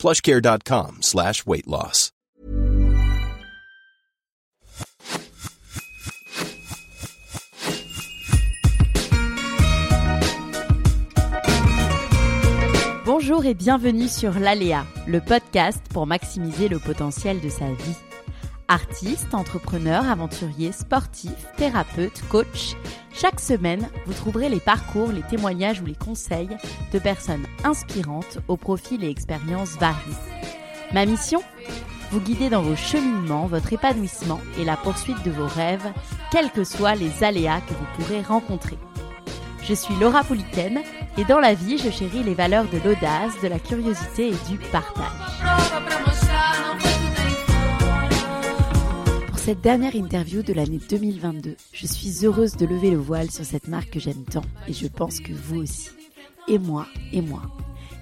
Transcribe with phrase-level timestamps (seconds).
[0.00, 2.10] plushcare.com slash weight loss.
[13.04, 18.09] Bonjour et bienvenue sur l'Aléa, le podcast pour maximiser le potentiel de sa vie.
[18.70, 22.76] Artiste, entrepreneur, aventurier, sportif, thérapeute, coach,
[23.12, 26.56] chaque semaine, vous trouverez les parcours, les témoignages ou les conseils
[26.92, 30.14] de personnes inspirantes aux profils et expériences variés.
[30.94, 31.42] Ma mission?
[32.12, 35.92] Vous guider dans vos cheminements, votre épanouissement et la poursuite de vos rêves,
[36.30, 38.78] quels que soient les aléas que vous pourrez rencontrer.
[39.64, 40.78] Je suis Laura Politaine
[41.18, 44.58] et dans la vie, je chéris les valeurs de l'audace, de la curiosité et du
[44.70, 45.10] partage.
[49.42, 53.68] Cette dernière interview de l'année 2022, je suis heureuse de lever le voile sur cette
[53.68, 55.88] marque que j'aime tant et je pense que vous aussi.
[56.46, 57.42] Et moi, et moi.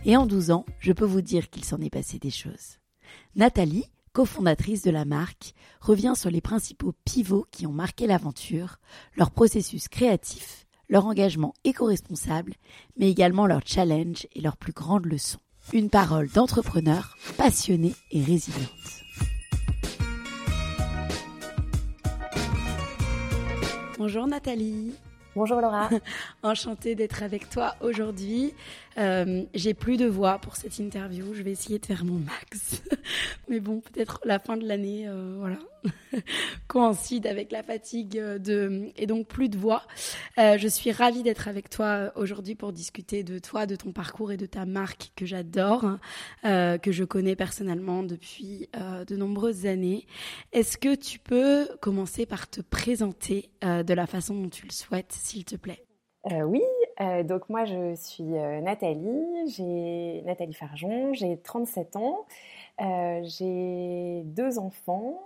[0.04, 2.78] Et en 12 ans, je peux vous dire qu'il s'en est passé des choses.
[3.36, 8.80] Nathalie, cofondatrice de la marque, revient sur les principaux pivots qui ont marqué l'aventure,
[9.16, 12.54] leur processus créatif, leur engagement éco-responsable,
[12.96, 15.40] mais également leurs challenges et leurs plus grandes leçons.
[15.72, 18.97] Une parole d'entrepreneur passionnée et résiliente.
[23.98, 24.94] Bonjour Nathalie.
[25.34, 25.88] Bonjour Laura.
[26.44, 28.54] Enchantée d'être avec toi aujourd'hui.
[28.96, 31.34] Euh, j'ai plus de voix pour cette interview.
[31.34, 32.82] Je vais essayer de faire mon max.
[33.48, 35.58] Mais bon, peut-être la fin de l'année, euh, voilà,
[36.66, 39.82] coïncide avec la fatigue de et donc plus de voix.
[40.38, 44.32] Euh, je suis ravie d'être avec toi aujourd'hui pour discuter de toi, de ton parcours
[44.32, 45.98] et de ta marque que j'adore,
[46.42, 48.68] que je connais personnellement depuis
[49.06, 50.06] de nombreuses années.
[50.52, 55.12] Est-ce que tu peux commencer par te présenter de la façon dont tu le souhaites,
[55.12, 55.84] s'il te plaît?
[56.26, 56.62] Euh, oui,
[57.00, 62.26] euh, donc moi je suis euh, Nathalie, j'ai Nathalie Farjon, j'ai 37 ans,
[62.80, 65.20] j'ai deux enfants,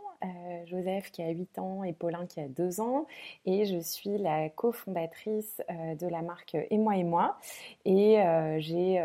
[0.66, 3.06] Joseph qui a 8 ans et Paulin qui a 2 ans,
[3.46, 5.60] et je suis la cofondatrice
[5.98, 7.38] de la marque Et moi et moi,
[7.84, 8.18] et
[8.58, 9.02] j'ai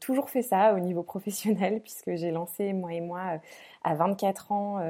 [0.00, 3.40] toujours fait ça au niveau professionnel puisque j'ai lancé Et moi et moi
[3.82, 4.80] à 24 ans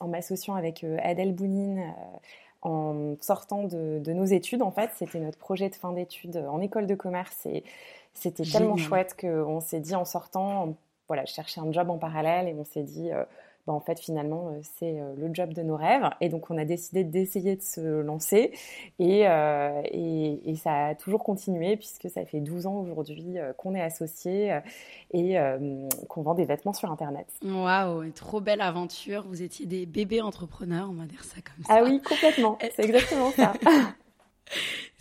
[0.00, 1.94] en m'associant avec Adèle Bounine
[2.66, 4.62] en sortant de, nos études.
[4.62, 7.62] En fait, c'était notre projet de fin d'études en école de commerce et
[8.12, 10.74] c'était tellement chouette qu'on s'est dit en sortant,
[11.06, 13.24] voilà, je cherchais un job en parallèle et on s'est dit, euh,
[13.66, 16.08] bah, en fait, finalement, euh, c'est euh, le job de nos rêves.
[16.20, 18.52] Et donc, on a décidé d'essayer de se lancer.
[19.00, 23.80] Euh, et, et, ça a toujours continué, puisque ça fait 12 ans aujourd'hui qu'on est
[23.80, 24.58] associés
[25.12, 25.36] et
[26.08, 27.26] qu'on vend des vêtements sur Internet.
[27.44, 29.24] Waouh, trop belle aventure.
[29.28, 31.74] Vous étiez des bébés entrepreneurs, on va dire ça comme ça.
[31.76, 32.58] Ah oui, complètement.
[32.74, 33.52] C'est exactement ça.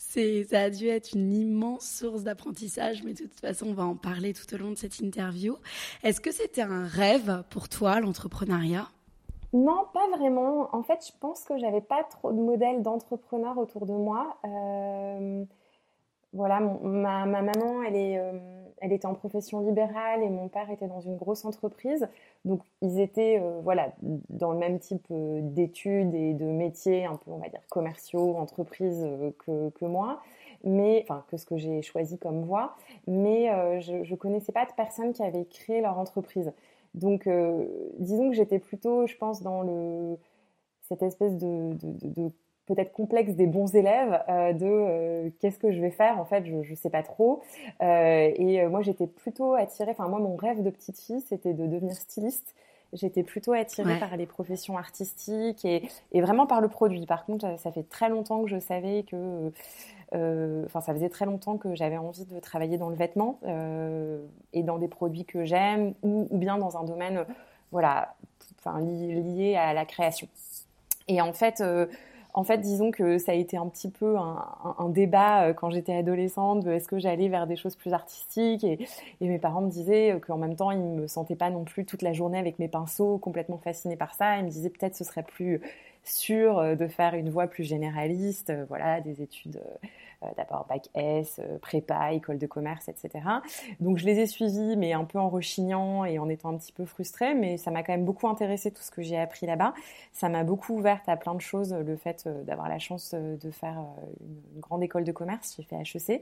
[0.50, 3.96] ça a dû être une immense source d'apprentissage, mais de toute façon, on va en
[3.96, 5.58] parler tout au long de cette interview.
[6.03, 8.88] Est-ce que c'était un rêve pour toi, l'entrepreneuriat?
[9.54, 10.70] Non, pas vraiment.
[10.75, 14.38] En fait, je pense que j'avais pas trop de modèles d'entrepreneurs autour de moi.
[14.46, 15.46] Euh,
[16.35, 18.34] voilà, ma, maman, elle, est, euh,
[18.81, 22.07] elle était en profession libérale et mon père était dans une grosse entreprise.
[22.44, 27.16] Donc, ils étaient euh, voilà, dans le même type euh, d'études et de métiers, un
[27.16, 29.07] peu, on va dire, commerciaux, entreprises
[29.45, 30.22] que, moi,
[30.66, 32.75] mais, enfin, que ce que j'ai choisi comme voie.
[33.07, 36.51] Mais je ne connaissais pas de personnes qui avaient créé leur entreprise.
[36.95, 37.29] Donc,
[38.00, 40.18] disons que j'étais plutôt, je pense, dans le,
[40.81, 41.78] cette espèce de
[42.66, 46.46] peut-être complexe des bons élèves euh, de euh, qu'est-ce que je vais faire en fait
[46.46, 47.42] je ne sais pas trop.
[47.81, 51.68] Euh, et moi j'étais plutôt attirée enfin moi mon rêve de petite fille c'était de
[51.68, 52.56] devenir styliste.
[52.94, 57.06] J'étais plutôt attirée par les professions artistiques et, et, vraiment par le produit.
[57.06, 59.51] Par contre ça fait très longtemps que je savais que
[60.66, 63.39] enfin ça faisait très longtemps que j'avais envie de travailler dans le vêtement
[64.54, 67.25] et dans des produits que j'aime ou, ou, bien dans un domaine
[67.72, 68.16] voilà
[68.60, 70.28] enfin lié à la création.
[71.07, 71.62] Et en fait
[72.36, 75.96] en fait, disons que ça a été un petit peu un, débat euh, quand j'étais
[75.96, 78.78] adolescente est-ce que j'allais vers des choses plus artistiques et,
[79.22, 82.02] mes parents me disaient euh, qu'en même temps, ils me sentaient pas non plus toute
[82.02, 84.38] la journée avec mes pinceaux, complètement fascinés par ça.
[84.38, 85.62] Ils me disaient peut-être ce serait plus
[86.04, 89.62] sûr euh, de faire une voie plus généraliste, voilà, des études
[90.38, 93.24] d'abord bac S, prépa, école de commerce, etc.
[93.80, 96.72] Donc je les ai suivis, mais un peu en rechignant et en étant un petit
[96.72, 99.74] peu frustrée, mais ça m'a quand même beaucoup intéressé tout ce que j'ai appris là-bas.
[100.12, 103.77] Ça m'a beaucoup ouverte à plein de choses, le fait d'avoir la chance de faire
[104.22, 106.22] une, grande école de commerce, j'ai fait HEC.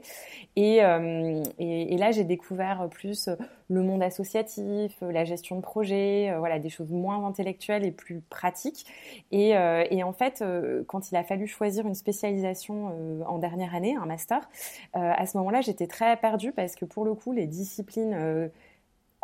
[0.56, 3.28] Et, là, j'ai découvert plus
[3.68, 8.86] le monde associatif, la gestion de projet, voilà, des choses moins intellectuelles et plus pratiques.
[9.30, 10.44] Et en fait,
[10.86, 14.48] quand il a fallu choisir une spécialisation en dernière année, un master,
[14.94, 18.50] à ce moment-là, j'étais très perdue parce que pour le coup, les disciplines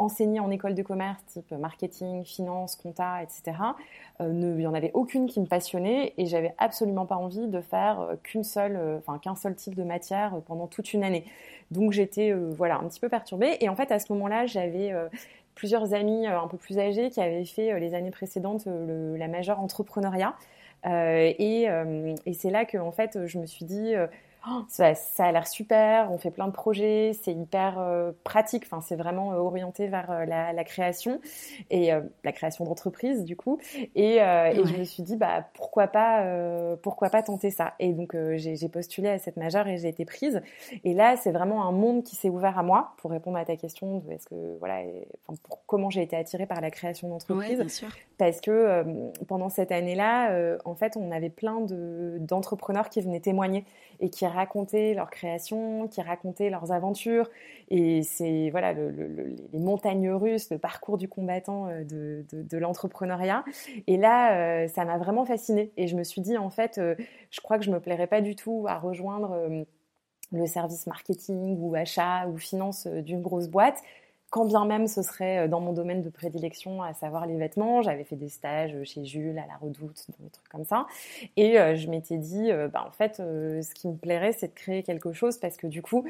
[0.00, 3.58] enseignées en école de commerce, type marketing, finance, compta, etc.,
[4.20, 7.60] euh, il n'y en avait aucune qui me passionnait et j'avais absolument pas envie de
[7.60, 11.24] faire euh, qu'une seule, euh, qu'un seul type de matière pendant toute une année.
[11.70, 14.92] Donc j'étais voilà un petit peu perturbée et en fait à ce moment-là j'avais
[15.54, 20.34] plusieurs amis un peu plus âgés qui avaient fait les années précédentes la majeure entrepreneuriat
[20.84, 21.68] et,
[22.26, 23.94] et c'est là que en fait je me suis dit
[24.48, 28.80] Oh, ça, a l'air super, on fait plein de projets, c'est hyper euh, pratique, enfin,
[28.80, 31.20] c'est vraiment euh, orienté vers euh, la, création
[31.68, 31.90] et
[32.24, 33.58] la création d'entreprise du coup.
[33.94, 36.24] Et, je me suis dit, bah, pourquoi, pas,
[36.82, 37.74] pourquoi pas tenter ça?
[37.78, 40.40] Et donc j'ai postulé à cette majeure et j'ai été prise.
[40.84, 43.56] Et là, c'est vraiment un monde qui s'est ouvert à moi pour répondre à ta
[43.56, 44.82] question de est-ce que, voilà,
[45.42, 47.58] pour, comment j'ai été attirée par la création d'entreprise.
[48.18, 48.84] parce que
[49.26, 53.64] pendant cette année-là, en fait, on avait plein d'entrepreneurs qui venaient témoigner
[54.00, 57.30] et qui racontaient leurs créations, qui racontaient leurs aventures.
[57.68, 63.44] Et c'est voilà les montagnes russes, le parcours du combattant euh, de, l'entrepreneuriat.
[63.86, 65.72] Et là, euh, ça m'a vraiment fascinée.
[65.76, 66.94] Et je me suis dit, en fait, euh,
[67.30, 69.66] je crois que je me plairais pas du tout à rejoindre
[70.32, 73.82] le service marketing ou achat ou finance d'une grosse boîte
[74.30, 77.82] quand bien même ce serait dans mon domaine de prédilection, à savoir les vêtements.
[77.82, 80.86] J'avais fait des stages chez Jules, à la Redoute, des trucs comme ça.
[81.36, 85.12] Et je m'étais dit, bah, en fait, ce qui me plairait, c'est de créer quelque
[85.12, 86.04] chose parce que du coup,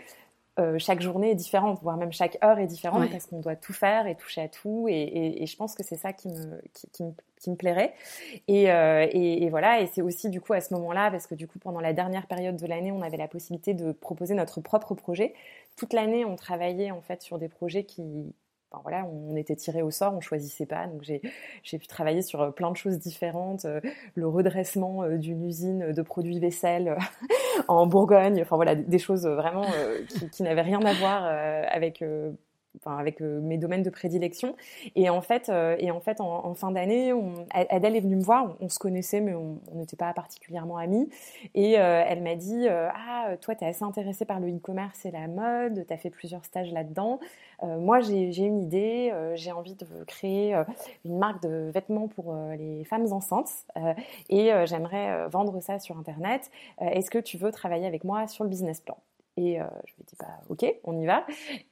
[0.78, 4.06] chaque journée est différente, voire même chaque heure est différente parce qu'on doit tout faire
[4.06, 4.86] et toucher à tout.
[4.88, 6.60] Et, je pense que c'est ça qui me,
[6.92, 7.94] qui, me, qui me, plairait.
[8.48, 11.58] Et, et voilà, et c'est aussi du coup à ce moment-là, parce que du coup
[11.58, 15.32] pendant la dernière période de l'année, on avait la possibilité de proposer notre propre projet
[15.76, 18.34] toute l'année, on travaillait en fait sur des projets qui,
[18.82, 20.86] voilà, on était tiré au sort, on choisissait pas.
[20.86, 21.20] Donc j'ai,
[21.78, 23.80] pu travailler sur euh, plein de choses différentes, euh,
[24.14, 26.96] le redressement euh, d'une usine de produits vaisselle
[27.68, 29.66] en Bourgogne, enfin voilà, des choses vraiment
[30.08, 32.02] qui, qui n'avaient rien à voir avec
[32.78, 34.56] enfin, avec euh, mes domaines de prédilection.
[34.96, 37.12] Et en fait, euh, et en, fait en, fin d'année,
[37.52, 38.56] Adèle est venue me voir.
[38.60, 41.08] On, se connaissait, mais on n'était pas particulièrement amis.
[41.54, 45.10] Et euh, elle m'a dit Ah, toi, tu es assez intéressée par le e-commerce et
[45.10, 47.20] la mode, tu as fait plusieurs stages là-dedans.
[47.62, 50.54] moi, j'ai une idée, j'ai envie de créer
[51.04, 53.66] une marque de vêtements pour les femmes enceintes
[54.28, 56.50] et j'aimerais vendre ça sur Internet.
[56.80, 58.96] Est-ce que tu veux travailler avec moi sur le business plan?
[59.40, 60.16] Et euh, je lui ai dit,
[60.50, 61.24] ok, on y va.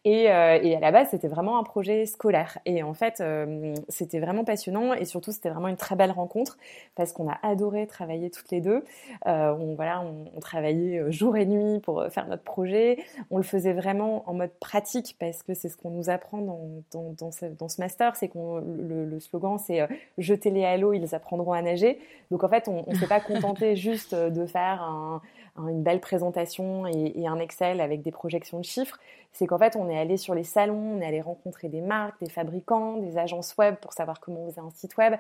[0.05, 2.59] Et, euh, et à la base, c'était vraiment un projet scolaire.
[2.65, 6.57] Et en fait, euh, c'était vraiment passionnant et surtout, c'était vraiment une très belle rencontre
[6.95, 8.85] parce qu'on a adoré travailler toutes les deux.
[9.27, 12.99] on, voilà, on, travaillait jour et nuit pour faire notre projet.
[13.31, 17.13] On le faisait vraiment en mode pratique parce que c'est ce qu'on nous apprend dans,
[17.19, 18.17] dans, ce, master.
[18.17, 19.87] C'est qu'on le, le, slogan, c'est
[20.17, 21.99] jetez-les à l'eau, ils apprendront à nager.
[22.31, 25.21] Donc en fait, on ne s'est pas contenté juste de faire un
[25.67, 28.99] une belle présentation et, un Excel avec des projections de chiffres,
[29.33, 32.21] c'est qu'en fait, on est allé sur les salons, on est allé rencontrer des marques,
[32.21, 35.15] des fabricants, des agences web pour savoir comment on faisait un site web.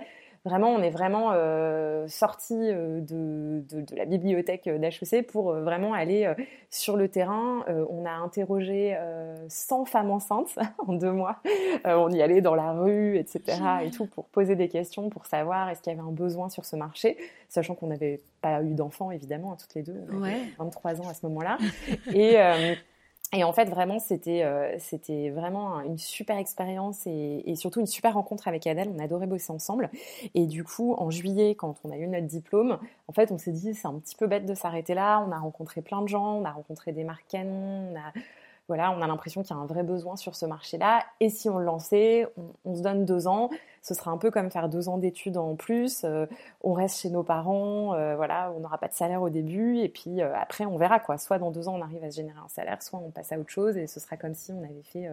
[0.44, 5.94] Vraiment, on est vraiment euh, sorti euh, de, de, la bibliothèque d'HEC pour euh, vraiment
[5.94, 6.32] aller
[6.70, 7.64] sur le terrain.
[7.90, 8.96] on a interrogé
[9.48, 11.40] 100 femmes enceintes en deux mois.
[11.84, 13.58] on y allait dans la rue, etc.
[13.84, 16.64] et tout pour poser des questions, pour savoir est-ce qu'il y avait un besoin sur
[16.64, 17.16] ce marché,
[17.48, 20.04] sachant qu'on n'avait pas eu d'enfants évidemment, toutes les deux.
[20.12, 21.58] On avait 23 ans à ce moment-là.
[22.14, 22.36] et
[23.34, 27.86] et en fait, vraiment, c'était euh, c'était vraiment une super expérience et, et, surtout une
[27.86, 28.90] super rencontre avec Adèle.
[28.94, 29.90] On adorait bosser ensemble.
[30.34, 33.52] Et du coup, en juillet, quand on a eu notre diplôme, en fait, on s'est
[33.52, 35.22] dit c'est un petit peu bête de s'arrêter là.
[35.28, 37.92] On a rencontré plein de gens, on a rencontré des marques canons,
[38.68, 41.02] voilà, on a l'impression qu'il y a un vrai besoin sur ce marché-là.
[41.20, 42.26] Et si on le lançait,
[42.66, 43.48] on, se donne deux ans.
[43.80, 46.04] Ce sera un peu comme faire deux ans d'études en plus.
[46.04, 46.26] Euh,
[46.62, 49.78] on reste chez nos parents, euh, voilà, on n'aura pas de salaire au début.
[49.78, 51.16] Et puis euh, après, on verra quoi.
[51.16, 53.38] Soit dans deux ans, on arrive à se générer un salaire, soit on passe à
[53.38, 55.08] autre chose et ce sera comme si on avait fait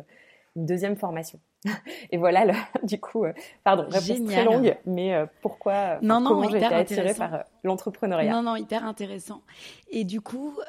[0.57, 1.39] une deuxième formation.
[2.11, 2.45] Et voilà,
[2.83, 6.65] du coup, euh, pardon, réponse très longue, mais euh, pourquoi non, non, comment j'ai été
[6.65, 9.41] attirée par euh, l'entrepreneuriat Non, non, hyper intéressant.
[9.89, 10.59] Et du coup,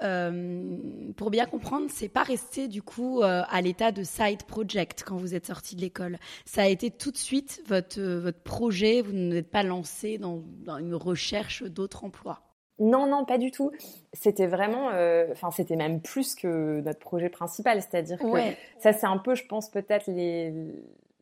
[1.17, 5.35] pour bien comprendre, c'est pas resté du coup à l'état de side project quand vous
[5.35, 6.19] êtes sorti de l'école.
[6.45, 9.03] Ça a été tout de suite votre votre projet.
[9.03, 12.46] Vous n'êtes pas lancé dans, dans une recherche d'autres emplois.
[12.79, 13.71] Non, non, pas du tout.
[14.13, 17.81] C'était vraiment, euh, enfin, c'était même plus que notre projet principal.
[17.81, 18.39] C'est-à-dire que
[18.79, 20.11] ça, c'est un peu, je pense, peut-être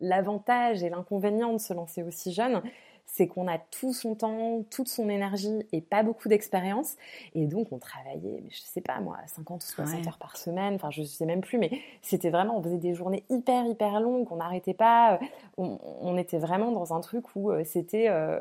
[0.00, 2.60] l'avantage et l'inconvénient de se lancer aussi jeune
[3.06, 6.96] c'est qu'on a tout son temps, toute son énergie et pas beaucoup d'expérience.
[7.34, 10.90] Et donc, on travaillait, je sais pas moi, 50 ou 60 heures par semaine, enfin,
[10.90, 11.70] je sais même plus, mais
[12.02, 15.20] c'était vraiment, on faisait des journées hyper, hyper longues, on n'arrêtait pas.
[15.56, 18.38] On, était vraiment dans un truc où euh, c'était euh,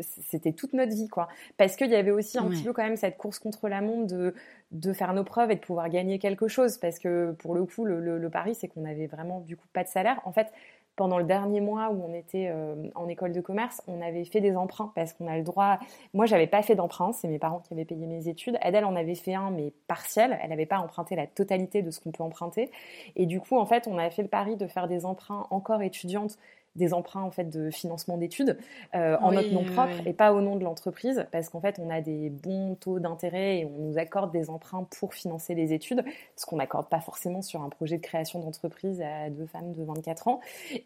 [0.00, 1.28] c'était toute notre vie, quoi.
[1.56, 4.06] Parce qu'il y avait aussi un petit peu quand même cette course contre la montre
[4.06, 4.34] de,
[4.70, 6.78] de faire nos preuves et de pouvoir gagner quelque chose.
[6.78, 9.66] Parce que pour le coup, le, le, le pari, c'est qu'on avait vraiment du coup
[9.72, 10.20] pas de salaire.
[10.24, 10.52] En fait,
[10.98, 14.40] pendant le dernier mois où on était euh, en école de commerce, on avait fait
[14.40, 15.78] des emprunts parce qu'on a le droit.
[16.12, 18.58] Moi, j'avais pas fait d'emprunt, c'est mes parents qui avaient payé mes études.
[18.62, 20.36] Adèle en avait fait un, mais partiel.
[20.42, 22.72] Elle n'avait pas emprunté la totalité de ce qu'on peut emprunter.
[23.14, 25.82] Et du coup, en fait, on a fait le pari de faire des emprunts encore
[25.82, 26.36] étudiantes
[26.78, 28.56] des emprunts en fait de financement d'études
[28.94, 31.90] euh, en notre nom propre et pas au nom de l'entreprise parce qu'en fait on
[31.90, 36.02] a des bons taux d'intérêt et on nous accorde des emprunts pour financer les études
[36.36, 39.84] ce qu'on n'accorde pas forcément sur un projet de création d'entreprise à deux femmes de
[39.84, 40.40] 24 ans.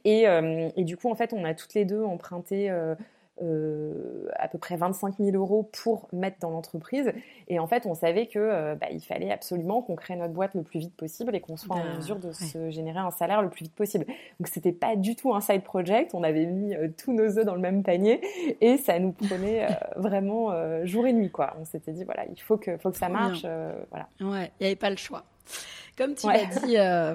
[0.05, 2.71] Et, euh, et, du coup en fait on a toutes les deux emprunté
[3.41, 7.13] euh, euh, à peu près 25 000 euros pour mettre dans l'entreprise.
[7.49, 10.55] Et en fait, on savait que euh, bah, il fallait absolument qu'on crée notre boîte
[10.55, 13.49] le plus vite possible et qu'on soit en mesure de se générer un salaire le
[13.49, 14.07] plus vite possible.
[14.41, 16.15] Donc, c'était pas du tout un side project.
[16.15, 18.21] On avait mis euh, tous nos œufs dans le même panier
[18.61, 20.53] et ça nous prenait vraiment
[20.85, 21.55] jour et nuit, quoi.
[21.61, 23.43] On s'était dit voilà, il faut que, faut que ça marche,
[23.91, 24.09] voilà.
[24.21, 25.25] Ouais, il n'y avait pas le choix.
[25.97, 27.15] Comme tu l'as dit, euh,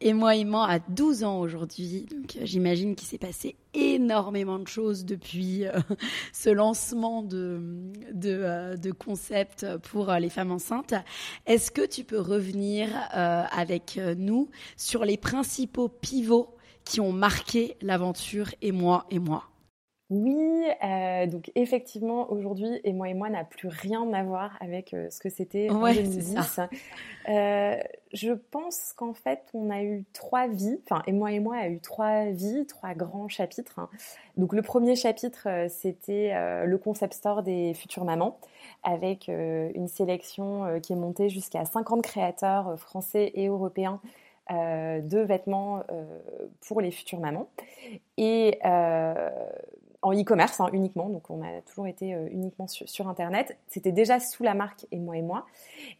[0.00, 0.32] et moi,
[0.66, 2.06] a 12 ans aujourd'hui.
[2.10, 5.78] Donc, euh, j'imagine qu'il s'est passé énormément de choses depuis euh,
[6.32, 7.60] ce lancement de,
[8.12, 10.94] de, de, concept pour les femmes enceintes.
[11.46, 18.48] Est-ce que tu peux revenir avec nous sur les principaux pivots qui ont marqué l'aventure
[18.62, 19.44] et moi et moi
[20.10, 24.94] oui, euh, donc effectivement, aujourd'hui, et moi et moi n'a plus rien à voir avec
[24.94, 26.60] euh, ce que c'était en 2010.
[27.28, 27.76] Euh,
[28.14, 31.68] je pense qu'en fait, on a eu trois vies, enfin, et moi et moi a
[31.68, 33.80] eu trois vies, trois grands chapitres.
[34.38, 36.32] Donc le premier chapitre, c'était
[36.64, 38.38] le concept store des futures mamans,
[38.82, 44.00] avec une sélection qui est montée jusqu'à 50 créateurs français et européens
[44.50, 45.82] de vêtements
[46.66, 47.50] pour les futures mamans.
[48.16, 48.58] Et
[50.02, 53.56] en e-commerce hein, uniquement, donc on a toujours été euh, uniquement sur, Internet.
[53.66, 55.46] C'était déjà sous la marque et moi et moi.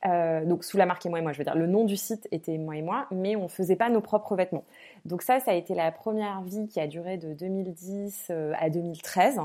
[0.07, 1.97] Euh, donc sous la marque et moi et moi, je veux dire, le nom du
[1.97, 4.65] site était moi et moi, mais on ne faisait pas nos propres vêtements.
[5.05, 8.71] Donc ça, ça a été la première vie qui a duré de 2010 euh, à
[8.71, 9.41] 2013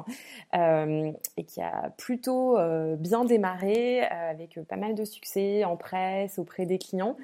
[0.53, 2.57] et qui a plutôt
[2.97, 7.17] bien démarré avec pas mal de succès en presse, auprès des clients.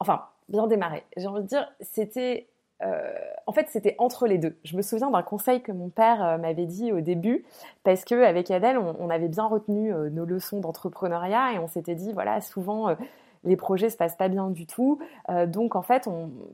[0.00, 1.02] Enfin, bien démarré.
[1.16, 2.46] J'ai envie de dire, c'était
[2.82, 3.10] euh,
[3.46, 4.56] en fait, c'était entre les deux.
[4.64, 7.44] Je me souviens d'un conseil que mon père euh, m'avait dit au début,
[7.82, 11.94] parce que avec Adèle, on, avait bien retenu euh, nos leçons d'entrepreneuriat et on s'était
[11.94, 12.94] dit, voilà, souvent
[13.44, 14.98] les projets se passent pas bien du tout.
[15.46, 16.08] donc en fait,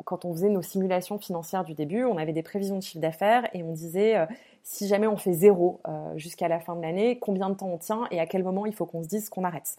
[0.05, 3.49] quand on faisait nos simulations financières du début, on avait des prévisions de chiffre d'affaires
[3.55, 4.27] et on disait,
[4.63, 5.81] si jamais on fait zéro
[6.17, 8.75] jusqu'à la fin de l'année, combien de temps on tient et à quel moment il
[8.75, 9.77] faut qu'on se dise qu'on arrête.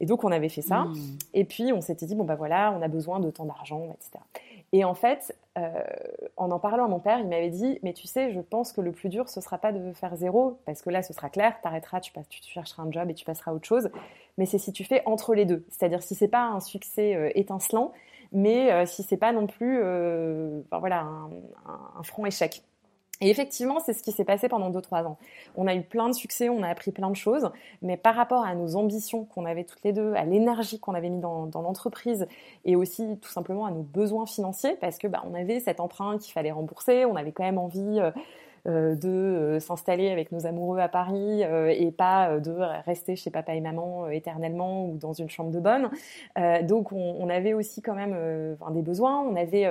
[0.00, 0.84] Et donc on avait fait ça.
[0.84, 0.96] Mmh.
[1.34, 4.18] Et puis on s'était dit, bon bah voilà, on a besoin de tant d'argent, etc.
[4.72, 5.82] Et en fait, euh,
[6.36, 8.80] en en parlant à mon père, il m'avait dit, mais tu sais, je pense que
[8.80, 11.60] le plus dur, ce sera pas de faire zéro, parce que là, ce sera clair,
[11.60, 13.90] t'arrêteras, tu, tu, tu chercheras un job et tu passeras à autre chose.
[14.38, 17.30] Mais c'est si tu fais entre les deux, c'est-à-dire si c'est pas un succès euh,
[17.34, 17.92] étincelant,
[18.32, 19.80] mais euh, si c'est pas non plus,
[20.70, 21.30] voilà, un,
[21.98, 22.62] un franc échec.
[23.20, 25.18] Et effectivement, c'est ce qui s'est passé pendant 2-3 ans.
[25.54, 27.50] On a eu plein de succès, on a appris plein de choses,
[27.82, 31.10] mais par rapport à nos ambitions qu'on avait toutes les deux, à l'énergie qu'on avait
[31.10, 32.26] mis dans, l'entreprise
[32.64, 36.16] et aussi tout simplement à nos besoins financiers, parce que bah, on avait cet emprunt
[36.18, 38.10] qu'il fallait rembourser, on avait quand même envie euh,
[38.66, 42.52] de euh, s'installer avec nos amoureux à Paris euh, et pas de
[42.84, 45.90] rester chez papa et maman éternellement ou dans une chambre de bonne.
[46.66, 49.68] donc on, avait aussi quand même des besoins, on avait,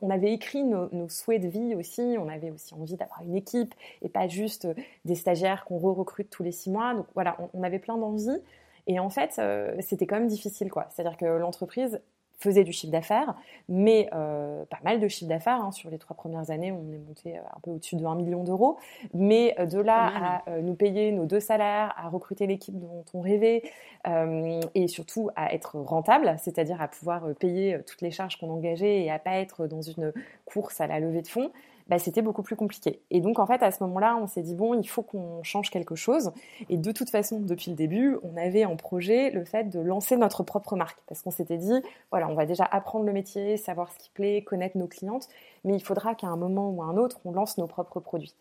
[0.00, 3.74] on, avait écrit nos, souhaits de vie aussi, on avait aussi envie d'avoir une équipe
[4.00, 4.66] et pas juste
[5.04, 6.94] des stagiaires qu'on re-recrute tous les six mois.
[6.94, 8.40] Donc voilà, on, on avait plein d'envies.
[8.86, 9.40] Et en fait,
[9.80, 10.86] c'était quand même difficile, quoi.
[10.90, 12.00] C'est-à-dire que l'entreprise,
[12.42, 13.34] faisait du chiffre d'affaires,
[13.68, 15.62] mais euh, pas mal de chiffre d'affaires.
[15.62, 15.70] Hein.
[15.72, 18.44] Sur les trois premières années, on est monté euh, un peu au-dessus de 1 million
[18.44, 18.78] d'euros.
[19.14, 23.20] Mais euh, de là à nous payer nos deux salaires, à recruter l'équipe dont on
[23.20, 23.62] rêvait,
[24.74, 29.10] et surtout à être rentable, c'est-à-dire à pouvoir payer toutes les charges qu'on engageait et
[29.10, 30.12] à pas être dans une
[30.44, 31.52] course à la levée de fonds,
[31.92, 33.02] bah, c'était beaucoup plus compliqué.
[33.10, 35.68] Et donc, en fait, à ce moment-là, on s'est dit, bon, il faut qu'on change
[35.68, 36.32] quelque chose.
[36.70, 40.16] Et de toute façon, depuis le début, on avait en projet le fait de lancer
[40.16, 41.02] notre propre marque.
[41.06, 44.42] Parce qu'on s'était dit, voilà, on va déjà apprendre le métier, savoir ce qui plaît,
[44.42, 45.28] connaître nos clientes,
[45.64, 48.34] mais il faudra qu'à un moment ou à un autre, on lance nos propres produits.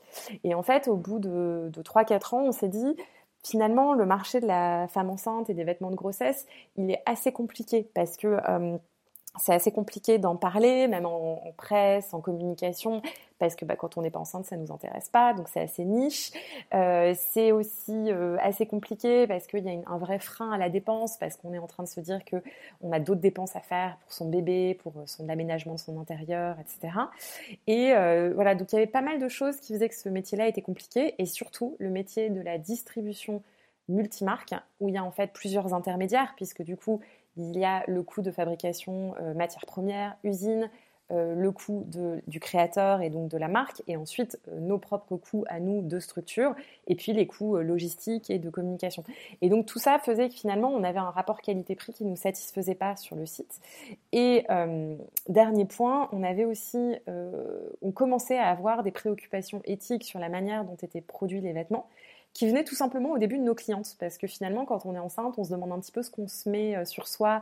[0.46, 2.96] Et en fait, au bout de, de 3-4 ans, on s'est dit,
[3.44, 6.46] finalement, le marché de la femme enceinte et des vêtements de grossesse,
[6.78, 8.38] il est assez compliqué parce que
[9.40, 13.02] c'est assez compliqué d'en parler, même en, presse, en communication,
[13.40, 15.86] parce que bah, quand on n'est pas enceinte, ça nous intéresse pas, donc c'est assez
[15.86, 16.32] niche.
[16.74, 20.70] Euh, c'est aussi euh, assez compliqué parce qu'il y a un vrai frein à la
[20.70, 22.36] dépense, parce qu'on est en train de se dire que
[22.82, 26.58] on a d'autres dépenses à faire pour son bébé, pour son aménagement de son intérieur,
[26.60, 26.94] etc.
[27.68, 30.10] Et euh, voilà, donc il y avait pas mal de choses qui faisaient que ce
[30.10, 33.42] métier-là était compliqué, et surtout le métier de la distribution
[33.88, 37.02] multimarque, où il y a en fait plusieurs intermédiaires, puisque du coup
[37.42, 40.70] il y a le coût de fabrication euh, matière première, usine,
[41.12, 41.86] euh, le coût
[42.28, 45.82] du créateur et donc de la marque, et ensuite euh, nos propres coûts à nous
[45.82, 46.56] de structure,
[46.88, 49.04] et puis les coûts logistiques et de communication.
[49.42, 52.16] Et donc tout ça faisait que finalement on avait un rapport qualité-prix qui ne nous
[52.16, 53.60] satisfaisait pas sur le site.
[54.14, 54.46] Et
[55.28, 56.96] dernier point, on avait aussi,
[57.82, 61.88] on commençait à avoir des préoccupations éthiques sur la manière dont étaient produits les vêtements
[62.34, 63.96] qui venait tout simplement au début de nos clientes.
[64.00, 66.28] Parce que finalement, quand on est enceinte, on se demande un petit peu ce qu'on
[66.28, 67.42] se met euh, sur soi.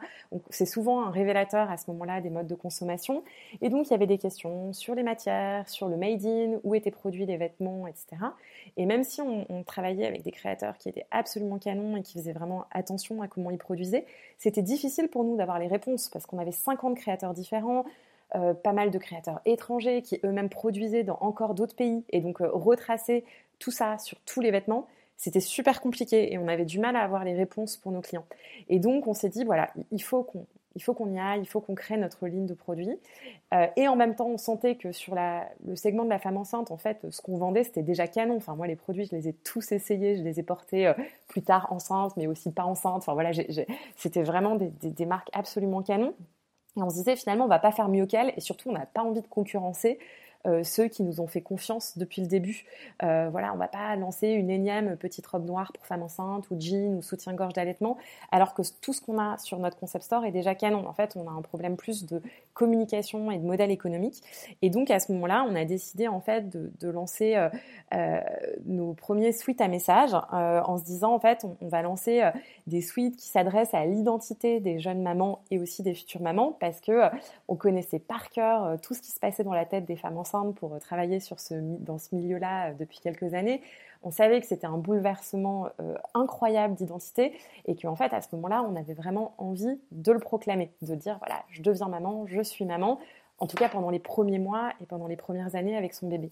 [0.50, 3.24] C'est souvent un révélateur à ce moment-là des modes de consommation.
[3.62, 6.74] Et donc, il y avait des questions sur les matières, sur le made in, où
[6.76, 8.08] étaient produits les vêtements, etc.
[8.78, 12.34] Et même si on, travaillait avec des créateurs qui étaient absolument canons et qui faisaient
[12.34, 14.06] vraiment attention à comment ils produisaient,
[14.38, 17.86] c'était difficile pour nous d'avoir les réponses parce qu'on avait 50 créateurs différents.
[18.36, 22.42] Euh, pas mal de créateurs étrangers qui eux-mêmes produisaient dans encore d'autres pays et donc
[22.42, 23.26] euh, retracer
[23.60, 24.88] tout ça sur tous les vêtements,
[25.18, 28.26] c'était super compliqué et on avait du mal à avoir les réponses pour nos clients.
[28.70, 31.48] Et donc on s'est dit voilà, il faut qu'on il faut qu'on y aille, il
[31.48, 32.98] faut qu'on crée notre ligne de produits.
[33.54, 36.38] Euh, et en même temps, on sentait que sur la, le segment de la femme
[36.38, 38.38] enceinte, en fait, ce qu'on vendait, c'était déjà canon.
[38.38, 40.94] Enfin, moi, les produits, je les ai tous essayés, je les ai portés euh,
[41.28, 42.98] plus tard enceintes, mais aussi pas enceintes.
[42.98, 43.32] Enfin, voilà,
[43.96, 46.14] c'était vraiment des, des, marques absolument canon.
[46.78, 48.86] Et on se disait, finalement, on va pas faire mieux qu'elles, et surtout, on n'a
[48.86, 50.00] pas envie de concurrencer
[50.48, 52.64] euh, ceux qui nous ont fait confiance depuis le début.
[53.04, 56.56] Euh, voilà, on va pas lancer une énième petite robe noire pour femme enceinte ou
[56.58, 57.98] jean ou soutien-gorge d'allaitement,
[58.32, 60.88] alors que tout ce qu'on a sur notre concept store est déjà canon.
[60.88, 62.22] En fait, on a un problème plus de
[62.54, 64.24] communication et de modèle économique.
[64.62, 67.36] Et donc à ce moment-là, on a décidé en fait de, lancer
[67.94, 68.20] euh,
[68.66, 72.28] nos premiers suites à messages en se disant en fait on, va lancer
[72.66, 76.82] des suites qui s'adressent à l'identité des jeunes mamans et aussi des futures mamans parce
[76.82, 77.10] que
[77.48, 80.29] on connaissait par cœur tout ce qui se passait dans la tête des femmes enceintes
[80.56, 81.20] pour euh, travailler
[81.80, 83.62] dans ce milieu-là euh, depuis quelques années,
[84.04, 87.34] on savait que c'était un bouleversement euh, incroyable d'identité
[87.66, 91.18] et qu'en fait, à ce moment-là, on avait vraiment envie de le proclamer, de dire
[91.20, 93.00] voilà, je deviens maman, je suis maman,
[93.40, 96.32] en tout cas pendant les premiers mois et pendant les premières années avec son bébé.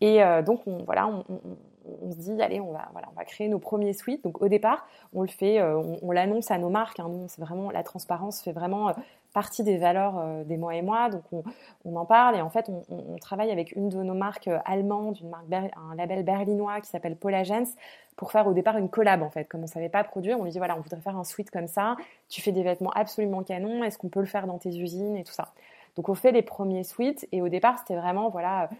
[0.00, 3.58] Et donc, on, voilà, on, se dit, allez, on va, voilà, on va créer nos
[3.58, 4.24] premiers suites.
[4.24, 7.00] Donc, au départ, on le fait, on, l'annonce à nos marques.
[7.00, 7.10] Hein.
[7.26, 8.94] c'est vraiment, la transparence fait vraiment
[9.32, 11.08] partie des valeurs euh, des mois et mois.
[11.10, 11.22] Donc
[11.84, 15.18] on, en parle et en fait on, travaille avec une de nos marques euh, allemandes,
[15.20, 17.74] une marque un label berlinois qui s'appelle Polagens
[18.16, 19.44] pour faire au départ une collab en fait.
[19.44, 21.68] Comme on savait pas produire, on lui dit voilà on voudrait faire un suite comme
[21.68, 21.96] ça.
[22.28, 23.84] Tu fais des vêtements absolument canons.
[23.84, 25.52] Est-ce qu'on peut le faire dans tes usines et tout ça?
[25.96, 28.70] Donc on fait les premiers suites et au départ c'était vraiment voilà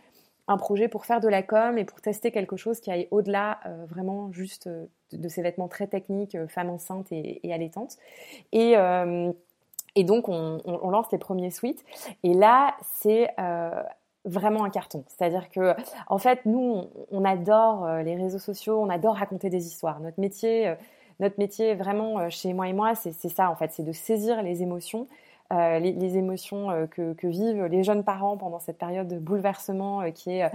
[0.50, 3.60] un projet pour faire de la com et pour tester quelque chose qui aille au-delà
[3.66, 4.68] euh, vraiment juste
[5.12, 7.96] de, ces vêtements très techniques, femmes enceintes et, et allaitantes.
[8.52, 8.76] Et,
[9.94, 11.84] et donc, on, lance les premiers suites.
[12.22, 13.82] Et là, c'est euh,
[14.24, 15.04] vraiment un carton.
[15.08, 15.74] C'est-à-dire que,
[16.08, 20.00] en fait, nous, on, adore euh, les réseaux sociaux, on adore raconter des histoires.
[20.00, 20.74] Notre métier, euh,
[21.20, 24.62] notre métier vraiment chez moi et moi, c'est ça, en fait, c'est de saisir les
[24.62, 25.08] émotions.
[25.50, 30.48] les, émotions que, que, vivent les jeunes parents pendant cette période de bouleversement qui est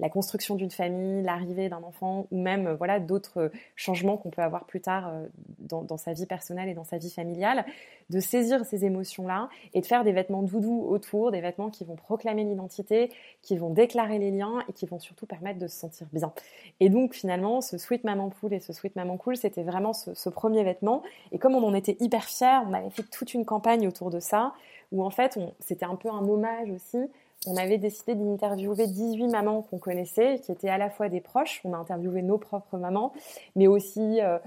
[0.00, 4.30] la construction d'une famille, l'arrivée d'un enfant ou même euh, voilà d'autres euh, changements qu'on
[4.30, 5.26] peut avoir plus tard euh,
[5.58, 7.64] dans, sa vie personnelle et dans sa vie familiale,
[8.08, 11.96] de saisir ces émotions-là et de faire des vêtements doudous autour, des vêtements qui vont
[11.96, 13.10] proclamer l'identité,
[13.42, 16.32] qui vont déclarer les liens et qui vont surtout permettre de se sentir bien.
[16.80, 20.28] Et donc finalement, ce Sweet Maman Pool et ce Sweet Maman Cool, c'était vraiment ce,
[20.30, 21.02] premier vêtement.
[21.32, 24.20] Et comme on en était hyper fiers, on avait fait toute une campagne autour de
[24.20, 24.54] ça,
[24.92, 26.98] où en fait, c'était un peu un hommage aussi
[27.46, 31.60] on avait décidé d'interviewer 18 mamans qu'on connaissait, qui étaient à la fois des proches,
[31.64, 33.12] on a interviewé nos propres mamans,
[33.56, 34.38] mais aussi euh,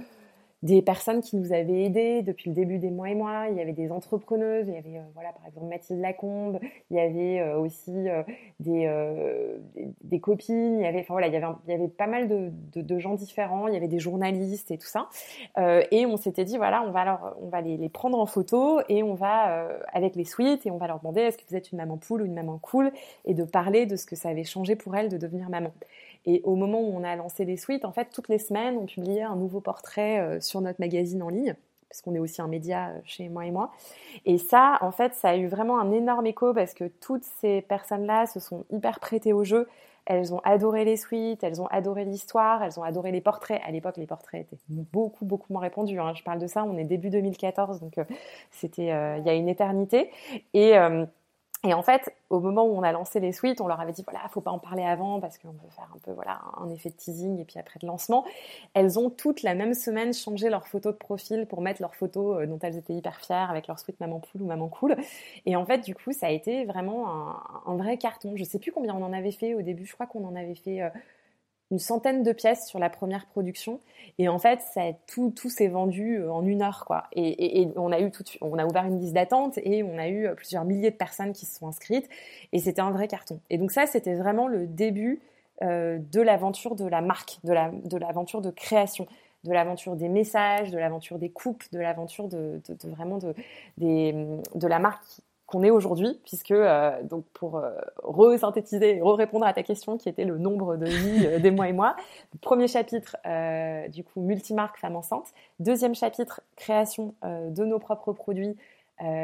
[0.63, 3.47] des personnes qui nous avaient aidés depuis le début des mois et mois.
[3.52, 6.95] Il y avait des entrepreneuses, il y avait euh, voilà par exemple Mathilde Lacombe, il
[6.95, 8.23] y avait euh, aussi euh,
[8.62, 8.89] des,
[10.02, 12.30] des, copines, il y avait enfin voilà il y avait il y avait pas mal
[12.30, 15.10] de, de, gens différents, il y avait des journalistes et tout ça.
[15.58, 18.80] et on s'était dit voilà on va alors on va les, les, prendre en photo
[18.88, 21.73] et on va avec les suites et on va leur demander est-ce que vous êtes
[21.73, 22.91] une maman poule ou une maman cool
[23.26, 25.71] et de parler de ce que ça avait changé pour elles de devenir maman.
[26.26, 28.86] Et au moment où on a lancé les suites, en fait, toutes les semaines, on
[28.86, 31.56] publiait un nouveau portrait euh, sur notre magazine en ligne
[31.90, 33.72] parce qu'on est aussi un média euh, chez moi et moi.
[34.26, 37.62] Et ça, en fait, ça a eu vraiment un énorme écho parce que toutes ces
[37.62, 39.68] personnes-là se sont hyper prêtées au jeu
[40.06, 43.62] elles ont adoré les suites, elles ont adoré l'histoire, elles ont adoré les portraits.
[43.66, 46.00] À l'époque, les portraits étaient beaucoup, beaucoup moins répandus.
[46.00, 46.14] Hein.
[46.14, 48.04] Je parle de ça, on est début 2014, donc euh,
[48.52, 50.12] c'était il y a une éternité.
[50.54, 50.74] Et
[51.65, 54.04] et en fait, au moment où on a lancé les suites, on leur avait dit
[54.04, 56.89] voilà, faut pas en parler avant parce qu'on veut faire un peu voilà un effet
[56.89, 58.26] de teasing et puis après de lancement.
[58.73, 62.41] Elles ont toutes la même semaine changé leur photo de profil pour mettre leurs photos
[62.41, 64.97] euh, dont elles étaient hyper fières avec leur suite maman poule ou maman cool.
[65.45, 68.34] Et en fait, du coup, ça a été vraiment un, un vrai carton.
[68.36, 69.86] Je sais plus combien on en avait fait au début.
[69.86, 70.89] Je crois qu'on en avait fait euh,
[71.71, 73.80] une centaine de pièces sur la première production.
[74.19, 74.60] Et en fait,
[75.08, 77.06] tout, tout s'est vendu euh, en une heure, quoi.
[77.13, 80.28] Et, on a eu tout, on a ouvert une liste d'attente et on a eu
[80.28, 82.08] euh, plusieurs milliers de personnes qui se sont inscrites.
[82.52, 83.39] Et c'était un vrai carton.
[83.49, 85.21] Et donc ça, c'était vraiment le début
[85.63, 89.08] euh, de l'aventure de la marque, de la, de l'aventure de création
[89.43, 93.36] de l'aventure des messages, de l'aventure des coupes, de l'aventure de, de, vraiment de,
[93.78, 94.13] des,
[94.56, 95.21] de la marque
[95.62, 100.39] est aujourd'hui, puisque euh, donc pour euh, re-synthétiser re-répondre à ta question qui était le
[100.39, 101.96] nombre de vies euh, des mois et mois,
[102.42, 103.18] premier chapitre
[103.89, 108.56] du coup multimarque femme enceinte, deuxième chapitre création de nos propres produits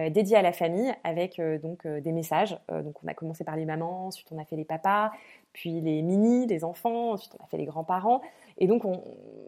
[0.10, 2.58] dédiés à la famille avec donc des messages.
[2.70, 5.12] donc on a commencé par les mamans, ensuite on a fait les papas,
[5.60, 8.22] puis les mini, les enfants, ensuite on a fait les grands-parents.
[8.60, 8.84] Et donc,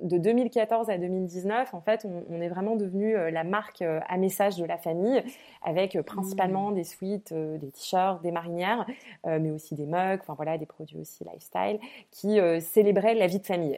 [0.02, 4.18] de 2014 à 2019, en fait, on, est vraiment devenu euh, la marque euh, à
[4.18, 5.22] message de la famille,
[5.62, 6.76] avec euh, principalement mmh.
[6.76, 8.86] des suites, des t-shirts, des marinières,
[9.26, 13.46] mais aussi des mugs, enfin voilà, des produits aussi lifestyle, qui célébraient la vie de
[13.46, 13.78] famille.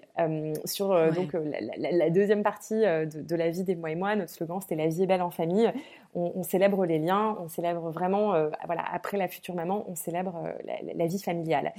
[0.65, 1.35] sur donc
[1.77, 5.03] la, deuxième partie de, la vie des mois et moi, notre slogan c'était la vie
[5.03, 5.71] est belle en famille.
[6.15, 8.33] On, célèbre les liens, on célèbre vraiment,
[8.65, 10.47] voilà, après la future maman, on célèbre
[10.95, 11.73] la, vie familiale.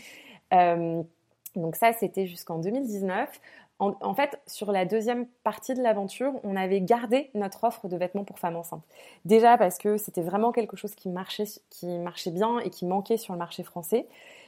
[1.56, 3.40] Donc ça, c'était jusqu'en 2019.
[3.80, 8.24] En, fait, sur la deuxième partie de l'aventure, on avait gardé notre offre de vêtements
[8.24, 8.84] pour femmes enceintes.
[9.24, 13.16] Déjà parce que c'était vraiment quelque chose qui marchait, qui marchait bien et qui manquait
[13.16, 14.06] sur le marché français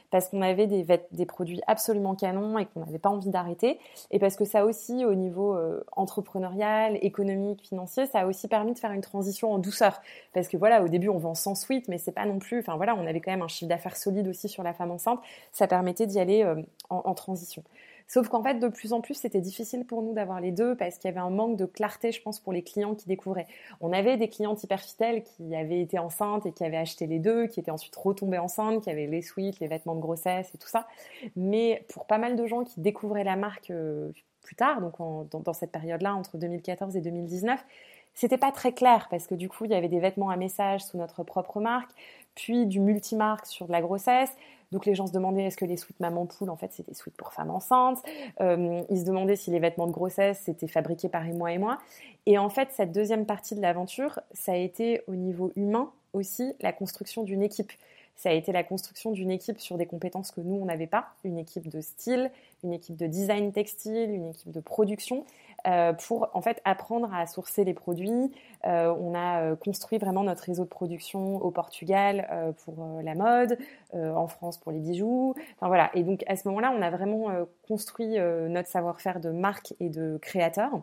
[0.09, 3.79] parce qu'on avait des, des, produits absolument canons et qu'on n'avait pas envie d'arrêter,
[4.11, 8.73] et parce que ça aussi, au niveau euh, entrepreneurial, économique, financier, ça a aussi permis
[8.73, 10.01] de faire une transition en douceur.
[10.33, 12.59] Parce que voilà, au début, on vend sans suite, mais c'est pas non plus.
[12.59, 15.19] Enfin voilà, on avait quand même un chiffre d'affaires solide aussi sur la femme enceinte.
[15.51, 17.63] Ça permettait d'y aller euh, en transition.
[18.07, 20.97] Sauf qu'en fait, de plus en plus, c'était difficile pour nous d'avoir les deux parce
[20.97, 23.47] qu'il y avait un manque de clarté, je pense, pour les clients qui découvraient.
[23.81, 27.19] On avait des clientes hyper fidèles qui avaient été enceintes et qui avaient acheté les
[27.19, 30.57] deux, qui étaient ensuite retombées enceintes, qui avaient les suites, les vêtements de grossesse et
[30.57, 30.87] tout ça.
[31.35, 34.95] Mais pour pas mal de gens qui découvraient la marque euh, plus tard, donc
[35.29, 37.59] dans, cette période-là, entre 2014 et 2019,
[38.13, 40.85] c'était pas très clair parce que du coup, il y avait des vêtements à message
[40.85, 41.91] sous notre propre marque,
[42.35, 44.31] puis du multimarque sur de la grossesse,
[44.71, 47.15] donc les gens se demandaient est-ce que les suites maman poule, en fait, c'était suites
[47.15, 48.03] pour femmes enceintes?
[48.41, 51.77] Euh, ils se demandaient si les vêtements de grossesse c'était fabriqués par moi et moi.
[52.25, 56.53] Et en fait, cette deuxième partie de l'aventure, ça a été au niveau humain aussi
[56.61, 57.71] la construction d'une équipe.
[58.15, 61.09] Ça a été la construction d'une équipe sur des compétences que nous, on n'avait pas.
[61.23, 62.31] Une équipe de style,
[62.63, 65.23] une équipe de design textile, une équipe de production.
[65.65, 68.31] Euh, pour en fait apprendre à sourcer les produits.
[68.65, 73.57] Euh, on a euh, construit vraiment notre réseau de production au Portugal pour la mode,
[73.93, 75.35] en France pour les bijoux.
[75.55, 75.89] Enfin voilà.
[75.93, 77.27] Et donc à ce moment-là, on a vraiment
[77.67, 80.81] construit notre savoir-faire de marque et de créateur.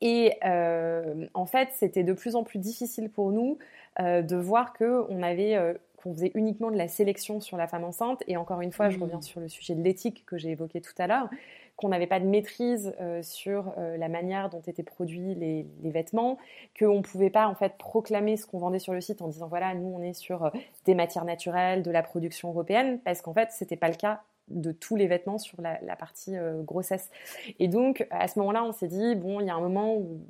[0.00, 3.58] Et en fait, c'était de plus en plus difficile pour nous
[3.98, 8.22] de voir que on avait qu'on faisait uniquement de la sélection sur la femme enceinte.
[8.28, 9.02] Et encore une fois, je mmh.
[9.02, 11.28] reviens sur le sujet de l'éthique que j'ai évoqué tout à l'heure
[11.74, 16.38] qu'on n'avait pas de maîtrise euh, sur euh, la manière dont étaient produits les, vêtements,
[16.78, 19.46] qu'on ne pouvait pas en fait proclamer ce qu'on vendait sur le site en disant
[19.46, 20.50] voilà nous on est sur euh,
[20.86, 24.72] des matières naturelles, de la production européenne, parce qu'en fait c'était pas le cas de
[24.72, 27.10] tous les vêtements sur la, partie grossesse.
[27.58, 30.20] Et donc, à ce moment-là, on s'est dit, bon, il y a un moment où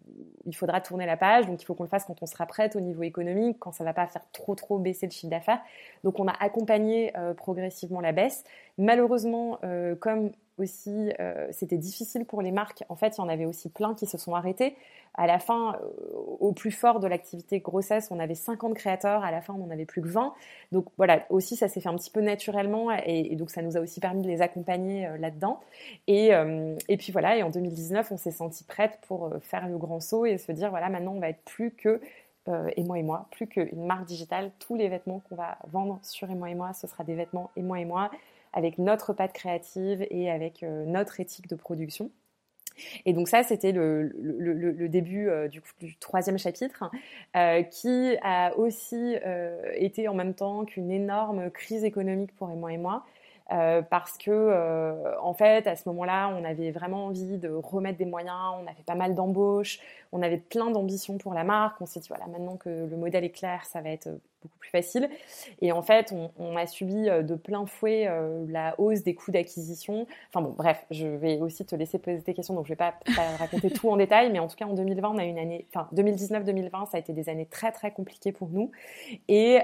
[0.47, 2.77] il faudra tourner la page, donc il faut qu'on le fasse quand on sera prête
[2.77, 5.61] au niveau économique, quand ça ne va pas faire trop, trop baisser le chiffre d'affaires.
[6.05, 8.45] Donc, on a accompagné progressivement la baisse.
[8.79, 9.59] Malheureusement,
[10.01, 12.85] comme aussi, euh, c'était difficile pour les marques.
[12.88, 14.77] En fait, il y en avait aussi plein qui se sont arrêtés.
[15.14, 19.25] À la fin, euh, au plus fort de l'activité grossesse, on avait 50 créateurs.
[19.25, 20.35] À la fin, on n'en avait plus que 20.
[20.73, 22.90] Donc voilà, aussi, ça s'est fait un petit peu naturellement.
[23.05, 25.61] Et, donc, ça nous a aussi permis de les accompagner euh, là-dedans.
[26.07, 26.31] Et,
[26.88, 30.27] et, puis voilà, et en 2019, on s'est senti prête pour faire le grand saut
[30.27, 32.01] et se dire, voilà, maintenant, on va être plus que
[32.77, 34.53] et moi et moi, plus qu'une marque digitale.
[34.61, 37.51] Tous les vêtements qu'on va vendre sur et moi et moi, ce sera des vêtements
[37.57, 38.11] et moi et moi
[38.57, 42.11] avec notre patte créative et avec euh, notre éthique de production.
[43.05, 45.62] Et donc ça, c'était le, début euh, du,
[45.99, 46.90] troisième chapitre,
[47.37, 49.14] euh, qui a aussi
[49.75, 53.05] été en même temps qu'une énorme crise économique pour Emma et moi.
[53.49, 58.57] parce que en fait à ce moment-là on avait vraiment envie de remettre des moyens,
[58.61, 59.79] on avait pas mal d'embauches,
[60.12, 63.25] on avait plein d'ambitions pour la marque, on s'est dit voilà maintenant que le modèle
[63.25, 64.09] est clair ça va être
[64.47, 65.09] beaucoup plus facile.
[65.61, 68.09] Et en fait, on, a subi de plein fouet
[68.49, 70.07] la hausse des coûts d'acquisition.
[70.31, 72.95] Enfin bon, bref, je vais aussi te laisser poser des questions, donc je vais pas,
[73.15, 75.67] pas raconter tout en détail, mais en tout cas en 2020, on a une année,
[75.75, 78.71] enfin 2019-2020, ça a été des années très très compliquées pour nous.
[79.29, 79.59] Et,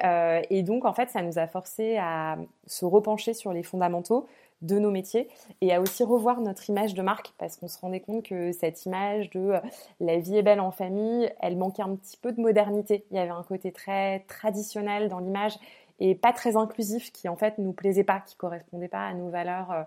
[0.51, 4.27] et donc en fait, ça nous a forcé à se repencher sur les fondamentaux
[4.63, 5.29] de nos métiers
[5.61, 8.87] et à aussi revoir notre image de marque parce qu'on se rendait compte que cette
[8.87, 9.61] image de euh,
[10.01, 13.05] la vie est belle en famille, elle manquait un petit peu de modernité.
[13.11, 15.59] Il y avait un côté très traditionnel dans l'image
[16.01, 19.29] et pas très inclusif qui en fait nous plaisait pas, qui correspondait pas à nos
[19.29, 19.83] valeurs euh,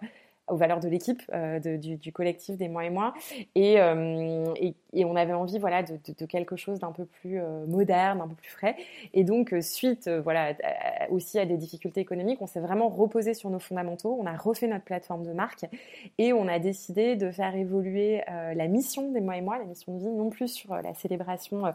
[0.47, 3.13] aux valeurs de l'équipe, euh, du, collectif des mois et moi.
[3.57, 8.27] Euh, et, on avait envie voilà, de, quelque chose d'un peu plus euh, moderne, un
[8.27, 8.75] peu plus frais.
[9.13, 10.53] Et donc, suite voilà,
[11.09, 14.17] aussi à des difficultés économiques, on s'est vraiment reposé sur nos fondamentaux.
[14.19, 15.65] On a refait notre plateforme de marque
[16.17, 19.93] et on a décidé de faire évoluer la mission des mois et moi, la mission
[19.93, 21.73] de vie, non plus sur la célébration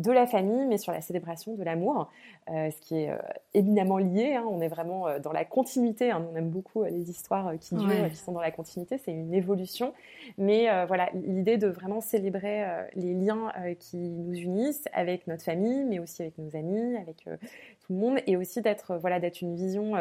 [0.00, 2.10] de la famille, mais sur la célébration de l'amour,
[2.48, 3.18] euh, ce qui est euh,
[3.54, 4.34] éminemment lié.
[4.34, 4.44] Hein.
[4.48, 6.10] on est vraiment euh, dans la continuité.
[6.10, 6.26] Hein.
[6.32, 8.98] on aime beaucoup les histoires qui durent, qui sont dans la continuité.
[8.98, 9.92] C'est une évolution.
[10.38, 15.98] Mais voilà, l'idée de vraiment célébrer les liens qui nous unissent avec notre famille, mais
[15.98, 19.92] aussi avec nos amis, avec tout le monde, et aussi d'être voilà, d'être une vision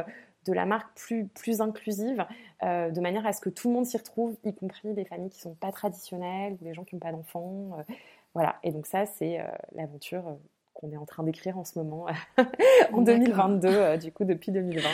[0.45, 2.25] de la marque plus, plus inclusive,
[2.61, 5.39] de manière à ce que tout le monde s'y retrouve, y compris les familles qui
[5.39, 7.83] ne sont pas traditionnelles ou les gens qui n'ont pas d'enfants.
[8.33, 10.35] Voilà, et donc ça, c'est euh, l'aventure euh,
[10.73, 12.07] qu'on est en train d'écrire en ce moment,
[12.93, 14.87] en 2022, euh, du coup, depuis 2020.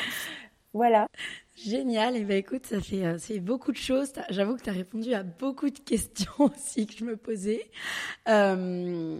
[0.74, 1.08] Voilà.
[1.56, 2.18] Génial.
[2.18, 4.12] Et eh ben écoute, ça fait, euh, beaucoup de choses.
[4.30, 7.70] J'avoue que tu as répondu à beaucoup de questions aussi que je me posais.
[8.28, 9.18] Euh,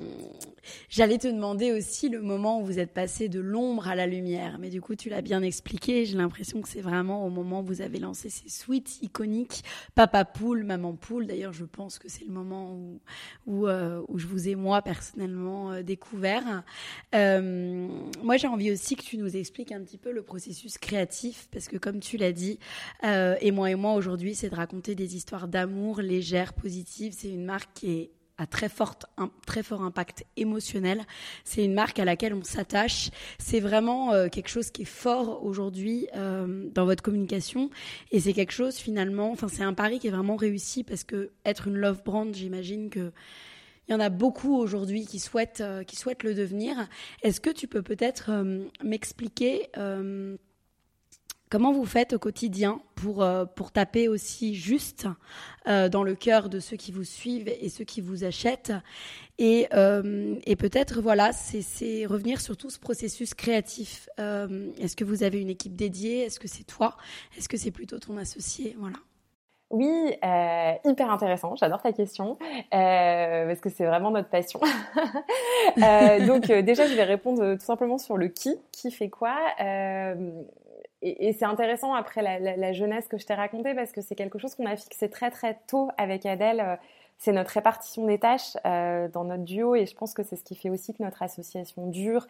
[0.90, 4.58] J'allais te demander aussi le moment où vous êtes passé de l'ombre à la lumière.
[4.60, 6.06] Mais du coup, tu l'as bien expliqué.
[6.06, 9.64] J'ai l'impression que c'est vraiment au moment où vous avez lancé ces suites iconiques.
[9.96, 11.28] Papa poule, maman poule.
[11.28, 13.00] D'ailleurs, je pense que c'est le moment où,
[13.46, 16.64] où, euh, où, je vous ai, moi, personnellement, euh, découvert.
[17.14, 17.88] Euh,
[18.24, 21.48] moi, j'ai envie aussi que tu nous expliques un petit peu le processus créatif.
[21.52, 22.60] Parce que comme tu l'as dit.
[23.04, 27.14] Euh, et moi et moi aujourd'hui, c'est de raconter des histoires d'amour légères, positives.
[27.18, 31.06] C'est une marque qui est à très, forte, un très fort impact émotionnel.
[31.44, 33.10] C'est une marque à laquelle on s'attache.
[33.40, 37.70] C'est vraiment euh, quelque chose qui est fort aujourd'hui euh, dans votre communication.
[38.12, 41.32] Et c'est quelque chose finalement, enfin c'est un pari qui est vraiment réussi parce que
[41.46, 43.12] être une love brand, j'imagine que
[43.88, 46.88] il y en a beaucoup aujourd'hui qui souhaitent, qui souhaitent le devenir.
[47.22, 48.32] Est-ce que tu peux peut-être
[48.84, 49.70] m'expliquer
[51.50, 55.08] Comment vous faites au quotidien pour, euh, pour taper aussi juste
[55.68, 58.74] euh, dans le cœur de ceux qui vous suivent et ceux qui vous achètent
[59.38, 64.10] Et, euh, et peut-être, voilà, c'est revenir sur tout ce processus créatif.
[64.18, 66.22] Est-ce que vous avez une équipe dédiée?
[66.22, 66.98] Est-ce que c'est toi?
[67.38, 68.76] Est-ce que c'est plutôt ton associé?
[68.80, 68.98] Voilà.
[69.70, 70.14] Oui,
[70.84, 71.56] hyper intéressant.
[71.56, 72.38] J'adore ta question
[72.72, 74.60] parce que c'est vraiment notre passion.
[75.78, 79.38] donc déjà, je vais répondre tout simplement sur le qui, qui fait quoi?
[81.06, 84.56] Et, c'est intéressant après la, jeunesse que je t'ai racontée parce que c'est quelque chose
[84.56, 86.60] qu'on a fixé très très tôt avec Adèle.
[86.60, 86.76] Euh,
[87.18, 90.44] c'est notre répartition des tâches euh, dans notre duo et je pense que c'est ce
[90.44, 92.28] qui fait aussi que notre association dure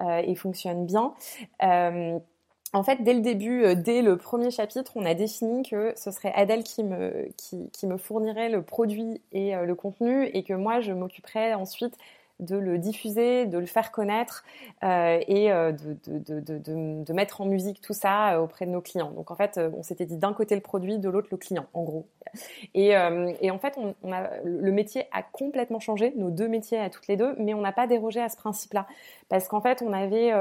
[0.00, 1.14] euh, et fonctionne bien.
[1.60, 6.32] en fait, dès le début, dès le premier chapitre, on a défini que ce serait
[6.34, 10.80] Adèle qui me, qui, qui me fournirait le produit et le contenu et que moi,
[10.80, 11.96] je m'occuperais ensuite
[12.40, 14.44] de le diffuser, de le faire connaître
[14.84, 19.10] euh, et euh, de, mettre en musique tout ça euh, auprès de nos clients.
[19.10, 21.82] Donc en fait, on s'était dit d'un côté le produit, de l'autre le client, en
[21.82, 22.06] gros.
[22.74, 27.06] Et, en fait, on, a, le métier a complètement changé, nos deux métiers à toutes
[27.08, 28.86] les deux, mais on n'a pas dérogé à ce principe-là.
[29.28, 30.32] Parce qu'en fait, on avait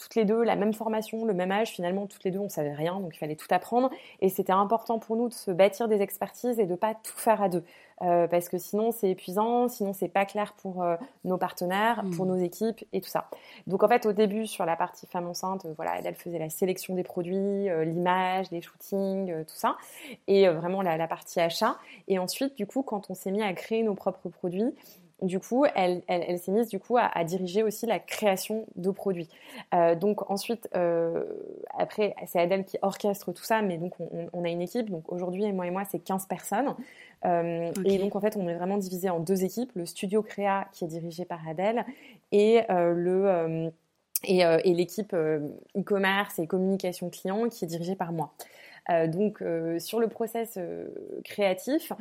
[0.00, 1.70] toutes les deux la même formation, le même âge.
[1.70, 3.90] Finalement, toutes les deux, on savait rien, donc il fallait tout apprendre.
[4.20, 7.42] Et c'était important pour nous de se bâtir des expertises et de pas tout faire
[7.42, 7.64] à deux.
[8.02, 12.24] Euh, parce que sinon c'est épuisant, sinon c'est pas clair pour euh, nos partenaires, pour
[12.24, 12.28] mm.
[12.28, 13.28] nos équipes et tout ça.
[13.66, 16.48] Donc en fait au début sur la partie femme enceinte, euh, voilà, elle faisait la
[16.48, 19.76] sélection des produits, l'image, les shootings, tout ça,
[20.28, 21.76] et vraiment la, la, partie achat.
[22.08, 24.74] Et ensuite du coup quand on s'est mis à créer nos propres produits,
[25.22, 29.28] du coup, elle, elle, s'est mise du coup à, diriger aussi la création de produits.
[29.74, 31.24] Euh, donc ensuite, euh,
[31.78, 33.94] après, c'est Adèle qui orchestre tout ça, mais donc
[34.32, 34.90] on, a une équipe.
[34.90, 36.74] Donc aujourd'hui, moi et moi, c'est 15 personnes.
[37.24, 39.70] Euh, et donc en fait, on est vraiment divisé en deux équipes.
[39.74, 41.84] Le studio créa qui est dirigé par Adèle
[42.32, 43.70] et le
[44.24, 48.32] et, et l'équipe e-commerce et communication client qui est dirigée par moi.
[48.90, 50.88] Euh, donc euh, sur le process euh,
[51.24, 51.92] créatif,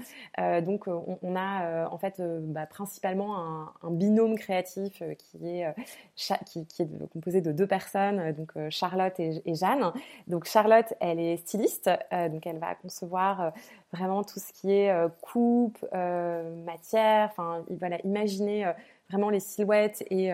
[0.63, 3.37] donc on, a en fait bah, principalement
[3.83, 5.73] un, binôme créatif qui est
[6.15, 9.91] qui, est composé de deux personnes, donc Charlotte et, Jeanne.
[10.27, 13.51] Donc Charlotte, elle est styliste, donc elle va concevoir
[13.91, 18.71] vraiment tout ce qui est coupe, matière, enfin voilà, imaginer
[19.09, 20.31] vraiment les silhouettes et,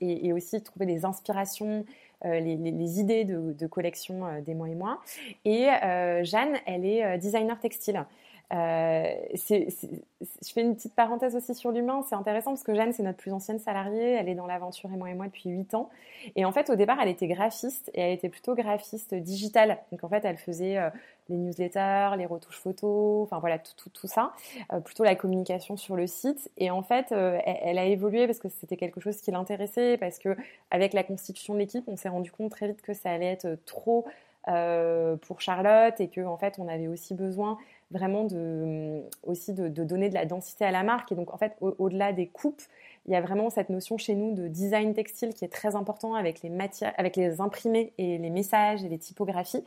[0.00, 1.84] et, aussi trouver des inspirations.
[2.24, 5.00] les, idées de, de collection des mois et mois.
[5.44, 5.66] Et
[6.22, 8.04] Jeanne, elle est designer textile.
[8.50, 12.02] Euh, je fais une petite parenthèse aussi sur l'humain.
[12.08, 14.12] C'est intéressant parce que Jeanne, c'est notre plus ancienne salariée.
[14.12, 15.90] Elle est dans l'aventure et moi et moi depuis 8 ans.
[16.34, 19.78] Et en fait, au départ, elle était graphiste et elle était plutôt graphiste digitale.
[19.92, 20.88] Donc en fait, elle faisait euh,
[21.28, 24.32] les newsletters, les retouches photos, enfin voilà, tout, ça.
[24.72, 26.50] Euh, plutôt la communication sur le site.
[26.56, 30.18] Et en fait, elle, elle, a évolué parce que c'était quelque chose qui l'intéressait, parce
[30.18, 30.36] que
[30.70, 33.58] avec la constitution de l'équipe, on s'est rendu compte très vite que ça allait être
[33.66, 34.06] trop
[35.20, 37.58] pour Charlotte et que en fait, on avait aussi besoin
[37.90, 41.12] vraiment de, aussi de, donner de la densité à la marque.
[41.12, 42.62] Et donc, en fait, au-delà des coupes,
[43.06, 46.12] il y a vraiment cette notion chez nous de design textile qui est très important
[46.14, 49.64] avec les matières, avec les imprimés et les messages et les typographies.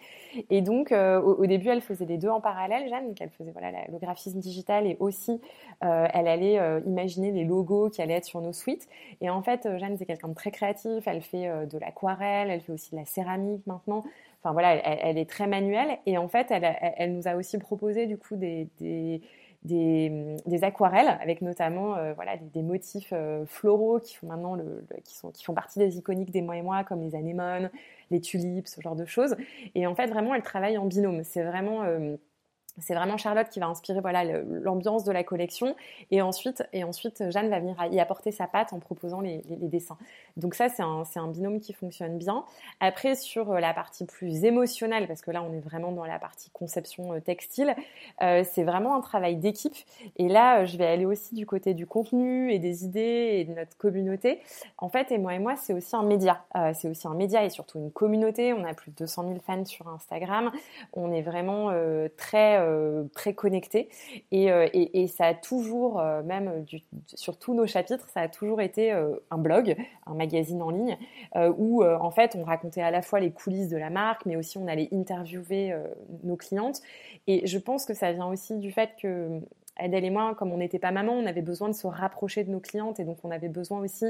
[0.52, 3.08] Et donc, euh, au, début, elle faisait les deux en parallèle, Jeanne.
[3.08, 5.42] Donc, elle faisait voilà, le graphisme digital et aussi,
[5.84, 8.88] euh, elle allait euh, imaginer les logos qui allaient être sur nos suites.
[9.22, 11.08] Et en fait, Jeanne, c'est quelqu'un de très créatif.
[11.08, 14.04] Elle fait de l'aquarelle, elle fait aussi de la céramique maintenant.
[14.43, 18.17] Enfin voilà, elle, est très manuelle et en fait, elle, nous a aussi proposé du
[18.17, 19.21] coup des,
[20.63, 24.58] aquarelles avec notamment euh, voilà des, motifs euh, floraux qui font maintenant
[25.04, 27.69] qui sont qui font partie des iconiques des mois et mois comme les anémones,
[28.10, 29.36] les tulipes, ce genre de choses.
[29.75, 31.23] Et en fait, vraiment, elle travaille en binôme.
[31.23, 32.17] C'est vraiment euh,
[32.80, 35.76] c'est vraiment Charlotte qui va inspirer voilà l'ambiance de la collection
[36.10, 39.98] et ensuite et ensuite Jeanne va venir y apporter sa patte en proposant les, dessins.
[40.38, 42.46] Donc ça c'est un, un binôme qui fonctionne bien.
[42.80, 46.20] Après sur euh, la partie plus émotionnelle parce que là on est vraiment dans la
[46.20, 47.76] partie conception euh, textile,
[48.22, 49.76] euh, c'est vraiment un travail d'équipe
[50.18, 53.54] et là je vais aller aussi du côté du contenu et des idées et de
[53.54, 54.42] notre communauté.
[54.78, 57.50] En fait et moi et moi c'est aussi un média, c'est aussi un média et
[57.50, 58.54] surtout une communauté.
[58.54, 60.52] On a plus de 200 000 fans sur Instagram.
[60.94, 61.72] On est vraiment
[62.18, 63.36] très euh, très.
[63.43, 66.65] Euh, et, et, ça a toujours, euh, même
[67.08, 70.97] sur tous nos chapitres, ça a toujours été un blog, un magazine en ligne,
[71.58, 74.58] où en fait on racontait à la fois les coulisses de la marque, mais aussi
[74.58, 75.74] on allait interviewer
[76.24, 76.82] nos clientes.
[77.28, 79.41] Et je pense que ça vient aussi du fait que
[79.78, 82.52] Adèle et moi, comme on n'était pas maman, on avait besoin de se rapprocher de
[82.52, 84.06] nos clientes et donc on avait besoin aussi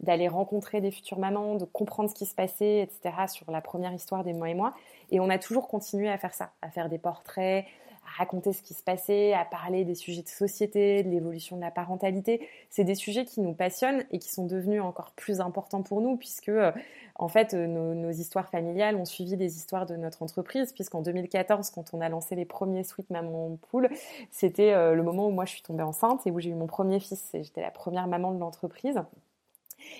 [0.00, 3.26] d'aller rencontrer des futures mamans, de comprendre ce qui se passait, etc.
[3.28, 4.74] sur la première histoire des mois et moi.
[5.10, 7.64] Et on a toujours continué à faire ça, à faire des portraits,
[8.06, 11.60] à raconter ce qui se passait, à parler des sujets de société, de l'évolution de
[11.60, 12.48] la parentalité.
[12.70, 16.16] C'est des sujets qui nous passionnent et qui sont devenus encore plus importants pour nous
[16.16, 16.72] puisque, euh,
[17.16, 21.70] en fait, euh, nos, histoires familiales ont suivi les histoires de notre entreprise puisqu'en 2014,
[21.70, 23.88] quand on a lancé les premiers Sweet Maman Pool,
[24.30, 26.66] c'était euh, le moment où moi je suis tombée enceinte et où j'ai eu mon
[26.66, 27.30] premier fils.
[27.34, 29.02] J'étais la première maman de l'entreprise.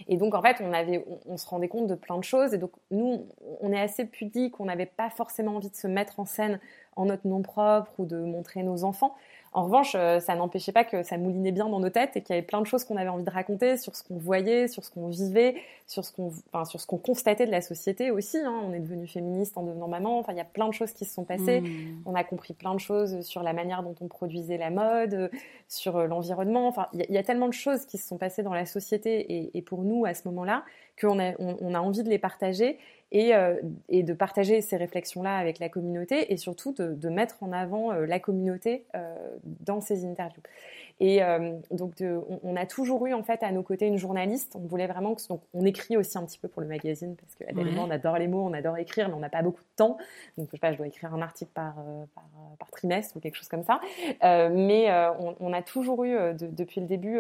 [0.09, 0.63] Et donc, en fait,
[1.27, 2.55] on, se rendait compte de plein de choses.
[2.55, 3.27] Et donc, nous,
[3.61, 6.61] on est assez pudique, on n'avait pas forcément envie de se mettre en scène
[6.97, 9.15] en notre nom propre ou de montrer nos enfants.
[9.53, 12.35] En revanche, euh, ça n'empêchait pas que ça moulinait bien dans nos têtes et qu'il
[12.35, 14.85] y avait plein de choses qu'on avait envie de raconter sur ce qu'on voyait, sur
[14.85, 15.57] ce qu'on vivait,
[15.87, 18.39] sur ce qu'on, enfin, sur ce qu'on constatait de la société aussi.
[18.39, 18.55] Hein.
[18.65, 20.19] On est devenu féministe en devenant maman.
[20.19, 21.63] Enfin, il y a plein de choses qui se sont passées.
[21.63, 22.03] Mmh.
[22.07, 25.31] On a compris plein de choses sur la manière dont on produisait la mode,
[25.69, 26.69] sur euh, l'environnement.
[26.69, 29.63] Enfin, il y, a tellement de choses qui se sont passées dans la société et,
[29.63, 30.65] pour nous à ce moment-là
[31.01, 32.79] qu'on a, on a envie de les partager
[33.15, 33.55] euh,
[33.89, 38.05] et, de partager ces réflexions-là avec la communauté et surtout de, mettre en avant euh,
[38.05, 39.15] la communauté euh,
[39.45, 40.43] dans ces interviews.
[40.99, 41.21] Et
[41.71, 42.03] donc,
[42.43, 44.57] on, a toujours eu en fait à nos côtés une journaliste.
[44.57, 47.35] On voulait vraiment que donc, on écrit aussi un petit peu pour le magazine parce
[47.35, 47.45] que
[47.79, 49.99] on adore les mots, on adore écrire, mais on n'a pas beaucoup de temps.
[50.39, 51.75] Donc, je sais pas, je dois écrire un article par,
[52.59, 53.81] par, trimestre ou quelque chose comme ça.
[54.23, 54.91] mais
[55.41, 57.19] on, a toujours eu depuis le début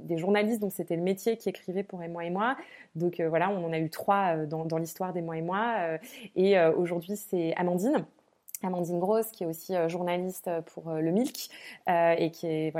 [0.00, 2.56] des journalistes, donc c'était le métier qui écrivait pour moi et moi.
[2.94, 5.42] Donc voilà, on en a eu trois dans, dans l'histoire des mois et.
[5.82, 5.98] Euh,
[6.36, 8.04] et euh, aujourd'hui, c'est Amandine.
[8.66, 11.48] Amandine Grosse, qui est aussi euh, journaliste pour le Milk
[11.86, 12.72] et qui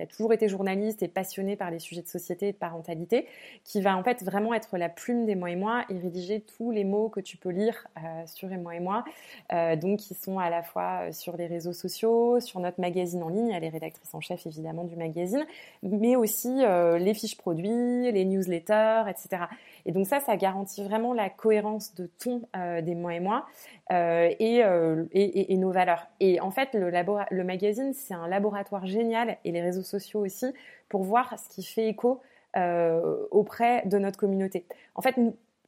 [0.00, 3.26] a, toujours été journaliste et passionné par les sujets de société et de parentalité,
[3.64, 6.70] qui va en fait vraiment être la plume des mois et moi et rédiger tous
[6.70, 9.04] les mots que tu peux lire euh, sur et moi et moi,
[9.52, 13.22] euh, donc qui sont à la fois euh, sur les réseaux sociaux, sur notre magazine
[13.22, 15.44] en ligne, elle est rédactrice en chef évidemment du magazine,
[15.82, 16.62] mais aussi
[16.98, 19.44] les fiches produits, les newsletters, etc.
[19.86, 22.42] Et donc ça, ça garantit vraiment la cohérence de ton
[22.82, 23.46] des mois et moi
[23.90, 24.62] et,
[25.12, 26.06] et, et, nos valeurs.
[26.20, 30.46] Et en fait, le, le magazine, c'est un laboratoire génial et les réseaux sociaux aussi
[30.88, 32.20] pour voir ce qui fait écho
[32.54, 34.66] euh, auprès de notre communauté.
[34.94, 35.16] En fait,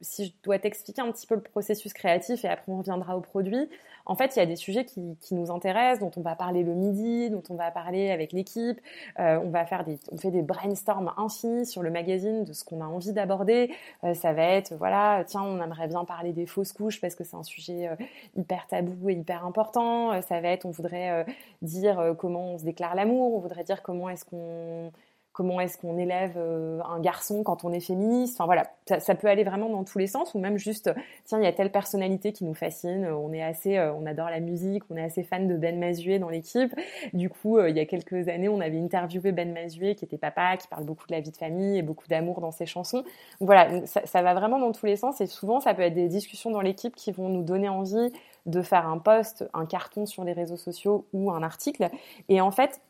[0.00, 3.20] si je dois t'expliquer un petit peu le processus créatif et après on reviendra au
[3.20, 3.68] produit,
[4.06, 6.74] en fait, il y a des sujets qui, nous intéressent, dont on va parler le
[6.74, 8.78] midi, dont on va parler avec l'équipe.
[9.18, 12.64] Euh, on va faire des, on fait des brainstorms infinis sur le magazine de ce
[12.64, 13.72] qu'on a envie d'aborder.
[14.04, 17.24] Euh, ça va être, voilà, tiens, on aimerait bien parler des fausses couches parce que
[17.24, 17.88] c'est un sujet
[18.36, 20.20] hyper tabou et hyper important.
[20.22, 21.24] ça va être, on voudrait
[21.62, 24.92] dire comment on se déclare l'amour, on voudrait dire comment est-ce qu'on
[25.34, 28.36] comment est-ce qu'on élève euh, un garçon quand on est féministe.
[28.36, 28.62] Enfin voilà,
[29.00, 30.90] ça, peut aller vraiment dans tous les sens ou même juste,
[31.24, 34.30] tiens, il y a telle personnalité qui nous fascine, on est assez, euh, on adore
[34.30, 36.72] la musique, on est assez fan de Ben Mazué dans l'équipe.
[37.12, 40.18] Du coup, euh, il y a quelques années, on avait interviewé Ben Mazué qui était
[40.18, 42.98] papa, qui parle beaucoup de la vie de famille et beaucoup d'amour dans ses chansons.
[43.40, 45.94] Donc voilà, ça, ça va vraiment dans tous les sens et souvent, ça peut être
[45.94, 48.12] des discussions dans l'équipe qui vont nous donner envie
[48.46, 51.88] de faire un post, un carton sur les réseaux sociaux ou un article.
[52.28, 52.80] Et en fait,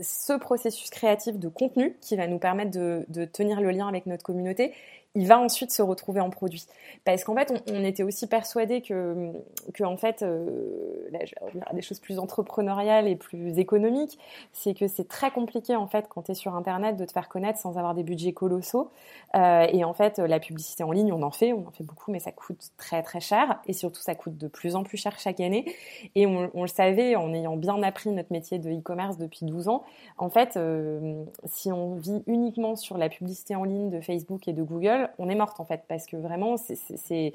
[0.00, 4.22] ce processus créatif de contenu qui va nous permettre de, tenir le lien avec notre
[4.22, 4.72] communauté,
[5.18, 6.64] il va ensuite se retrouver en produit.
[7.04, 9.32] Parce qu'en fait, on, était aussi persuadé que,
[9.74, 14.16] que en fait, euh, là, je vais revenir des choses plus entrepreneuriales et plus économiques,
[14.52, 17.28] c'est que c'est très compliqué en fait quand tu es sur Internet de te faire
[17.28, 18.92] connaître sans avoir des budgets colossaux.
[19.34, 22.12] Euh, et en fait, la publicité en ligne, on en fait, on en fait beaucoup,
[22.12, 25.18] mais ça coûte très très cher et surtout ça coûte de plus en plus cher
[25.18, 25.74] chaque année.
[26.14, 29.66] Et on, on le savait en ayant bien appris notre métier de e-commerce depuis 12
[29.66, 29.82] ans.
[30.16, 34.52] En fait, euh, si on vit uniquement sur la publicité en ligne de Facebook et
[34.52, 37.32] de Google, on est morte en fait, parce que vraiment, c'est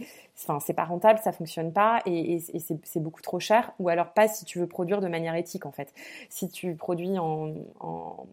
[0.48, 3.74] enfin, pas rentable, ça fonctionne pas et, c'est beaucoup trop cher.
[3.80, 5.94] Ou alors pas si tu veux produire de manière éthique en fait.
[6.30, 7.54] Si tu produis en,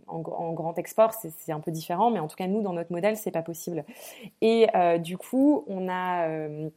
[0.06, 3.30] grand export, c'est un peu différent, mais en tout cas, nous, dans notre modèle, c'est
[3.30, 3.84] pas possible.
[4.40, 6.28] Et euh, du coup, on a.
[6.28, 6.70] Euh,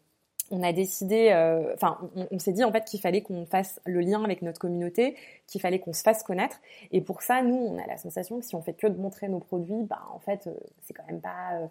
[0.51, 1.97] on a décidé, euh, enfin,
[2.30, 5.16] on, s'est dit en fait qu'il fallait qu'on fasse le lien avec notre communauté,
[5.47, 6.59] qu'il fallait qu'on se fasse connaître.
[6.91, 9.30] Et pour ça, nous, on a la sensation que si on fait que de montrer
[9.30, 10.49] nos produits, bah en fait,
[10.82, 11.68] c'est quand même pas,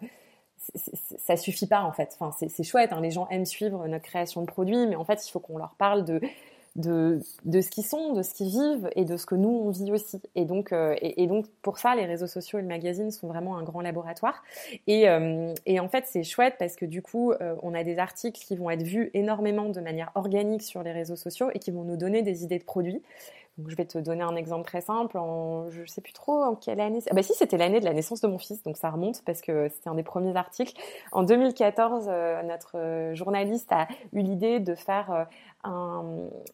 [1.17, 2.15] ça suffit pas en fait.
[2.19, 3.01] Enfin, c'est chouette, hein.
[3.01, 5.75] les gens aiment suivre notre création de produits, mais en fait, il faut qu'on leur
[5.75, 6.19] parle de,
[6.75, 7.21] de,
[7.61, 10.21] ce qu'ils sont, de ce qu'ils vivent et de ce que nous on vit aussi.
[10.35, 13.57] Et donc, euh, et, donc pour ça, les réseaux sociaux et le magazine sont vraiment
[13.57, 14.43] un grand laboratoire.
[14.87, 17.99] Et, euh, et en fait, c'est chouette parce que du coup, euh, on a des
[17.99, 21.71] articles qui vont être vus énormément de manière organique sur les réseaux sociaux et qui
[21.71, 23.01] vont nous donner des idées de produits.
[23.57, 25.17] Donc, je vais te donner un exemple très simple.
[25.17, 26.99] En, je sais plus trop en quelle année.
[27.09, 29.41] Ah bah si, c'était l'année de la naissance de mon fils, donc ça remonte parce
[29.41, 30.73] que c'était un des premiers articles.
[31.11, 35.23] En 2014, euh, notre euh, journaliste a eu l'idée de faire euh,
[35.63, 36.03] un,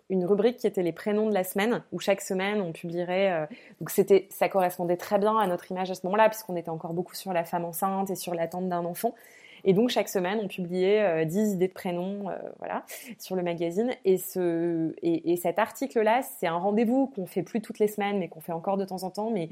[0.10, 3.48] une rubrique qui était les prénoms de la semaine, où chaque semaine on publierait.
[3.80, 6.94] donc c'était, ça correspondait très bien à notre image à ce moment-là, puisqu'on était encore
[6.94, 9.16] beaucoup sur la femme enceinte et sur l'attente d'un enfant.
[9.64, 12.86] Et donc chaque semaine, on publiait 10 euh, idées de prénoms, euh, voilà,
[13.18, 13.92] sur le magazine.
[14.06, 18.20] Et, ce, et, et cet article-là, c'est un rendez-vous qu'on fait plus toutes les semaines,
[18.20, 19.50] mais qu'on fait encore de temps en temps, mais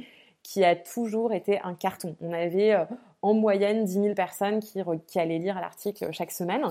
[0.48, 2.16] qui a toujours été un carton.
[2.22, 2.86] On avait euh,
[3.22, 6.64] en moyenne 10 000 personnes qui, qui allaient lire l'article chaque semaine.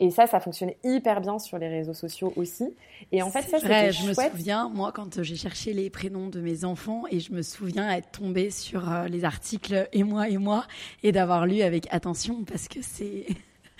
[0.00, 2.74] Et ça, ça fonctionnait hyper bien sur les réseaux sociaux aussi.
[3.10, 6.42] Et en fait, ça, c'était Je me souviens, moi, quand j'ai cherché les prénoms de
[6.42, 10.36] mes enfants, et je me souviens être tombée sur euh, les articles et moi et
[10.36, 10.66] moi,
[11.02, 13.24] et d'avoir lu avec attention parce que c'est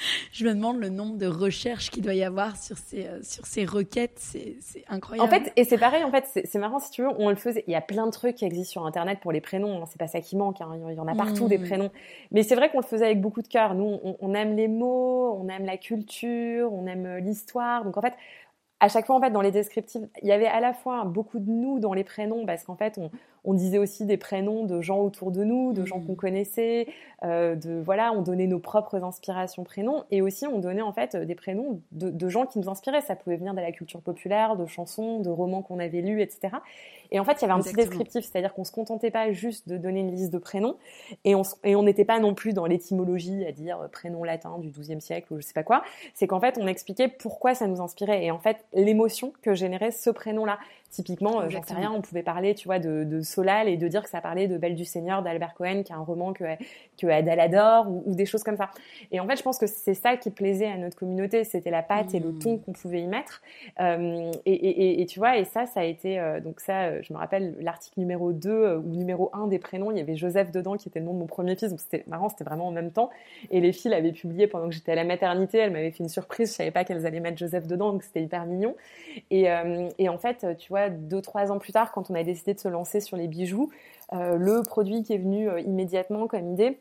[0.32, 3.46] je me demande le nombre de recherches qu'il doit y avoir sur ces, euh, sur
[3.46, 4.18] ces requêtes.
[4.18, 4.56] C'est
[4.88, 5.28] incroyable.
[5.28, 7.64] En fait, et c'est pareil, en fait, c'est marrant si tu veux, on le faisait.
[7.66, 9.82] Il y a plein de trucs qui existent sur Internet pour les prénoms.
[9.82, 10.60] Hein, c'est pas ça qui manque.
[10.60, 11.66] Hein, il y en a partout des mmh.
[11.66, 11.90] prénoms.
[12.30, 13.74] Mais c'est vrai qu'on le faisait avec beaucoup de cœur.
[13.74, 17.84] Nous, on, on, aime les mots, on aime la culture, on aime l'histoire.
[17.84, 18.14] Donc en fait,
[18.82, 21.38] à chaque fois, en fait, dans les descriptifs, il y avait à la fois beaucoup
[21.38, 23.10] de nous dans les prénoms, parce qu'en fait, on,
[23.44, 26.06] on disait aussi des prénoms de gens autour de nous, de gens mmh.
[26.06, 26.86] qu'on connaissait,
[27.24, 31.16] euh, de voilà, on donnait nos propres inspirations prénoms, et aussi on donnait en fait
[31.16, 33.00] des prénoms de, de gens qui nous inspiraient.
[33.00, 36.56] Ça pouvait venir de la culture populaire, de chansons, de romans qu'on avait lus, etc.
[37.10, 39.68] Et en fait, il y avait un petit descriptif, c'est-à-dire qu'on se contentait pas juste
[39.68, 40.76] de donner une liste de prénoms,
[41.24, 44.58] et on et on n'était pas non plus dans l'étymologie à dire euh, prénom latin
[44.58, 45.82] du XIIe siècle ou je sais pas quoi.
[46.14, 49.90] C'est qu'en fait, on expliquait pourquoi ça nous inspirait et en fait l'émotion que générait
[49.90, 50.58] ce prénom-là.
[50.90, 53.88] Typiquement, euh, j'en sais rien, on pouvait parler, tu vois, de, de, Solal et de
[53.88, 56.44] dire que ça parlait de Belle du Seigneur d'Albert Cohen, qui est un roman que,
[57.00, 58.70] que Adèle adore, ou, des choses comme ça.
[59.10, 61.82] Et en fait, je pense que c'est ça qui plaisait à notre communauté, c'était la
[61.82, 62.60] patte et le ton mmh.
[62.60, 63.42] qu'on pouvait y mettre.
[63.80, 67.00] Euh, et, et, et, tu vois, et ça, ça a été, euh, donc ça, euh,
[67.02, 70.50] je me rappelle l'article numéro 2 ou numéro 1 des prénoms, il y avait Joseph
[70.50, 72.72] dedans, qui était le nom de mon premier fils, donc c'était marrant, c'était vraiment en
[72.72, 73.10] même temps.
[73.50, 76.08] Et les filles l'avaient publié pendant que j'étais à la maternité, elles m'avaient fait une
[76.08, 78.76] surprise, je savais pas qu'elles allaient mettre Joseph dedans, donc c'était hyper mignon.
[79.30, 79.48] Et,
[79.98, 82.60] et en fait, tu vois, deux, trois ans plus tard, quand on a décidé de
[82.60, 83.70] se lancer sur les bijoux,
[84.12, 86.78] euh, le produit qui est venu euh, immédiatement comme idée,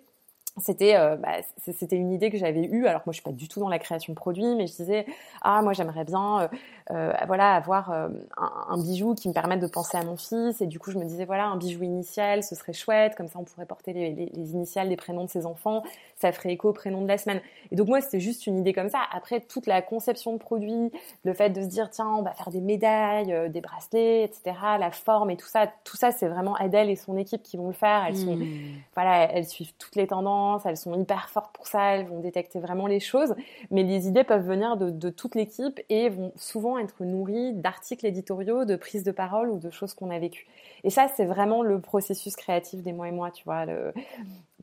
[0.61, 2.87] c'était euh, bah, c'était une idée que j'avais eue.
[2.87, 5.05] Alors moi je suis pas du tout dans la création de produits mais je disais
[5.41, 6.49] ah moi j'aimerais bien
[6.91, 10.67] euh, voilà avoir un, un, bijou qui me permette de penser à mon fils et
[10.67, 13.15] du coup je me disais voilà un bijou initial ce serait chouette.
[13.15, 15.83] Comme ça on pourrait porter les, les, les initiales des prénoms de ses enfants.
[16.15, 17.41] Ça ferait écho au prénom de la semaine
[17.71, 18.99] et donc moi c'était juste une idée comme ça.
[19.11, 20.91] Après toute la conception de produits
[21.23, 24.91] le fait de se dire tiens on va faire des médailles des bracelets etc la
[24.91, 27.73] forme et tout ça tout ça c'est vraiment Adèle et son équipe qui vont le
[27.73, 28.05] faire.
[28.07, 28.45] Elles sont mmh.
[28.93, 32.59] voilà elles suivent toutes les tendances elles sont hyper fortes pour ça, elles vont détecter
[32.59, 33.35] vraiment les choses,
[33.69, 38.65] mais les idées peuvent venir de, toute l'équipe et vont souvent être nourries d'articles éditoriaux,
[38.65, 40.47] de prises de parole ou de choses qu'on a vécues.
[40.83, 43.65] Et ça, c'est vraiment le processus créatif des mois et mois, tu vois.
[43.65, 43.93] Le,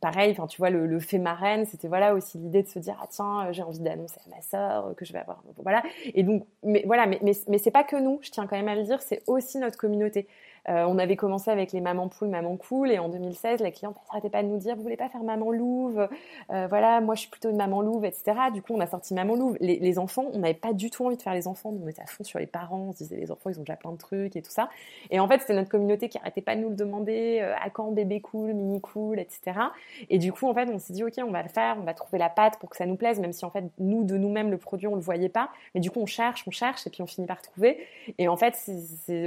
[0.00, 3.52] pareil, tu vois, le, fait marraine, c'était voilà aussi l'idée de se dire, ah tiens,
[3.52, 5.82] j'ai envie d'annoncer à ma sœur que je vais avoir, voilà.
[6.14, 8.84] Et donc, mais voilà, mais c'est pas que nous, je tiens quand même à le
[8.84, 10.26] dire, c'est aussi notre communauté.
[10.68, 13.96] Euh, on avait commencé avec les mamans poules, maman cool, et en 2016, la cliente
[14.08, 16.08] n'arrêtait pas de nous dire, vous voulez pas faire maman louve?
[16.50, 18.34] Euh, Voilà, moi je suis plutôt une maman louve, etc.
[18.52, 19.56] Du coup, on a sorti maman louve.
[19.60, 22.06] Les, enfants, on n'avait pas du tout envie de faire les enfants, on était à
[22.06, 24.36] fond sur les parents, on se disait les enfants, ils ont déjà plein de trucs
[24.36, 24.68] et tout ça.
[25.10, 27.70] Et en fait, c'était notre communauté qui arrêtait pas de nous le demander, euh, à
[27.70, 29.58] quand bébé cool, mini cool, etc.
[30.10, 31.94] Et du coup, en fait, on s'est dit, ok, on va le faire, on va
[31.94, 34.50] trouver la pâte pour que ça nous plaise, même si en fait, nous, de nous-mêmes,
[34.50, 35.50] le produit, on le voyait pas.
[35.74, 37.78] Mais du coup, on cherche, on cherche, et puis on finit par trouver.
[38.18, 38.54] Et en fait,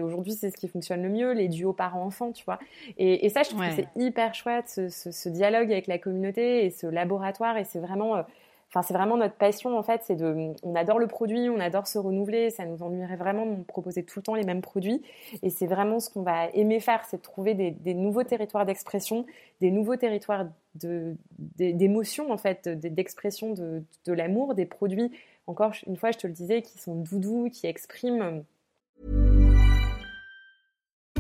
[0.01, 2.59] aujourd'hui, c'est ce qui fonctionne le mieux, les duos parents tu vois.
[2.97, 6.88] Et, ça, je trouve que c'est hyper chouette, ce, dialogue avec la communauté et ce
[6.88, 7.57] laboratoire.
[7.57, 8.22] Et c'est vraiment, euh,
[8.69, 10.01] enfin, c'est vraiment notre passion, en fait.
[10.03, 12.49] C'est de, on adore le produit, on adore se renouveler.
[12.49, 15.01] Ça nous ennuierait vraiment de proposer tout le temps les mêmes produits.
[15.43, 19.26] Et c'est vraiment ce qu'on va aimer faire, c'est de trouver des, nouveaux territoires d'expression,
[19.61, 20.45] des nouveaux territoires
[20.76, 25.11] d'émotion, en fait, d'expression de, de l'amour, des produits,
[25.47, 28.43] encore une fois, je te le disais, qui sont doudous, qui expriment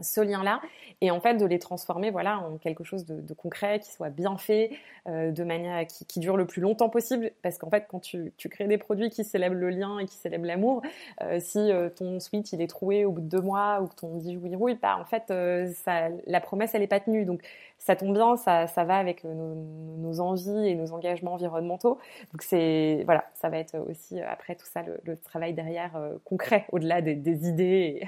[0.00, 0.60] ce lien-là
[1.00, 4.36] et en fait de les transformer voilà en quelque chose de, concret qui soit bien
[4.36, 4.70] fait
[5.08, 7.32] euh, de manière qui, qui, dure le plus longtemps possible.
[7.42, 10.16] Parce qu'en fait quand tu, tu, crées des produits qui célèbrent le lien et qui
[10.16, 10.82] célèbrent l'amour
[11.22, 13.94] euh, si euh, ton switch il est troué au bout de deux mois ou que
[13.94, 15.32] ton bijou il rouille bah en fait
[15.74, 17.24] ça, la promesse elle est pas tenue.
[17.24, 17.42] Donc
[17.78, 19.54] ça tombe bien ça, ça va avec nos,
[19.98, 21.98] nos, envies et nos engagements environnementaux.
[22.32, 25.92] Donc c'est voilà ça va être aussi après tout ça le, le travail derrière
[26.24, 28.06] concret au-delà des, des idées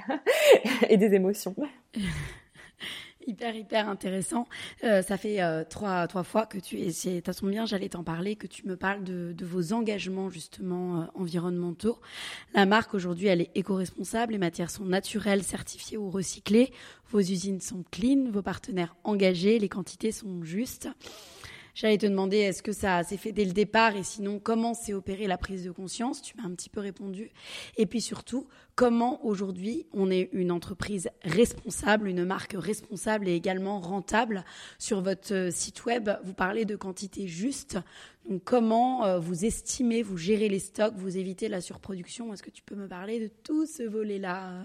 [0.89, 1.55] et des émotions
[3.29, 4.47] hyper hyper intéressant.
[4.83, 6.91] Euh, ça fait euh, trois trois fois que tu es.
[6.91, 11.01] Ça tombe bien, j'allais t'en parler, que tu me parles de, de vos engagements justement
[11.01, 11.99] euh, environnementaux.
[12.53, 14.33] La marque aujourd'hui, elle est éco-responsable.
[14.33, 16.71] Les matières sont naturelles, certifiées ou recyclées.
[17.11, 20.89] Vos usines sont clean, vos partenaires engagés, les quantités sont justes.
[21.75, 24.93] J'allais te demander est-ce que ça s'est fait dès le départ et sinon comment s'est
[24.93, 26.21] opérée la prise de conscience?
[26.21, 27.31] Tu m'as un petit peu répondu.
[27.77, 33.79] Et puis surtout, comment aujourd'hui on est une entreprise responsable, une marque responsable et également
[33.79, 34.43] rentable?
[34.77, 37.77] Sur votre euh, site web, vous parlez de quantité juste.
[38.27, 42.33] Donc comment euh, vous estimez, vous gérez les stocks, vous évitez la surproduction?
[42.33, 44.63] Est-ce que tu peux me parler de tout ce volet-là euh,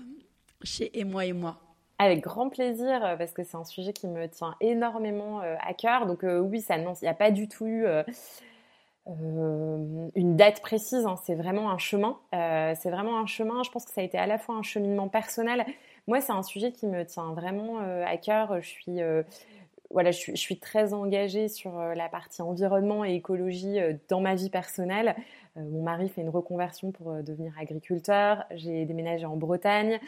[0.62, 1.73] chez Et moi et moi?
[1.98, 5.74] Avec grand plaisir, euh, parce que c'est un sujet qui me tient énormément euh, à
[5.74, 6.06] cœur.
[6.06, 7.86] Donc euh, oui, ça, il n'y a pas du tout eu
[9.06, 11.06] une date précise.
[11.06, 11.16] Hein.
[11.24, 12.18] C'est vraiment un chemin.
[12.32, 13.62] c'est vraiment un chemin.
[13.62, 15.64] Je pense que ça a été à la fois un cheminement personnel.
[16.06, 18.60] Moi, c'est un sujet qui me tient vraiment à cœur.
[18.60, 19.00] Je suis
[19.90, 23.78] voilà, je suis, très engagée sur la partie environnement et écologie
[24.08, 25.14] dans ma vie personnelle.
[25.56, 28.44] Mon mari fait une reconversion pour devenir agriculteur.
[28.50, 30.00] J'ai déménagé en Bretagne.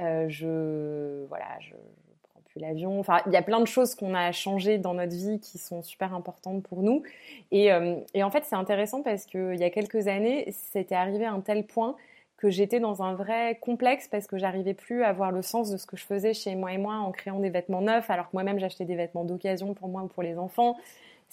[0.00, 1.74] Euh, je voilà, je,
[2.22, 3.00] prends plus l'avion.
[3.00, 5.82] Enfin, il y a plein de choses qu'on a changées dans notre vie qui sont
[5.82, 7.02] super importantes pour nous.
[7.50, 11.24] Et, euh, et en fait, c'est intéressant parce qu'il y a quelques années, c'était arrivé
[11.24, 11.96] à un tel point
[12.42, 15.76] que j'étais dans un vrai complexe parce que j'arrivais plus à voir le sens de
[15.76, 18.32] ce que je faisais chez moi et moi en créant des vêtements neufs, alors que
[18.32, 20.76] moi-même j'achetais des vêtements d'occasion pour moi ou pour les enfants.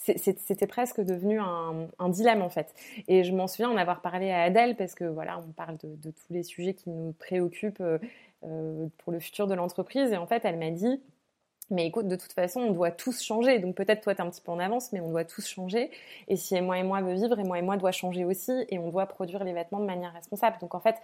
[0.02, 2.74] C'était presque devenu un, dilemme en fait.
[3.06, 5.94] Et je m'en souviens en avoir parlé à Adèle parce que voilà, on parle de,
[5.96, 7.98] de tous les sujets qui nous préoccupent euh,
[8.44, 10.10] euh, pour le futur de l'entreprise.
[10.10, 11.02] Et en fait, elle m'a dit,
[11.70, 13.58] mais écoute, de toute façon, on doit tous changer.
[13.58, 15.90] Donc peut-être toi, tu es un petit peu en avance, mais on doit tous changer.
[16.28, 18.78] Et si moi et moi veut vivre, et moi et moi doit changer aussi, et
[18.78, 20.56] on doit produire les vêtements de manière responsable.
[20.60, 20.96] Donc en fait,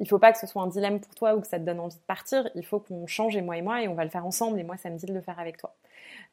[0.00, 1.78] il faut pas que ce soit un dilemme pour toi ou que ça te donne
[1.78, 2.48] envie de partir.
[2.54, 4.58] Il faut qu'on change, et moi et moi, et on va le faire ensemble.
[4.58, 5.74] Et moi, ça me dit de le faire avec toi.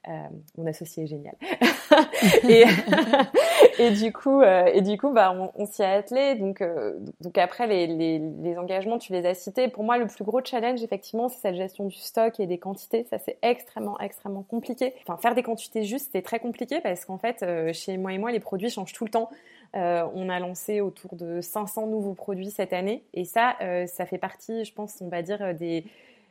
[0.07, 0.11] Euh,
[0.57, 1.36] mon associé est génial.
[3.80, 6.36] et, du coup, euh, et du coup, bah, on, s'y a attelé.
[6.36, 9.68] Donc, euh, donc après, les, les, les, engagements, tu les as cités.
[9.68, 13.05] Pour moi, le plus gros challenge, effectivement, c'est cette gestion du stock et des quantités.
[13.09, 14.93] Ça, c'est extrêmement, extrêmement compliqué.
[15.05, 18.32] Enfin, faire des quantités justes, c'est très compliqué parce qu'en fait, chez moi et moi,
[18.32, 19.30] les produits changent tout le temps.
[19.74, 23.03] On a lancé autour de 500 nouveaux produits cette année.
[23.13, 23.55] Et ça,
[23.88, 25.86] ça fait partie, je pense, on va dire, des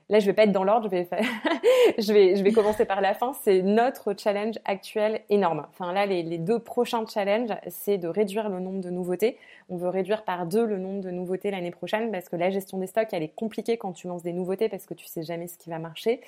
[0.08, 1.08] là, je vais pas être dans l'ordre, je vais,
[1.98, 3.32] je vais, je vais commencer par la fin.
[3.42, 5.66] C'est notre challenge actuel énorme.
[5.70, 9.38] Enfin, là, les, les deux prochains challenges, c'est de réduire le nombre de nouveautés.
[9.68, 12.78] On veut réduire par deux le nombre de nouveautés l'année prochaine parce que la gestion
[12.78, 15.48] des stocks, elle est compliquée quand tu lances des nouveautés parce que tu sais jamais
[15.48, 16.20] ce qui va marcher.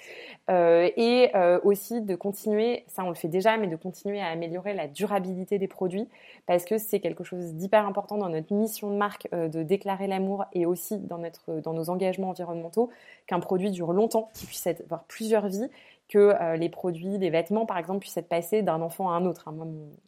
[0.50, 4.26] Euh, et euh, aussi de continuer, ça on le fait déjà, mais de continuer à
[4.26, 6.08] améliorer la durabilité des produits
[6.46, 10.08] parce que c'est quelque chose d'hyper important dans notre mission de marque euh, de déclarer
[10.08, 12.90] l'amour et aussi dans, notre, dans nos engagements environnementaux
[13.28, 15.68] qu'un produit dure longtemps, qu'il puisse avoir plusieurs vies
[16.08, 19.26] que euh, les produits, les vêtements, par exemple, puissent être passés d'un enfant à un
[19.26, 19.48] autre.
[19.48, 19.54] Hein.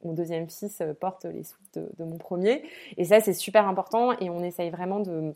[0.03, 2.63] Mon, deuxième fils euh, porte les sous de, mon premier.
[2.97, 5.35] Et ça, c'est super important et on essaye vraiment de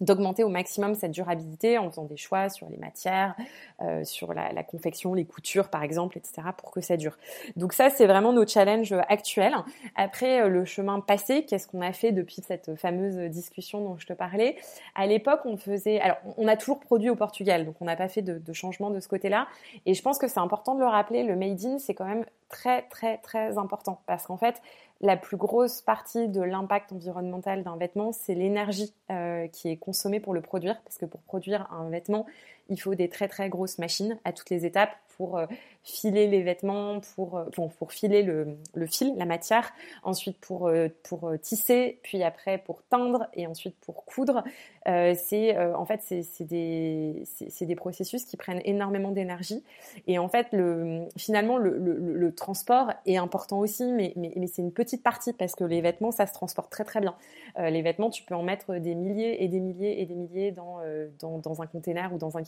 [0.00, 3.36] d'augmenter au maximum cette durabilité en faisant des choix sur les matières,
[3.82, 6.48] euh, sur la, la, confection, les coutures par exemple, etc.
[6.56, 7.16] pour que ça dure.
[7.56, 9.54] Donc ça, c'est vraiment nos challenges actuels.
[9.94, 14.06] Après, euh, le chemin passé, qu'est-ce qu'on a fait depuis cette fameuse discussion dont je
[14.06, 14.56] te parlais?
[14.94, 16.00] À l'époque, on faisait...
[16.00, 18.90] Alors, on a toujours produit au Portugal, donc on n'a pas fait de, de changement
[18.90, 19.46] de ce côté-là.
[19.86, 22.24] Et je pense que c'est important de le rappeler, le Made in, c'est quand même
[22.52, 24.62] très, très, très important parce qu'en fait,
[25.02, 30.20] la plus grosse partie de l'impact environnemental d'un vêtement, c'est l'énergie euh, qui est consommée
[30.20, 32.24] pour le produire, parce que pour produire un vêtement,
[32.68, 35.46] il faut des très très grosses machines à toutes les étapes pour euh,
[35.84, 37.44] filer les vêtements, pour, euh,
[37.78, 39.72] pour filer le, le, fil, la matière,
[40.04, 44.44] ensuite pour, euh, pour tisser, puis après pour teindre et ensuite pour coudre.
[44.84, 47.24] c'est en fait c'est des,
[47.60, 49.62] des processus qui prennent énormément d'énergie
[50.06, 54.46] et en fait le, finalement le, le, le transport est important aussi, mais, mais, mais
[54.46, 57.14] c'est une petite partie parce que les vêtements ça se transporte très très bien.
[57.58, 60.78] les vêtements tu peux en mettre des milliers et des milliers et des milliers dans,
[61.20, 62.42] dans, dans un container ou dans un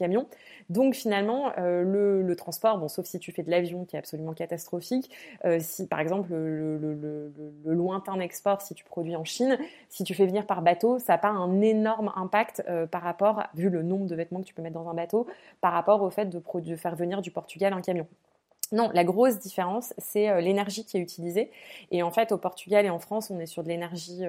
[0.71, 4.33] Donc finalement le, le transport, bon, sauf si tu fais de l'avion qui est absolument
[4.33, 5.11] catastrophique,
[5.45, 7.33] euh, si par exemple le,
[7.65, 11.19] lointain export, si tu produis en Chine, si tu fais venir par bateau, ça n'a
[11.19, 14.63] pas un énorme impact euh, par rapport, vu le nombre de vêtements que tu peux
[14.63, 15.27] mettre dans un bateau,
[15.61, 18.07] par rapport au fait de faire venir du Portugal un camion.
[18.75, 21.51] Non, la grosse différence, c'est euh, l'énergie qui est utilisée.
[21.91, 24.23] Et en fait, au Portugal et en France, on est sur de l'énergie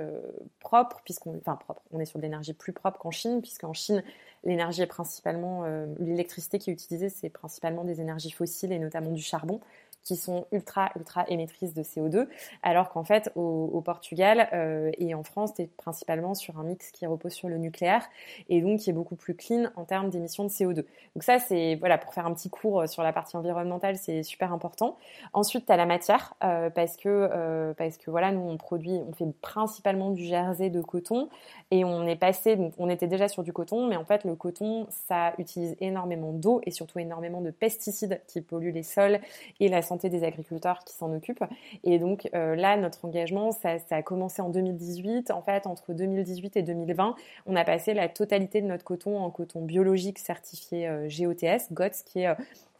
[0.59, 4.03] propre, puisqu'on, enfin propre, on est sur de l'énergie plus propre qu'en Chine, puisqu'en Chine,
[4.45, 9.09] L'énergie est principalement, euh, l'électricité qui est utilisée, c'est principalement des énergies fossiles et notamment
[9.09, 9.59] du charbon
[10.05, 12.27] qui sont ultra, ultra émettrices de CO2,
[12.63, 16.91] alors qu'en fait, au, Portugal euh, et en France, tu es principalement sur un mix
[16.91, 18.07] qui repose sur le nucléaire
[18.47, 20.75] et donc qui est beaucoup plus clean en termes d'émissions de CO2.
[21.15, 24.23] Donc ça, c'est, voilà, pour faire un petit cours euh, sur la partie environnementale, c'est
[24.23, 24.97] super important.
[25.33, 29.11] Ensuite, tu as la matière, euh, parce que, parce que voilà, nous, on produit, on
[29.11, 31.29] fait principalement du jersey de coton
[31.71, 34.35] et on est passé, donc on était déjà sur du coton, mais en fait, le
[34.35, 39.19] coton, ça utilise énormément d'eau et surtout énormément de pesticides qui polluent les sols
[39.59, 41.43] et la santé des agriculteurs qui s'en occupent.
[41.83, 45.31] Et donc euh, là, notre engagement, ça, a commencé en 2018.
[45.31, 47.15] En fait, entre 2018 et 2020,
[47.45, 52.03] on a passé la totalité de notre coton en coton biologique certifié euh, GOTS, GOTS,
[52.05, 52.35] qui est euh,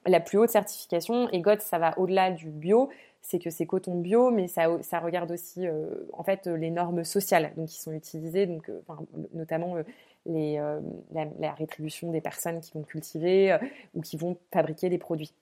[0.06, 1.30] la plus haute certification.
[1.32, 2.90] Et GOTS, ça va au-delà du bio
[3.28, 5.66] c'est que c'est coton bio, mais ça, ça regarde aussi
[6.14, 8.70] en fait les normes sociales donc qui sont utilisées, donc
[9.34, 9.78] notamment
[10.28, 10.62] les,
[11.12, 13.58] la, rétribution des personnes qui vont cultiver
[13.96, 15.34] ou qui vont fabriquer les produits.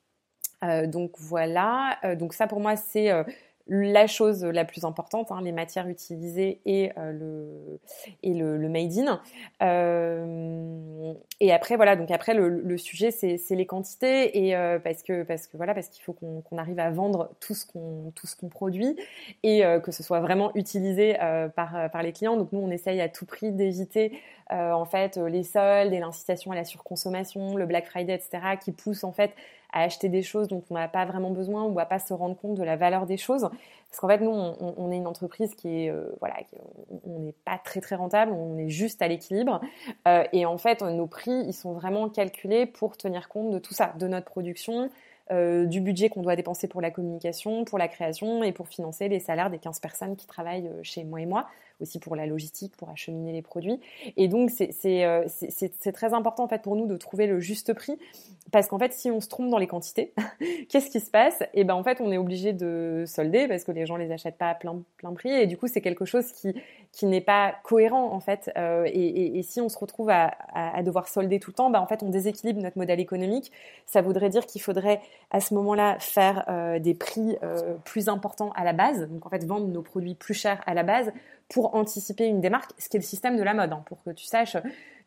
[0.64, 3.24] Euh, donc voilà, euh, donc ça pour moi c'est euh,
[3.68, 7.80] la chose la plus importante, hein, les matières utilisées et le
[8.22, 9.22] et le, made in.
[11.40, 14.54] et après voilà, donc après le, sujet c'est les quantités et
[14.84, 18.98] parce parce que voilà qu'il faut qu'on arrive à vendre tout ce qu'on produit
[19.44, 21.16] et que ce soit vraiment utilisé
[21.56, 22.36] par par les clients.
[22.36, 26.56] Donc nous on essaye à tout prix d'éviter en fait les soldes et l'incitation à
[26.56, 28.58] la surconsommation, le Black Friday etc.
[28.62, 29.32] qui poussent en fait
[29.74, 32.38] à acheter des choses dont on n'a pas vraiment besoin ou à pas se rendre
[32.38, 33.50] compte de la valeur des choses.
[33.90, 36.36] Parce qu'en fait, nous, on, est une entreprise qui est, euh, voilà,
[37.06, 39.62] on n'est pas très très rentable, on est juste à l'équilibre.
[40.08, 43.74] Euh, et en fait, nos prix, ils sont vraiment calculés pour tenir compte de tout
[43.74, 44.90] ça, de notre production,
[45.32, 49.10] euh, du budget qu'on doit dépenser pour la communication, pour la création et pour financer
[49.10, 51.48] les salaires des 15 personnes qui travaillent chez moi et moi
[51.84, 53.80] aussi pour la logistique, pour acheminer les produits.
[54.18, 57.98] Et donc, euh, c'est très important en fait pour nous de trouver le juste prix
[58.52, 60.14] parce qu'en fait, si on se trompe dans les quantités,
[60.70, 61.42] qu'est-ce qui se passe?
[61.42, 64.12] Et eh ben en fait, on est obligé de solder parce que les gens les
[64.12, 66.54] achètent pas à plein, plein prix et du coup, c'est quelque chose qui,
[66.92, 68.52] qui n'est pas cohérent en fait.
[68.58, 70.32] Euh, et, si on se retrouve à,
[70.84, 73.52] devoir solder tout le temps, bah, en fait, on déséquilibre notre modèle économique.
[73.86, 77.36] Ça voudrait dire qu'il faudrait à ce moment-là faire euh, des prix
[77.84, 80.84] plus importants à la base, donc en fait vendre nos produits plus chers à la
[80.84, 81.12] base
[81.50, 83.72] pour anticiper une démarque, ce qui est le système de la mode.
[83.72, 84.58] Hein, pour que tu saches,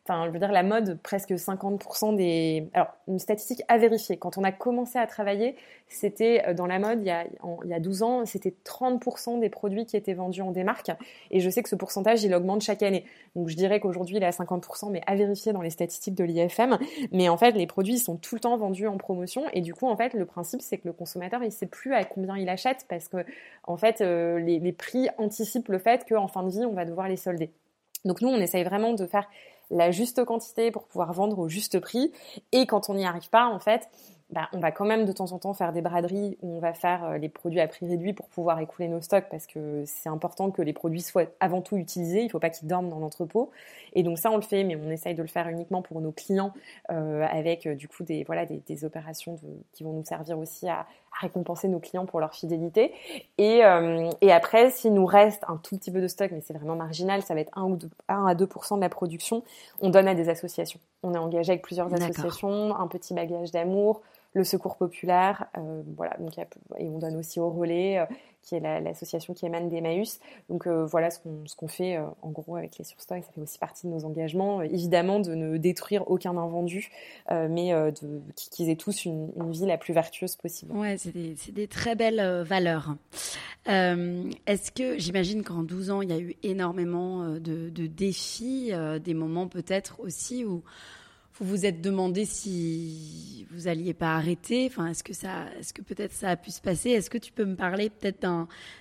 [0.07, 2.69] enfin, je veux dire, la mode, presque 50% des.
[2.73, 4.17] Alors, une statistique à vérifier.
[4.17, 5.55] Quand on a commencé à travailler,
[5.87, 7.25] c'était euh, dans la mode, il y a,
[7.63, 10.91] il y a 12 ans, c'était 30% des produits qui étaient vendus en démarque.
[11.31, 13.03] Et je sais que ce pourcentage, il augmente chaque année.
[13.35, 16.23] Donc, je dirais qu'aujourd'hui, il est à 50%, mais à vérifier dans les statistiques de
[16.23, 16.77] l'IFM.
[17.11, 19.43] Mais en fait, les produits sont tout le temps vendus en promotion.
[19.53, 22.03] Et du coup, en fait, le principe, c'est que le consommateur, il sait plus à
[22.03, 23.17] combien il achète parce que,
[23.65, 26.85] en fait, euh, les, les prix anticipent le fait qu'en fin de vie, on va
[26.85, 27.51] devoir les solder.
[28.05, 29.27] Donc, nous, on essaye vraiment de faire
[29.69, 32.11] la juste quantité pour pouvoir vendre au juste prix.
[32.51, 33.89] Et quand on n'y arrive pas, en fait,
[34.29, 36.73] bah, on va quand même de temps en temps faire des braderies où on va
[36.73, 40.09] faire euh, les produits à prix réduit pour pouvoir écouler nos stocks parce que c'est
[40.09, 42.21] important que les produits soient avant tout utilisés.
[42.21, 43.51] Il ne faut pas qu'ils dorment dans l'entrepôt.
[43.93, 46.11] Et donc ça, on le fait, mais on essaye de le faire uniquement pour nos
[46.11, 46.51] clients
[46.91, 49.39] euh, avec euh, du coup des voilà des, opérations
[49.71, 50.85] qui vont nous servir aussi à,
[51.19, 52.93] récompenser nos clients pour leur fidélité.
[53.37, 53.61] Et,
[54.21, 57.21] et après, s'il nous reste un tout petit peu de stock, mais c'est vraiment marginal,
[57.21, 59.43] ça va être 1 ou 2, 1 à 2% de la production,
[59.79, 60.79] on donne à des associations.
[61.03, 64.01] On est engagé avec plusieurs associations, un petit bagage d'amour
[64.37, 68.05] le Secours populaire, euh, voilà, donc et on donne aussi au relais, euh,
[68.43, 70.19] qui est l'association qui émane d'Emmaüs.
[70.47, 73.87] Donc euh, voilà ce qu'on fait en gros avec les surstocks, ça fait aussi partie
[73.87, 76.89] de nos engagements, évidemment de ne détruire aucun invendu,
[77.29, 77.73] mais
[78.35, 80.71] qu'ils aient tous une, vie la plus vertueuse possible.
[80.73, 82.95] Ouais, c'est des, des, très belles valeurs.
[83.65, 88.71] Est-ce que j'imagine qu'en 12 ans, il y a eu énormément de, de défis,
[89.03, 90.63] des moments peut-être aussi où
[91.39, 94.67] vous vous êtes demandé si vous alliez pas arrêter.
[94.67, 96.91] Enfin, est-ce que ça, est-ce que peut-être ça a pu se passer?
[96.91, 98.27] Est-ce que tu peux me parler peut-être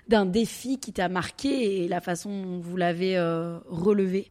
[0.08, 4.30] d'un, défi qui t'a marqué et la façon dont vous l'avez euh, relevé?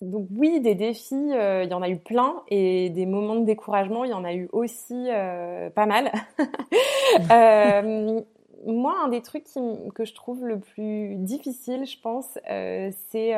[0.00, 3.44] Donc oui, des défis, euh, il y en a eu plein et des moments de
[3.44, 6.10] découragement, il y en a eu aussi euh, pas mal.
[8.66, 9.46] moi, un des trucs
[9.94, 12.38] que je trouve le plus difficile, je pense,
[13.10, 13.32] c'est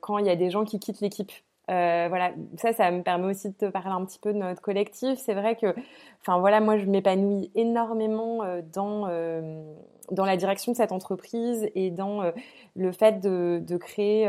[0.00, 1.32] quand il y a des gens qui quittent l'équipe.
[1.70, 4.60] Euh, voilà, ça, ça me permet aussi de te parler un petit peu de notre
[4.60, 5.18] collectif.
[5.18, 5.74] C'est vrai que,
[6.20, 9.62] enfin voilà, moi je m'épanouis énormément euh, dans euh,
[10.10, 12.32] dans la direction de cette entreprise et dans
[12.74, 14.28] le fait de, de créer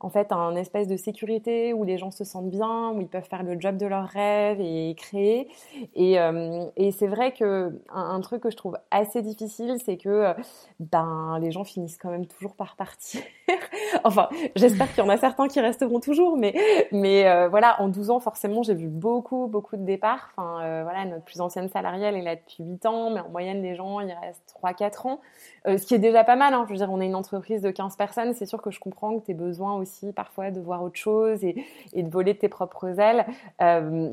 [0.00, 3.26] en fait un espèce de sécurité où les gens se sentent bien, où ils peuvent
[3.28, 5.48] faire le job de leurs rêves et créer.
[5.94, 10.08] Et, euh, et c'est vrai que un, truc que je trouve assez difficile, c'est que
[10.08, 10.34] euh,
[10.80, 13.22] ben les gens finissent quand même toujours par partir.
[14.04, 16.54] enfin, j'espère qu'il y en a certains qui resteront toujours, mais
[16.92, 20.30] mais euh, voilà, en 12 ans forcément, j'ai vu beaucoup beaucoup de départs.
[20.36, 23.74] Enfin voilà, notre plus ancienne salariale est là depuis 8 ans, mais en moyenne les
[23.74, 25.20] gens il reste 3 4 ans.
[25.66, 26.64] ce qui est déjà pas mal, hein.
[26.66, 29.18] je veux dire, on est une entreprise de 15 personnes, c'est sûr que je comprends
[29.18, 31.54] que tu aies besoin aussi parfois de voir autre chose et,
[31.94, 33.26] de voler tes propres ailes.
[33.62, 34.12] Euh,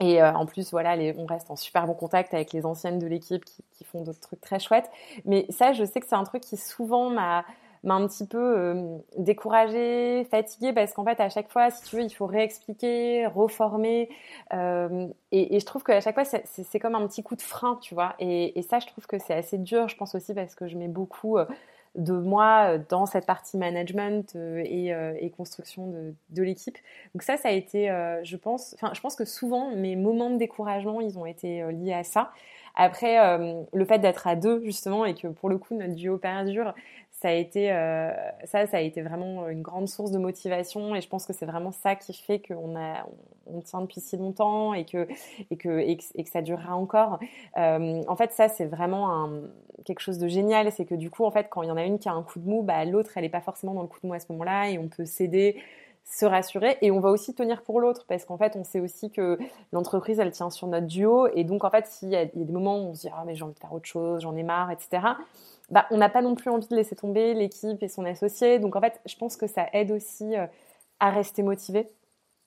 [0.00, 3.06] et euh, en plus, voilà, on reste en super bon contact avec les anciennes de
[3.06, 4.90] l'équipe qui, font d'autres trucs très chouettes.
[5.24, 7.44] Mais ça, je sais que c'est un truc qui souvent m'a
[7.84, 11.96] m'a un petit peu euh, découragée, fatiguée, parce qu'en fait, à chaque fois, si tu
[11.96, 14.08] veux, il faut réexpliquer, reformer.
[14.52, 18.14] et, je trouve qu'à chaque fois, c'est comme un petit coup de frein, tu vois.
[18.18, 20.88] Et, ça, je trouve que c'est assez dur, je pense aussi, parce que je mets
[20.88, 21.38] beaucoup
[21.94, 26.76] de moi euh, dans cette partie management euh, euh, et, construction de l'équipe.
[27.14, 27.88] Donc ça, ça a été,
[28.22, 31.94] je pense, enfin, je pense que souvent mes moments de découragement, ils ont été liés
[31.94, 32.32] à ça.
[32.74, 33.16] Après,
[33.72, 36.74] le fait d'être à deux justement et que pour le coup notre duo perdure,
[37.22, 37.68] ça a été
[38.44, 41.46] ça, ça a été vraiment une grande source de motivation et je pense que c'est
[41.46, 43.06] vraiment ça qui fait qu'on a
[43.46, 45.08] on tient depuis si longtemps et que
[45.50, 47.18] et que et que, ça durera encore.
[47.56, 49.30] en fait, ça c'est vraiment
[49.84, 51.84] quelque chose de génial, c'est que du coup, en fait, quand il y en a
[51.84, 53.88] une qui a un coup de mou, bah, l'autre, elle n'est pas forcément dans le
[53.88, 55.56] coup de mou à ce moment-là, et on peut s'aider,
[56.04, 59.10] se rassurer, et on va aussi tenir pour l'autre, parce qu'en fait, on sait aussi
[59.10, 59.38] que
[59.72, 62.78] l'entreprise, elle tient sur notre duo, et donc, en fait, s'il y, a des moments
[62.78, 64.70] où on se dit, ah, mais j'ai envie de faire autre chose, j'en ai marre,
[64.70, 65.14] etc.,
[65.72, 68.76] bah, on n'a pas non plus envie de laisser tomber l'équipe et son associé, donc,
[68.76, 70.46] en fait, je pense que ça aide aussi euh,
[71.00, 71.88] à rester motivé.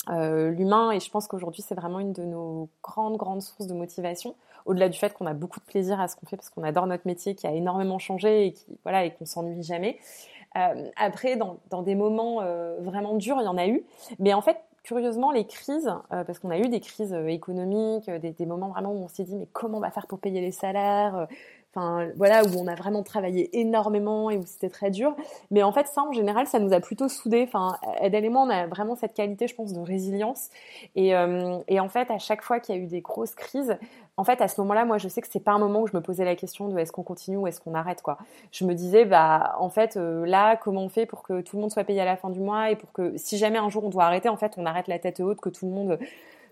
[0.09, 3.73] Euh, l'humain et je pense qu'aujourd'hui c'est vraiment une de nos grandes grandes sources de
[3.73, 6.61] motivation au-delà du fait qu'on a beaucoup de plaisir à ce qu'on fait parce qu'on
[6.61, 9.97] adore notre métier qui a énormément changé et qui voilà qu'on s'ennuie jamais.
[10.57, 12.41] Euh, après, dans, des moments
[12.82, 13.84] vraiment durs, il y en a eu,
[14.19, 18.69] mais en fait, curieusement, les crises, parce qu'on a eu des crises économiques, des, moments
[18.69, 21.28] vraiment où on s'est dit mais comment on va faire pour payer les salaires
[21.76, 25.15] Enfin, voilà, où on a vraiment travaillé énormément et où c'était très dur.
[25.51, 27.43] Mais en fait, ça, en général, ça nous a plutôt soudés.
[27.47, 30.49] Enfin, Ed et moi, on a vraiment cette qualité, je pense, de résilience.
[30.95, 31.09] Et,
[31.67, 33.78] et en fait, à chaque fois qu'il y a eu des grosses crises,
[34.17, 35.95] en fait, à ce moment-là, moi, je sais que c'est pas un moment où je
[35.95, 38.17] me posais la question de est-ce qu'on continue ou est-ce qu'on arrête, quoi.
[38.51, 41.61] Je me disais, bah, en fait, euh, là, comment on fait pour que tout le
[41.61, 43.84] monde soit payé à la fin du mois et pour que, si jamais un jour
[43.84, 45.99] on doit arrêter, en fait, on arrête la tête haute, que tout le monde,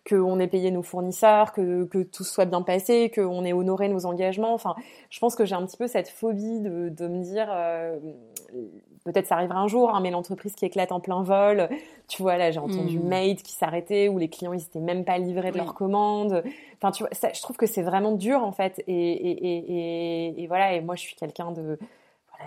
[0.08, 4.06] qu'on ait payé nos fournisseurs, que, que tout soit bien passé, qu'on ait honoré nos
[4.06, 4.54] engagements.
[4.54, 4.76] Enfin,
[5.10, 7.98] je pense que j'ai un petit peu cette phobie de, de me dire, euh,
[9.06, 11.70] peut-être ça arrivera un jour, hein, mais l'entreprise qui éclate en plein vol,
[12.08, 13.08] tu vois, là j'ai entendu mmh.
[13.08, 16.44] Made qui s'arrêtait, où les clients ils étaient même pas livrés de leurs commandes.
[16.78, 18.84] Enfin, tu vois, je trouve que c'est vraiment dur en fait.
[18.88, 19.58] Et, et,
[20.28, 21.78] et, et, voilà, et moi je suis quelqu'un de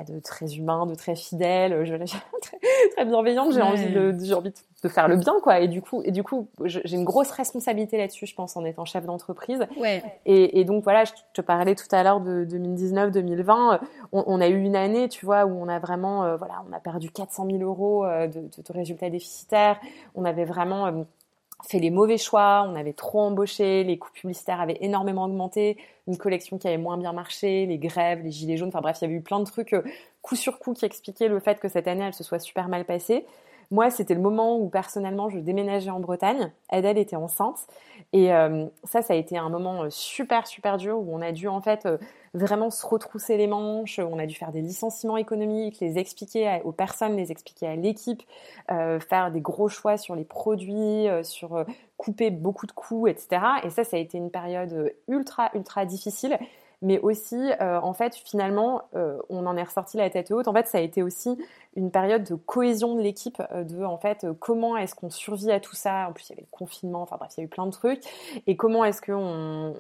[0.05, 1.95] de très humain, de très fidèle, je,
[2.41, 2.59] très,
[2.95, 3.53] très bienveillante.
[3.53, 5.61] J'ai envie de, j'ai envie de, faire le bien, quoi.
[5.61, 8.85] Et du coup, et du coup, j'ai une grosse responsabilité là-dessus, je pense, en étant
[8.85, 9.67] chef d'entreprise.
[9.79, 10.03] Ouais.
[10.27, 13.81] Et, et, donc voilà, je te parlais tout à l'heure de 2019-2020.
[14.13, 16.73] On, on, a eu une année, tu vois, où on a vraiment, euh, voilà, on
[16.73, 19.81] a perdu 400 000 euros euh, de, de, résultats déficitaires.
[20.15, 21.03] On avait vraiment euh,
[21.65, 26.17] fait les mauvais choix, on avait trop embauché, les coûts publicitaires avaient énormément augmenté, une
[26.17, 29.09] collection qui avait moins bien marché, les grèves, les gilets jaunes, enfin bref, il y
[29.09, 29.83] avait eu plein de trucs euh,
[30.23, 32.85] coup sur coup qui expliquaient le fait que cette année elle se soit super mal
[32.85, 33.27] passée.
[33.71, 36.53] Moi, c'était le moment où personnellement je déménageais en Bretagne.
[36.69, 37.67] Adèle était enceinte
[38.13, 41.33] et euh, ça, ça a été un moment euh, super super dur où on a
[41.33, 41.89] dû en fait
[42.37, 43.99] vraiment se retrousser les manches.
[43.99, 48.23] On a dû faire des licenciements économiques, les expliquer aux personnes, les expliquer à l'équipe,
[48.71, 51.65] euh, faire des gros choix sur les produits, euh, sur euh,
[51.97, 53.41] couper beaucoup de coûts, etc.
[53.65, 56.39] Et ça, ça a été une période ultra, ultra difficile.
[56.83, 58.83] Mais aussi, en fait, finalement,
[59.31, 60.47] on en est ressorti la tête haute.
[60.47, 61.39] En fait, ça a été aussi
[61.75, 65.75] une période de cohésion de l'équipe, de en fait, comment est-ce qu'on survit à tout
[65.75, 66.07] ça.
[66.09, 67.73] En plus, il y avait le confinement, enfin bref, il y a eu plein de
[67.73, 68.03] trucs.
[68.47, 69.75] Et comment est-ce qu'on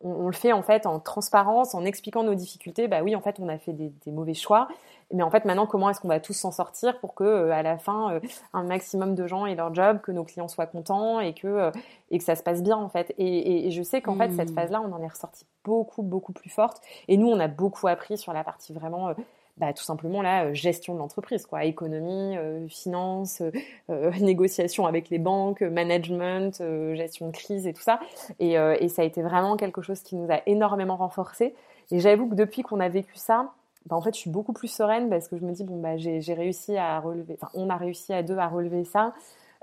[0.00, 2.88] on, le fait en fait en transparence, en expliquant nos difficultés.
[2.88, 4.68] Bah oui, en fait, on a fait des, mauvais choix,
[5.12, 7.62] mais en fait, maintenant, comment est-ce qu'on va tous s'en sortir pour que euh, à
[7.62, 8.20] la fin, euh,
[8.52, 11.70] un maximum de gens aient leur job, que nos clients soient contents et que euh,
[12.10, 13.14] et que ça se passe bien en fait.
[13.18, 14.54] Et, je sais qu'en fait, cette mmh.
[14.54, 16.80] phase-là, on en est ressorti beaucoup beaucoup plus forte.
[17.08, 19.14] Et nous, on a beaucoup appris sur la partie vraiment
[19.60, 23.42] bah, tout simplement la gestion de l'entreprise, quoi, économie, euh, finance,
[23.90, 26.62] euh, négociation avec les banques, management,
[26.94, 28.00] gestion de crise et tout ça.
[28.38, 31.54] Et, et, ça a été vraiment quelque chose qui nous a énormément renforcé.
[31.90, 33.52] Et j'avoue que depuis qu'on a vécu ça,
[33.86, 35.96] bah, en fait, je suis beaucoup plus sereine parce que je me dis bon bah
[35.96, 39.14] j'ai réussi à relever, enfin on a réussi à deux à relever ça.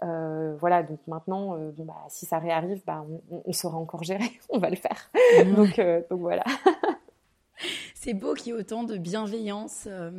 [0.01, 4.59] voilà, donc maintenant, bon, bah, si ça réarrive, bah, on, on, saura encore gérer, on
[4.59, 5.09] va le faire.
[5.45, 5.53] Mmh.
[5.53, 6.43] donc, donc voilà.
[8.00, 10.12] c'est beau qu'il y ait autant de bienveillance euh,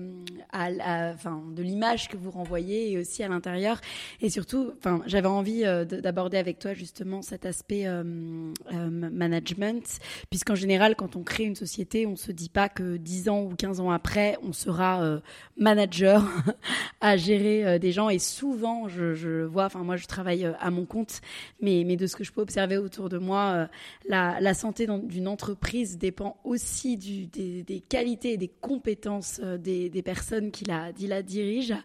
[0.53, 3.81] à, enfin, de l'image que vous renvoyez et aussi à l'intérieur.
[4.21, 10.57] Et surtout, enfin, j'avais envie euh, d'aborder avec toi justement cet aspect euh, management, puisqu'en
[10.57, 13.79] général, quand on crée une société, on se dit pas que 10 ans ou 15
[13.81, 15.21] ans après, on sera
[15.57, 16.25] manager
[17.01, 18.09] à gérer des gens.
[18.09, 21.21] Et souvent, je, je vois, enfin, moi, je travaille à mon compte,
[21.61, 23.69] mais, mais de ce que je peux observer autour de moi,
[24.07, 29.59] la, la santé d'une entreprise dépend aussi du, des, des qualités et des compétences euh,
[29.59, 31.79] des, personnes qui la, qui la dirigent.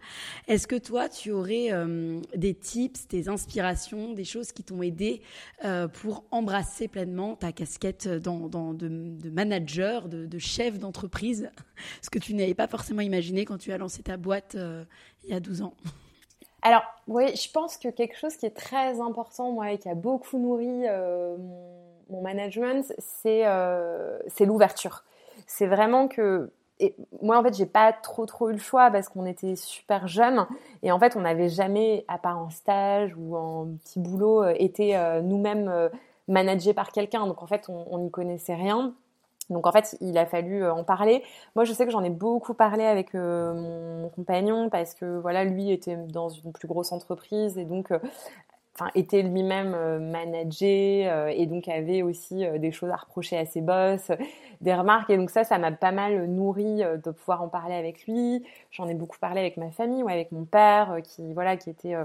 [0.47, 5.21] Est-ce que toi, tu aurais euh, des tips, des inspirations, des choses qui t'ont aidé
[5.65, 11.51] euh, pour embrasser pleinement ta casquette de, manager, de, chef d'entreprise,
[12.01, 14.55] ce que tu n'avais pas forcément imaginé quand tu as lancé ta boîte
[15.23, 15.73] il y a 12 ans.
[16.61, 19.95] Alors, oui, je pense que quelque chose qui est très important, moi, et qui a
[19.95, 20.85] beaucoup nourri
[22.09, 25.03] mon, management, c'est l'ouverture
[25.47, 26.51] c'est vraiment que
[27.21, 30.45] moi en fait j'ai pas trop trop eu le choix parce qu'on était super jeunes.
[30.81, 34.53] Et en fait on n'avait jamais à part en stage ou en petit boulot euh,
[34.57, 35.89] été euh, nous-mêmes euh,
[36.27, 37.27] managés par quelqu'un.
[37.27, 38.93] Donc en fait on n'y connaissait rien.
[39.49, 41.23] Donc en fait il a fallu en parler.
[41.55, 45.71] Moi je sais que j'en ai beaucoup parlé avec mon compagnon parce que voilà lui
[45.71, 47.91] était dans une plus grosse entreprise et donc
[48.95, 53.45] était lui-même euh, managé euh, et donc avait aussi euh, des choses à reprocher à
[53.45, 54.11] ses boss,
[54.61, 58.07] des remarques et donc ça ça m'a pas mal nourri de pouvoir en parler avec
[58.07, 58.43] lui.
[58.71, 61.95] J'en ai beaucoup parlé avec ma famille ou avec mon père qui voilà qui était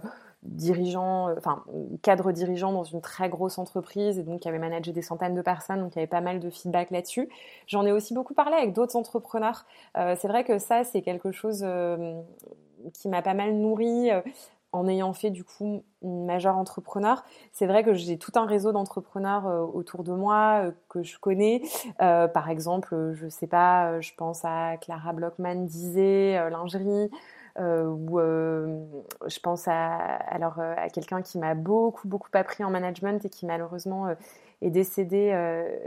[0.43, 1.65] dirigeant enfin
[2.03, 5.43] cadre dirigeant dans une très grosse entreprise et donc qui avait managé des centaines de
[5.43, 7.29] personnes donc il y avait pas mal de feedback là-dessus.
[7.67, 9.65] J'en ai aussi beaucoup parlé avec d'autres entrepreneurs.
[9.95, 11.67] c'est vrai que ça c'est quelque chose
[12.93, 14.11] qui m'a pas mal nourri
[14.73, 18.73] en ayant fait du coup une majeure entrepreneur, c'est vrai que j'ai tout un réseau
[18.73, 21.63] d'entrepreneurs euh, autour de moi euh, que je connais.
[22.01, 27.11] Euh, par exemple, je sais pas, je pense à Clara Blockman disait lingerie.
[27.59, 29.97] ou je pense à
[30.29, 34.07] alors à quelqu'un qui m'a beaucoup beaucoup appris en management et qui malheureusement
[34.63, 35.35] est décédé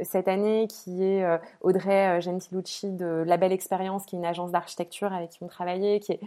[0.03, 5.13] cette année, qui est Audrey Gentilucci de La Belle Expérience, qui est une agence d'architecture
[5.13, 6.19] avec qui on travaillait, qui est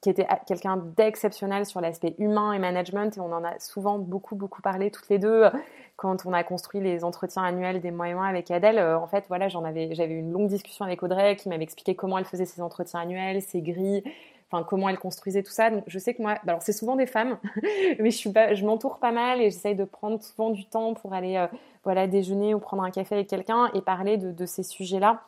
[0.00, 4.36] qui était quelqu'un d'exceptionnel sur l'aspect humain et management et on en a souvent beaucoup
[4.36, 5.50] beaucoup parlé toutes les deux
[5.96, 8.78] quand on a construit les entretiens annuels des mois et mois avec Adèle.
[8.78, 11.96] Euh, en fait voilà j'en avais j'avais une longue discussion avec Audrey qui m'avait expliqué
[11.96, 14.04] comment elle faisait ses entretiens annuels ses grilles
[14.50, 15.70] enfin comment elle construisait tout ça.
[15.70, 17.38] Donc je sais que moi bah, alors c'est souvent des femmes
[17.98, 20.94] mais je suis pas je m'entoure pas mal et j'essaye de prendre souvent du temps
[20.94, 21.48] pour aller euh,
[21.82, 25.22] voilà déjeuner ou prendre un café avec quelqu'un et parler de, de ces sujets là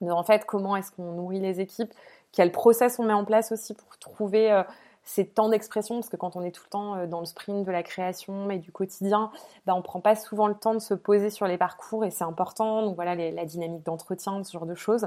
[0.00, 1.92] de en fait comment est-ce qu'on nourrit les équipes
[2.36, 4.62] quel process on met en place aussi pour trouver
[5.06, 7.64] ces temps d'expression, parce que quand on est tout le temps euh, dans le sprint
[7.64, 9.30] de la création et du quotidien,
[9.64, 12.24] bah, on prend pas souvent le temps de se poser sur les parcours et c'est
[12.24, 12.82] important.
[12.82, 15.02] Donc voilà, la dynamique d'entretien, ce genre de choses.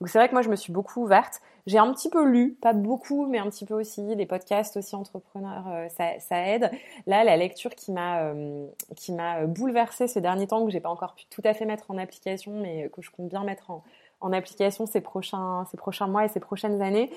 [0.00, 1.40] Donc c'est vrai que moi, je me suis beaucoup ouverte.
[1.66, 4.96] J'ai un petit peu lu, pas beaucoup, mais un petit peu aussi, les podcasts aussi
[4.96, 6.70] entrepreneurs, euh, ça, aide.
[7.06, 8.66] Là, la lecture qui m'a euh,
[8.96, 11.92] qui m'a bouleversée ces derniers temps, que j'ai pas encore pu tout à fait mettre
[11.92, 13.84] en application, mais que je compte bien mettre en,
[14.20, 17.10] en application ces prochains, ces prochains mois et ces prochaines années,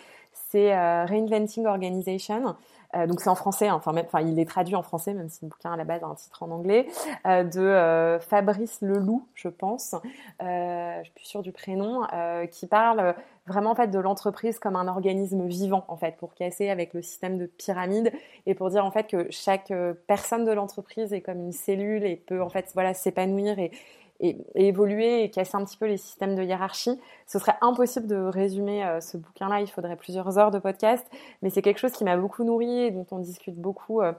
[0.50, 2.56] c'est euh, Reinventing Organization.
[2.96, 5.50] Euh, donc c'est en français, hein, enfin, il est traduit en français, même si le
[5.50, 6.88] bouquin à la base a un titre en anglais,
[7.26, 9.94] euh, de Fabrice Leloup, je pense,
[10.40, 12.04] je suis plus sûre du prénom,
[12.50, 13.14] qui parle
[13.46, 17.02] vraiment en fait de l'entreprise comme un organisme vivant en fait, pour casser avec le
[17.02, 18.14] système de pyramide
[18.46, 19.74] et pour dire en fait que chaque
[20.08, 23.72] personne de l'entreprise est comme une cellule et peut en fait voilà s'épanouir et,
[24.20, 27.00] et, évoluer et casser un petit peu les systèmes de hiérarchie.
[27.26, 31.06] Ce serait impossible de résumer euh, ce bouquin-là, il faudrait plusieurs heures de podcast,
[31.42, 34.14] mais c'est quelque chose qui m'a beaucoup nourri et dont on discute beaucoup euh,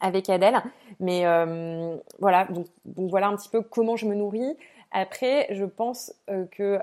[0.00, 0.60] avec Adèle.
[1.00, 2.66] Mais euh, voilà, donc,
[3.10, 4.56] voilà un petit peu comment je me nourris.
[4.90, 6.78] Après, je pense que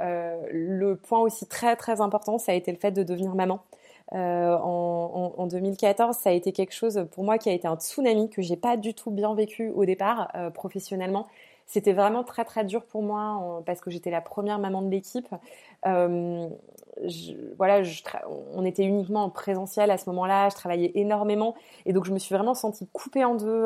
[0.52, 3.60] le point aussi très très important, ça a été le fait de devenir maman.
[4.12, 8.32] en, en, 2014, ça a été quelque chose pour moi qui a été un tsunami
[8.32, 11.28] que j'ai pas du tout bien vécu au départ professionnellement.
[11.70, 15.28] C'était vraiment très très dur pour moi parce que j'étais la première maman de l'équipe.
[15.86, 16.50] Euh,
[18.56, 20.50] on était uniquement en présentiel à ce moment-là.
[20.50, 21.54] Je travaillais énormément
[21.86, 23.66] et donc je me suis vraiment sentie coupée en deux.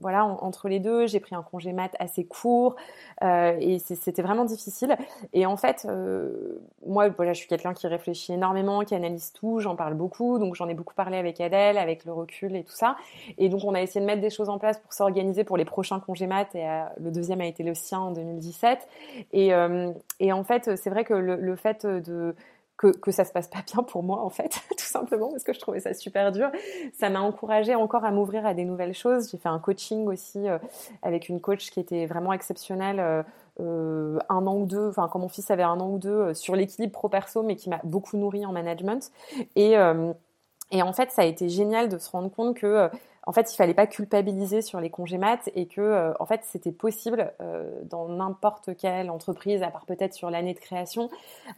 [0.00, 2.76] Voilà, entre les deux, j'ai pris un congé mat assez court
[3.22, 4.96] euh, et c'était vraiment difficile.
[5.32, 9.76] Et en fait, euh, moi, je suis quelqu'un qui réfléchit énormément, qui analyse tout, j'en
[9.76, 12.96] parle beaucoup, donc j'en ai beaucoup parlé avec Adèle, avec le recul et tout ça.
[13.38, 15.64] Et donc, on a essayé de mettre des choses en place pour s'organiser pour les
[15.64, 18.88] prochains congés mat et euh, le deuxième a été le sien en 2017.
[19.32, 22.34] Et, en fait, c'est vrai que le fait de
[22.80, 25.52] que, que ça se passe pas bien pour moi en fait, tout simplement parce que
[25.52, 26.50] je trouvais ça super dur.
[26.98, 29.30] Ça m'a encouragée encore à m'ouvrir à des nouvelles choses.
[29.30, 30.58] J'ai fait un coaching aussi euh,
[31.02, 32.98] avec une coach qui était vraiment exceptionnelle.
[32.98, 33.22] Euh,
[33.58, 36.56] euh, un an ou deux, enfin quand mon fils avait un an ou deux sur
[36.56, 39.12] l'équilibre pro perso, mais qui m'a beaucoup nourri en management.
[39.56, 42.88] Et en fait, ça a été génial de se rendre compte que
[43.26, 46.40] en fait, il fallait pas culpabiliser sur les congés maths et que, euh, en fait,
[46.44, 51.10] c'était possible euh, dans n'importe quelle entreprise, à part peut-être sur l'année de création,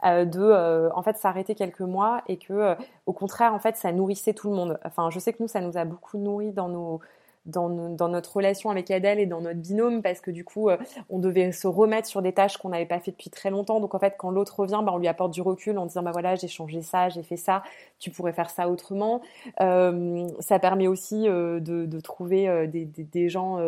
[0.05, 4.33] euh, de, en fait, s'arrêter quelques mois et que, au contraire, en fait, ça nourrissait
[4.33, 4.79] tout le monde.
[4.83, 6.99] Enfin, je sais que nous, ça nous a beaucoup nourri dans nos
[7.45, 10.77] dans, notre relation avec Adèle et dans notre binôme parce que du coup, euh,
[11.09, 13.79] on devait se remettre sur des tâches qu'on n'avait pas fait depuis très longtemps.
[13.79, 16.11] Donc en fait, quand l'autre revient, bah, on lui apporte du recul en disant bah
[16.11, 17.63] voilà, j'ai changé ça, j'ai fait ça,
[17.99, 19.21] tu pourrais faire ça autrement.
[19.61, 23.59] Euh, ça permet aussi euh, de, trouver des, gens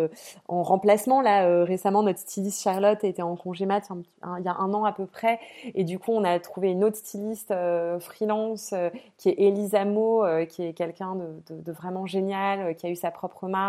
[0.48, 1.22] en remplacement.
[1.22, 3.90] Là, récemment, notre styliste Charlotte était en congé mat
[4.38, 5.40] il y a un an à peu près,
[5.74, 7.54] et du coup, on a trouvé une autre styliste
[8.00, 8.74] freelance
[9.18, 13.12] qui est Elisa Mo, qui est quelqu'un de, de, vraiment génial, qui a eu sa
[13.12, 13.65] propre marque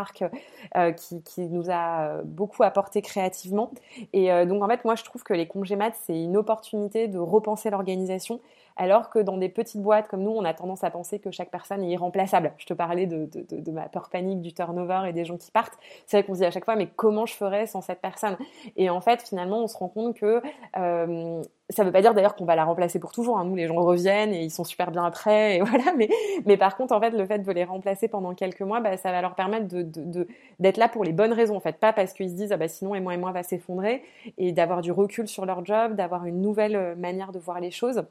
[0.77, 3.71] euh, qui, nous a beaucoup apporté créativement.
[4.13, 7.09] Et euh, donc en fait, moi je trouve que les congés maths, c'est une opportunité
[7.09, 8.41] de repenser l'organisation
[8.77, 11.51] alors que dans des petites boîtes comme nous, on a tendance à penser que chaque
[11.51, 12.53] personne est irremplaçable.
[12.59, 13.29] Je te parlais de,
[13.71, 15.79] ma peur panique, du turnover et des gens qui partent.
[16.07, 18.37] C'est vrai qu'on se dit à chaque fois, mais comment je ferais sans cette personne?
[18.77, 20.43] Et en fait, finalement, on se rend compte que
[20.77, 23.39] euh, ça ne veut pas dire d'ailleurs qu'on va la remplacer pour toujours.
[23.39, 23.45] Hein.
[23.45, 25.93] Nous, les gens reviennent et ils sont super bien après, et voilà.
[25.97, 26.09] Mais,
[26.45, 29.11] mais par contre, en fait, le fait de les remplacer pendant quelques mois, bah, ça
[29.11, 30.27] va leur permettre de,
[30.61, 32.69] d'être là pour les bonnes raisons, en fait, pas parce qu'ils se disent ah bah
[32.69, 34.03] sinon et moi et moi va s'effondrer,
[34.39, 37.71] et d'avoir du recul sur leur job, d'avoir une nouvelle euh, manière de voir les
[37.71, 38.05] choses.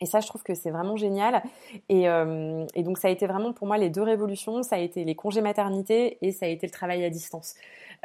[0.00, 1.42] Et ça, je trouve que c'est vraiment génial.
[1.88, 4.62] Et, euh, et, donc, ça a été vraiment pour moi les deux révolutions.
[4.62, 7.54] Ça a été les congés maternité et ça a été le travail à distance.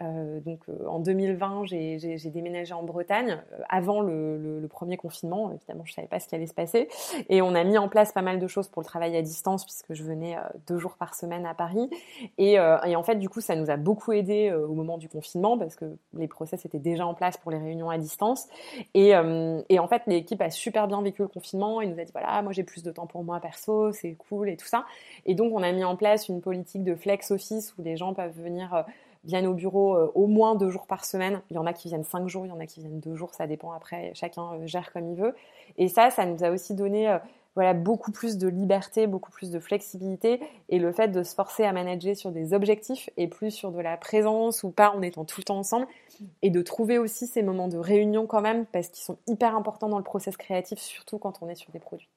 [0.02, 5.52] Euh, donc euh, en 2020, j'ai déménagé en Bretagne avant le, premier confinement.
[5.52, 6.88] Évidemment, je savais pas ce qui allait se passer.
[7.28, 9.66] Et on a mis en place pas mal de choses pour le travail à distance
[9.66, 10.38] puisque je venais
[10.68, 11.90] deux jours par semaine à Paris.
[12.38, 15.76] Et, en fait, du coup, ça nous a beaucoup aidé au moment du confinement parce
[15.76, 18.48] que les process étaient déjà en place pour les réunions à distance.
[18.94, 21.81] Et en fait, l'équipe a super bien vécu le confinement.
[21.82, 24.50] Il nous a dit voilà, moi j'ai plus de temps pour moi perso, c'est cool
[24.50, 24.86] et tout ça.
[25.26, 28.14] Et donc, on a mis en place une politique de flex office où les gens
[28.14, 28.86] peuvent venir
[29.24, 31.42] viennent au bureau euh, au moins deux jours par semaine.
[31.50, 33.16] Il y en a qui viennent cinq jours, il y en a qui viennent deux
[33.16, 35.36] jours, ça dépend après, chacun euh, gère comme il veut.
[35.78, 37.20] Et ça, ça nous a aussi donné euh,
[37.56, 40.40] voilà, beaucoup plus de liberté, beaucoup plus de flexibilité
[40.70, 43.80] et le fait de se forcer à manager sur des objectifs et plus sur de
[43.80, 45.88] la présence ou pas en étant tout le temps ensemble
[46.42, 49.90] et de trouver aussi ces moments de réunion quand même parce qu'ils sont hyper importants
[49.90, 52.10] dans le process créatif, surtout quand on est sur des produits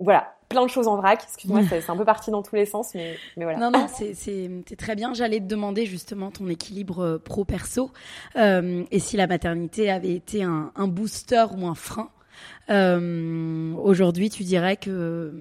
[0.00, 1.22] voilà, plein de choses en vrac.
[1.22, 3.58] Excuse-moi, c'est un peu parti dans tous les sens, mais, mais voilà.
[3.58, 5.14] Non, non, c'est très bien.
[5.14, 7.90] J'allais te demander justement ton équilibre euh, pro-perso
[8.36, 12.10] euh, et si la maternité avait été un, un booster ou un frein.
[12.68, 15.32] Aujourd'hui, tu dirais que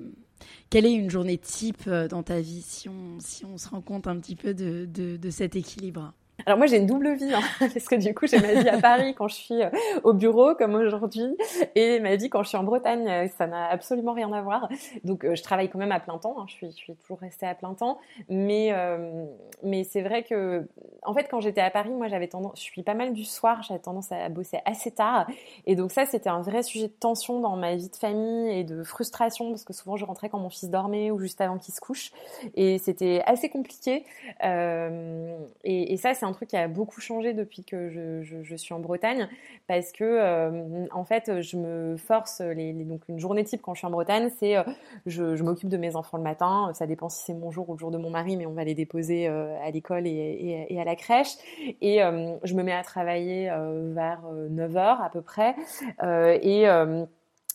[0.70, 4.08] quelle est une journée type dans ta vie si on, si on se rend compte
[4.08, 6.14] un petit peu de, de, cet équilibre?
[6.46, 8.80] Alors moi j'ai une double vie hein, parce que du coup j'ai ma vie à
[8.80, 9.70] Paris quand je suis euh,
[10.04, 11.36] au bureau comme aujourd'hui
[11.76, 14.70] et ma vie quand je suis en Bretagne euh, ça n'a absolument rien à voir.
[15.04, 17.20] Donc euh, je travaille quand même à plein temps hein, je suis je suis toujours
[17.20, 18.74] restée à plein temps mais
[19.64, 20.68] mais c'est vrai que
[21.04, 23.62] en fait quand j'étais à Paris moi j'avais tendance je suis pas mal du soir
[23.64, 25.28] j'avais tendance à bosser assez tard.
[25.66, 28.64] Et donc ça c'était un vrai sujet de tension dans ma vie de famille et
[28.64, 31.74] de frustration parce que souvent je rentrais quand mon fils dormait ou juste avant qu'il
[31.74, 32.12] se couche.
[32.56, 34.06] Et c'était assez compliqué.
[34.44, 38.80] Et, et ça c'est un truc qui a beaucoup changé depuis que je, suis en
[38.80, 39.30] Bretagne
[39.68, 43.80] parce que euh, en fait je me force les, donc une journée type quand je
[43.80, 44.64] suis en Bretagne c'est euh,
[45.06, 46.72] je, m'occupe de mes enfants le matin.
[46.74, 48.64] Ça dépend si c'est mon jour ou le jour de mon mari mais on va
[48.64, 51.36] les déposer euh, à l'école et, et, à la crèche
[51.82, 53.50] et je me mets à travailler
[53.94, 54.22] vers
[54.52, 55.56] 9h à peu près
[56.42, 56.68] et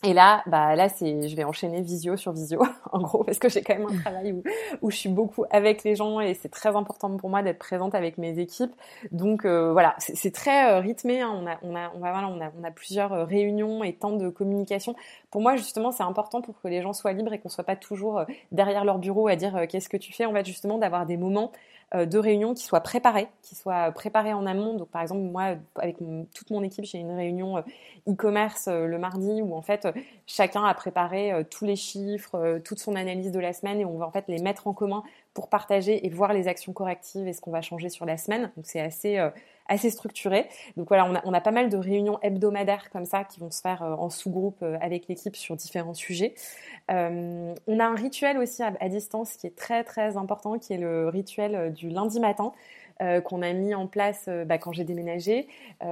[0.05, 2.63] et là, bah là, c'est, je vais enchaîner visio sur visio,
[2.93, 4.43] en gros, parce que j'ai quand même un travail où,
[4.83, 7.95] où je suis beaucoup avec les gens et c'est très important pour moi d'être présente
[7.95, 8.73] avec mes équipes.
[9.13, 11.23] Donc euh, voilà, c'est, très euh, rythmé.
[11.23, 11.33] Hein.
[11.35, 14.17] On a, on a, on va, on a, on a plusieurs euh, réunions et temps
[14.17, 14.95] de communication.
[15.35, 17.75] Pour moi, justement, c'est important pour que les gens soient libres et qu'on soit pas
[17.75, 20.27] toujours derrière leur bureau à dire qu'est-ce que tu fais.
[20.27, 21.51] En fait, justement, d'avoir des moments
[21.95, 24.75] euh, de réunions qui soient préparées, qui soient préparées en amont.
[24.75, 25.97] Donc par exemple, moi, avec
[26.35, 27.63] toute mon équipe, j'ai une réunion euh,
[28.09, 29.87] e-commerce euh, le mardi où en fait
[30.27, 34.07] chacun a préparé tous les chiffres, toute son analyse de la semaine et on va
[34.07, 35.03] en fait les mettre en commun
[35.35, 38.51] pour partager et voir les actions correctives et ce qu'on va changer sur la semaine.
[38.57, 39.19] Donc c'est assez
[39.67, 40.49] assez structuré.
[40.77, 43.51] Donc voilà, on a, on a, pas mal de réunions hebdomadaires comme ça qui vont
[43.51, 46.35] se faire en sous-groupe avec l'équipe sur différents sujets.
[46.91, 50.79] Euh, on a un rituel aussi à, distance qui est très très important, qui est
[50.79, 52.53] le rituel euh, du lundi matin.
[53.03, 55.49] Euh, qu'on a mis en place bah, quand j'ai déménagé.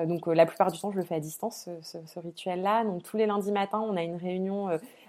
[0.07, 2.85] donc la plupart du temps, je le fais à distance, ce, rituel-là.
[2.85, 4.69] Donc tous les lundis matins, on a une réunion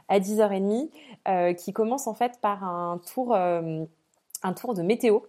[0.09, 3.37] à 10h30 qui commence en fait par un tour
[4.43, 5.19] un tour de météo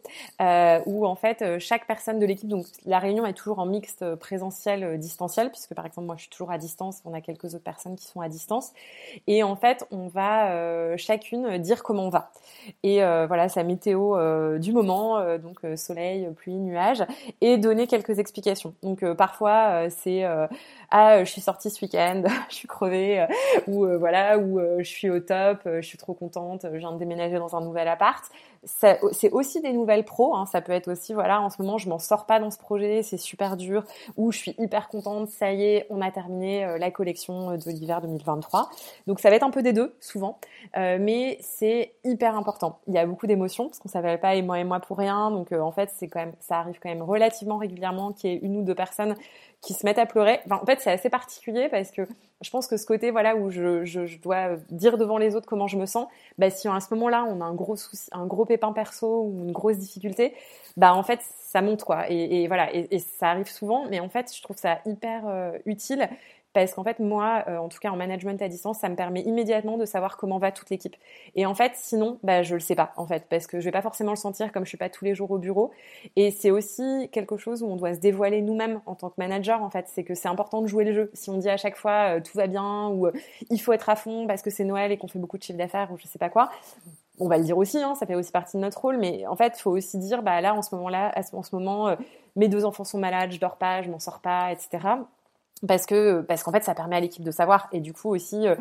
[0.41, 3.67] euh, où en fait euh, chaque personne de l'équipe, donc la réunion est toujours en
[3.67, 7.15] mixte euh, présentiel euh, distanciel puisque par exemple moi je suis toujours à distance, on
[7.15, 8.73] a quelques autres personnes qui sont à distance.
[9.27, 12.33] Et en fait on va chacune dire comment on va.
[12.83, 14.17] Et voilà sa météo
[14.59, 17.05] du moment donc soleil, pluie, nuages
[17.41, 18.75] et donner quelques explications.
[18.83, 20.25] Donc parfois c'est
[20.91, 23.27] ah je suis sortie ce week-end, je suis crevée
[23.67, 27.39] ou voilà ou je suis au top, je suis trop contente, je viens de déménager
[27.39, 28.25] dans un nouvel appart
[28.67, 30.35] c'est aussi des nouvelles pros.
[30.35, 30.47] Hein.
[30.47, 33.03] Ça peut être aussi, voilà, en ce moment, je m'en sors pas dans ce projet,
[33.03, 33.85] c'est super dur,
[34.17, 37.57] ou je suis hyper contente, ça y est, on a terminé euh, la collection euh,
[37.57, 38.71] de l'hiver 2023.
[39.07, 40.39] Donc ça va être un peu des deux, souvent,
[40.77, 42.81] euh, mais c'est hyper important.
[42.87, 45.31] Il y a beaucoup d'émotions, parce qu'on s'appelle pas et moi et moi pour rien.
[45.31, 48.39] Donc en fait, c'est quand même, ça arrive quand même relativement régulièrement qu'il y ait
[48.39, 49.15] une ou deux personnes
[49.61, 50.41] qui se mettent à pleurer.
[50.47, 52.03] Enfin, en fait, c'est assez particulier parce que
[52.45, 55.79] je pense que ce côté, voilà, où je, dois dire devant les autres comment je
[55.79, 56.07] me sens,
[56.39, 59.45] bah, si à ce moment-là, on a un gros souci, un gros pépin perso ou
[59.45, 60.35] une grosse difficulté,
[60.77, 62.11] bah, en fait, ça monte, quoi.
[62.11, 65.53] Et, voilà, et, et, ça arrive souvent, mais en fait, je trouve ça hyper euh,
[65.67, 66.09] utile
[66.55, 69.21] parce qu'en fait moi euh, en tout cas en management à distance ça me permet
[69.23, 70.97] immédiatement de savoir comment va toute l'équipe.
[71.35, 73.73] Et en fait sinon bah je le sais pas en fait parce que je vais
[73.73, 75.73] pas forcément le sentir comme je suis pas tous les jours au bureau.
[76.17, 79.63] Et c'est aussi quelque chose où on doit se dévoiler nous-mêmes en tant que manager
[79.63, 79.87] en fait.
[79.89, 81.11] C'est que c'est important de jouer le jeu.
[81.13, 83.13] Si on dit à chaque fois euh, tout va bien ou euh,
[83.51, 85.59] il faut être à fond parce que c'est Noël et qu'on fait beaucoup de chiffre
[85.59, 86.51] d'affaires ou je sais pas quoi
[87.21, 89.37] on va le dire aussi, hein, ça fait aussi partie de notre rôle, mais en
[89.37, 91.97] fait, il faut aussi dire, bah là, en ce moment-là, en ce moment,
[92.35, 94.97] mes deux enfants sont malades, je dors pas, je m'en sors pas, etc
[95.67, 97.69] parce que parce qu'en fait ça permet à l'équipe de savoir.
[97.73, 98.55] Et du coup aussi euh,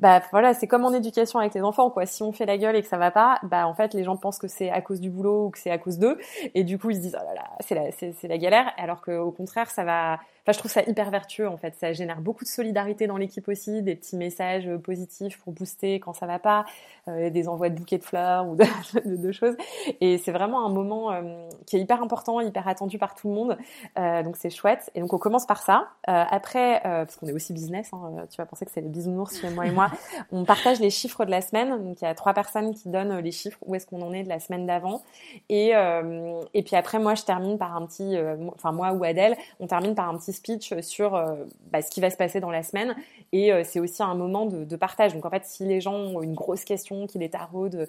[0.00, 2.76] bah voilà c'est comme en éducation avec les enfants quoi si on fait la gueule
[2.76, 5.00] et que ça va pas bah en fait les gens pensent que c'est à cause
[5.00, 6.18] du boulot ou que c'est à cause d'eux
[6.54, 9.00] et du coup ils se disent oh là là c'est la c'est la galère alors
[9.00, 11.74] qu'au contraire ça va Enfin, je trouve ça hyper vertueux en fait.
[11.74, 15.98] Ça génère beaucoup de solidarité dans l'équipe aussi, des petits messages euh, positifs pour booster
[15.98, 16.64] quand ça va pas,
[17.08, 18.64] euh, des envois de bouquets de fleurs ou de,
[19.16, 19.56] de, choses.
[20.00, 23.34] Et c'est vraiment un moment euh, qui est hyper important, hyper attendu par tout le
[23.34, 23.58] monde.
[23.98, 24.88] Euh, donc c'est chouette.
[24.94, 25.88] Et donc on commence par ça.
[26.08, 29.40] Euh, après, parce qu'on est aussi business, hein, tu vas penser que c'est les bisounours
[29.40, 29.85] chez moi et moi.
[30.32, 31.82] On partage les chiffres de la semaine.
[31.82, 34.22] Donc il y a trois personnes qui donnent les chiffres où est-ce qu'on en est
[34.22, 35.02] de la semaine d'avant.
[35.48, 35.72] Et
[36.54, 38.16] et puis après moi je termine par un petit,
[38.54, 41.34] enfin moi ou Adèle, on termine par un petit speech sur euh,
[41.70, 42.94] bah, ce qui va se passer dans la semaine.
[43.32, 45.14] Et euh, c'est aussi un moment de, partage.
[45.14, 47.88] Donc en fait, si les gens ont une grosse question qui les taraude,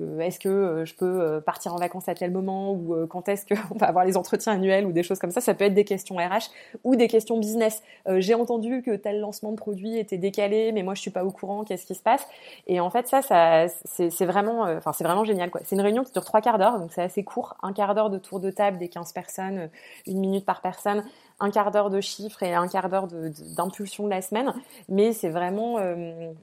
[0.00, 3.74] euh, est-ce que je peux partir en vacances à tel moment ou quand est-ce qu'on
[3.78, 6.16] va avoir les entretiens annuels ou des choses comme ça, ça peut être des questions
[6.16, 6.50] RH
[6.84, 7.82] ou des questions business.
[8.18, 11.30] J'ai entendu que tel lancement de produit était décalé, mais moi je suis pas au
[11.38, 11.64] courant.
[11.64, 12.26] Qu'est-ce qui se passe
[12.66, 15.50] Et en fait, ça, ça c'est vraiment, enfin c'est vraiment génial.
[15.64, 18.10] C'est une réunion qui dure trois quarts d'heure, donc c'est assez court, un quart d'heure
[18.10, 19.70] de tour de table des 15 personnes,
[20.06, 21.04] une minute par personne
[21.40, 23.08] un quart d'heure de chiffres et un quart d'heure
[23.56, 24.52] d'impulsion de, la semaine.
[24.88, 25.76] Mais c'est vraiment,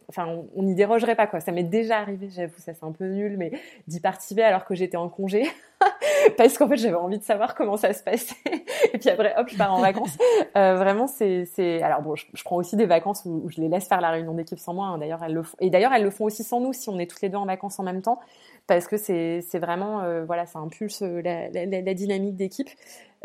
[0.09, 1.39] enfin, on n'y dérogerait pas quoi.
[1.39, 3.51] Ça m'est déjà arrivé, j'avoue, ça c'est un peu nul, mais
[3.87, 5.45] d'y participer alors que j'étais en congé.
[6.37, 8.35] parce qu'en fait j'avais envie de savoir comment ça se passait
[8.93, 10.17] et puis après hop je pars en vacances
[10.57, 13.87] euh, vraiment c'est c'est alors bon je, prends aussi des vacances où, je les laisse
[13.87, 14.97] faire la réunion d'équipe sans moi hein.
[14.97, 17.09] d'ailleurs elles le font et d'ailleurs elles le font aussi sans nous si on est
[17.09, 18.19] toutes les deux en vacances en même temps
[18.67, 22.69] parce que c'est c'est vraiment euh, voilà ça impulse euh, la, la, la dynamique d'équipe.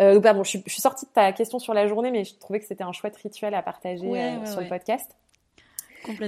[0.01, 2.35] Euh, pardon je suis, je suis sortie de ta question sur la journée mais je
[2.37, 5.17] trouvais que c'était un chouette rituel à partager sur le podcast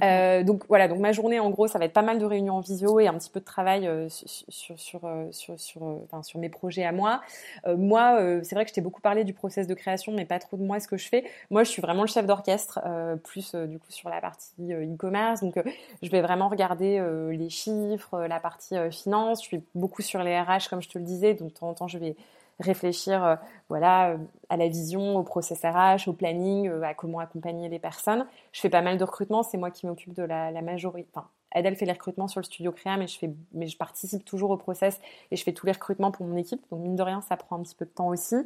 [0.02, 2.54] euh, donc voilà, donc ma journée en gros, ça va être pas mal de réunions
[2.54, 6.22] en visio et un petit peu de travail euh, sur sur euh, sur sur, enfin,
[6.22, 7.20] sur mes projets à moi.
[7.66, 10.56] moi, c'est vrai que je t'ai beaucoup parlé du process de création, mais pas trop
[10.56, 11.24] de moi ce que je fais.
[11.50, 12.80] Moi, je suis vraiment le chef d'orchestre,
[13.24, 15.40] plus du coup sur la partie e-commerce.
[15.40, 15.54] Donc,
[16.02, 19.42] je vais vraiment regarder les chiffres, la partie finance.
[19.42, 21.34] Je suis beaucoup sur les RH, comme je te le disais.
[21.34, 22.16] Donc, de temps en temps, je vais
[22.60, 23.36] réfléchir euh,
[23.68, 24.18] voilà euh,
[24.48, 28.26] à la vision, au process RH, au planning, euh, à comment accompagner les personnes.
[28.52, 31.10] Je fais pas mal de recrutement, c'est moi qui m'occupe de la, majorité,
[31.54, 34.50] Adèle fait les recrutements sur le studio Créa, mais je, fais, mais je participe toujours
[34.50, 35.00] au process
[35.30, 36.62] et je fais tous les recrutements pour mon équipe.
[36.70, 38.36] Donc, mine de rien, ça prend un petit peu de temps aussi.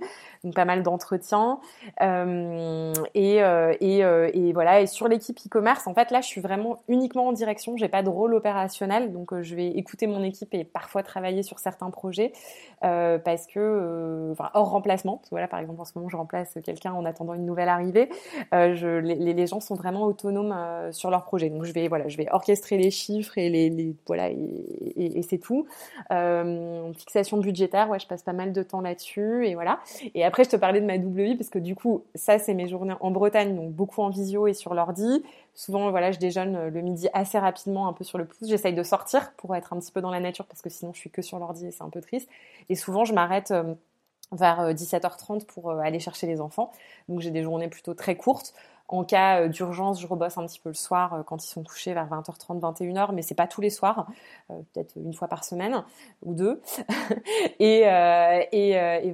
[0.44, 1.60] Donc, pas mal d'entretiens.
[2.02, 4.80] Euh, et, euh, et, euh, et, voilà.
[4.80, 7.76] Et sur l'équipe e-commerce, en fait, là, je suis vraiment uniquement en direction.
[7.76, 9.12] J'ai pas de rôle opérationnel.
[9.12, 12.32] Donc, je vais écouter mon équipe et parfois travailler sur certains projets
[12.80, 15.22] parce que, enfin, hors remplacement.
[15.30, 18.08] Voilà, par exemple, en ce moment, je remplace quelqu'un en attendant une nouvelle arrivée.
[18.52, 20.54] je, les, les, gens sont vraiment autonomes
[20.92, 21.50] sur leur projet.
[21.50, 25.66] Donc, je vais, voilà, je vais orchestrer les chiffres et les, voilà et, c'est tout.
[26.10, 29.80] Euh, fixation budgétaire, ouais, je passe pas mal de temps là-dessus et voilà.
[30.14, 32.54] Et après, je te parlais de ma double vie parce que du coup, ça c'est
[32.54, 35.22] mes journées en Bretagne, donc beaucoup en visio et sur l'ordi.
[35.54, 38.48] Souvent, voilà, je déjeune le midi assez rapidement, un peu sur le pouce.
[38.48, 40.98] J'essaye de sortir pour être un petit peu dans la nature parce que sinon, je
[40.98, 42.28] suis que sur l'ordi et c'est un peu triste.
[42.68, 43.50] Et souvent, je m'arrête.
[43.50, 43.74] Euh,
[44.32, 46.72] vers 17h30 euh, pour aller chercher les enfants.
[47.08, 48.54] Donc j'ai des journées plutôt très courtes.
[48.88, 51.64] En cas euh, d'urgence, je rebosse un petit peu le soir euh, quand ils sont
[51.64, 54.06] couchés vers 20h30, 21h, mais c'est pas tous les soirs,
[54.50, 55.82] euh, peut-être une fois par semaine
[56.22, 56.62] ou deux.
[57.58, 57.82] et,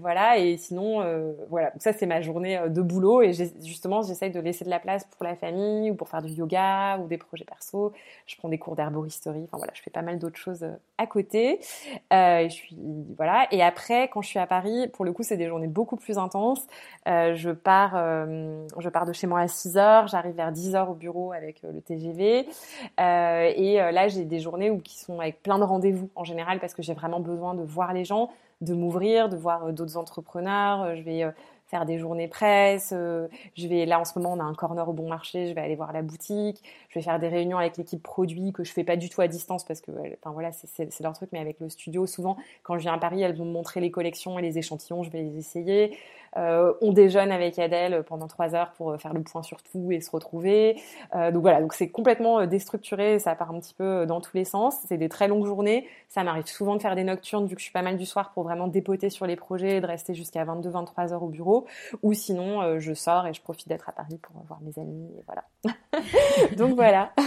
[0.00, 0.38] voilà.
[0.38, 1.02] Et sinon,
[1.48, 1.72] voilà.
[1.78, 5.24] ça c'est ma journée de boulot et justement j'essaye de laisser de la place pour
[5.24, 7.92] la famille ou pour faire du yoga ou des projets perso.
[8.26, 9.44] Je prends des cours d'herboristerie.
[9.44, 10.66] Enfin voilà, je fais pas mal d'autres choses
[10.98, 11.60] à côté.
[12.10, 12.76] je suis
[13.16, 13.46] voilà.
[13.52, 16.18] Et après, quand je suis à Paris, pour le coup, c'est des journées beaucoup plus
[16.18, 16.66] intenses.
[17.06, 17.92] je pars,
[18.78, 21.62] je pars de chez moi à 6 heures, j'arrive vers 10 heures au bureau avec
[21.64, 22.48] euh, le TGV.
[23.00, 26.24] Euh, et euh, là, j'ai des journées où qui sont avec plein de rendez-vous en
[26.24, 28.30] général parce que j'ai vraiment besoin de voir les gens,
[28.60, 30.96] de m'ouvrir, de voir d'autres entrepreneurs.
[30.96, 31.32] Je vais
[31.66, 32.90] faire des journées presse.
[32.90, 35.46] je vais là en ce moment on a un corner au bon marché.
[35.48, 36.62] Je vais aller voir la boutique.
[36.90, 39.26] Je vais faire des réunions avec l'équipe produit que je fais pas du tout à
[39.26, 41.30] distance parce que enfin voilà c'est leur truc.
[41.32, 43.90] Mais avec le studio souvent quand je viens à Paris elles vont me montrer les
[43.90, 45.02] collections et les échantillons.
[45.02, 45.96] Je vais les essayer.
[46.36, 49.92] Euh, on déjeune avec Adèle pendant trois heures pour euh, faire le point sur tout
[49.92, 50.80] et se retrouver.
[51.14, 54.44] Euh, donc voilà, donc c'est complètement déstructuré, ça part un petit peu dans tous les
[54.44, 54.76] sens.
[54.86, 55.86] C'est des très longues journées.
[56.08, 58.32] Ça m'arrive souvent de faire des nocturnes vu que je suis pas mal du soir
[58.32, 61.66] pour vraiment dépoter sur les projets et de rester jusqu'à 22-23 heures au bureau.
[62.02, 65.10] Ou sinon, je sors et je profite d'être à Paris pour voir mes amis.
[65.18, 65.44] Et voilà.
[66.56, 67.12] donc voilà.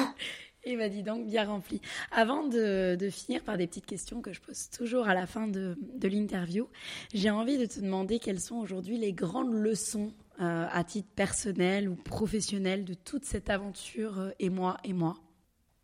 [0.68, 1.80] Et bah dis donc, bien rempli.
[2.12, 5.78] Avant de, finir par des petites questions que je pose toujours à la fin de,
[6.02, 6.68] l'interview,
[7.14, 10.12] j'ai envie de te demander quelles sont aujourd'hui les grandes leçons
[10.42, 15.18] euh, à titre personnel ou professionnel de toute cette aventure euh, et moi et moi?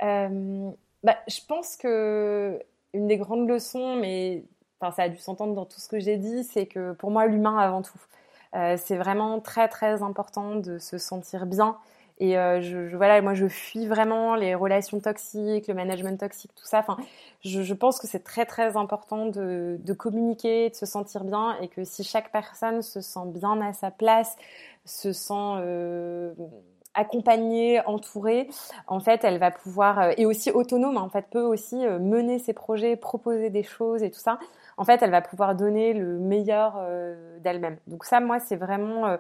[0.01, 0.71] Euh,
[1.03, 2.59] bah, je pense que
[2.95, 4.43] une des grandes leçons, mais
[4.81, 7.57] ça a dû s'entendre dans tout ce que j'ai dit, c'est que pour moi l'humain
[7.57, 7.99] avant tout.
[8.51, 11.77] c'est vraiment très très important de se sentir bien
[12.22, 16.77] et euh, voilà, moi, je fuis vraiment les relations toxiques, le management toxique, tout ça.
[16.77, 16.98] Enfin,
[17.43, 21.84] je, pense que c'est très, très important de, communiquer, de se sentir bien et que
[21.84, 24.35] si chaque personne se sent bien à sa place,
[24.85, 26.31] se sent euh,
[26.93, 28.48] accompagnée, entourée,
[28.85, 32.53] en fait, elle va pouvoir, euh, et aussi autonome, en fait, peut aussi mener ses
[32.53, 34.38] projets, proposer des choses et tout ça.
[34.77, 36.80] En fait, elle va pouvoir donner le meilleur
[37.39, 37.77] d'elle-même.
[37.88, 39.18] Donc ça, moi, c'est vraiment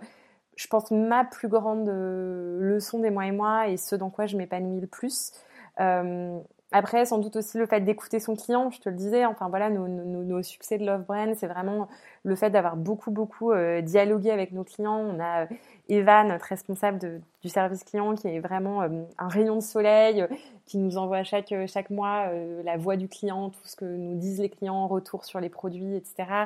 [0.61, 4.27] je pense, ma plus grande euh, leçon des mois et moi et ce dans quoi
[4.27, 5.31] je m'épanouis le plus.
[5.79, 6.37] Euh,
[6.71, 9.71] après, sans doute aussi le fait d'écouter son client, je te le disais, enfin voilà,
[9.71, 11.89] nos, nos, succès de Love Brand, c'est vraiment
[12.23, 14.99] le fait d'avoir beaucoup, beaucoup euh, dialogué avec nos clients.
[14.99, 15.47] On a
[15.89, 20.25] Eva, notre responsable du service client, qui est vraiment un rayon de soleil,
[20.65, 22.29] qui nous envoie chaque, chaque mois
[22.63, 25.49] la voix du client, tout ce que nous disent les clients en retour sur les
[25.49, 26.45] produits, etc.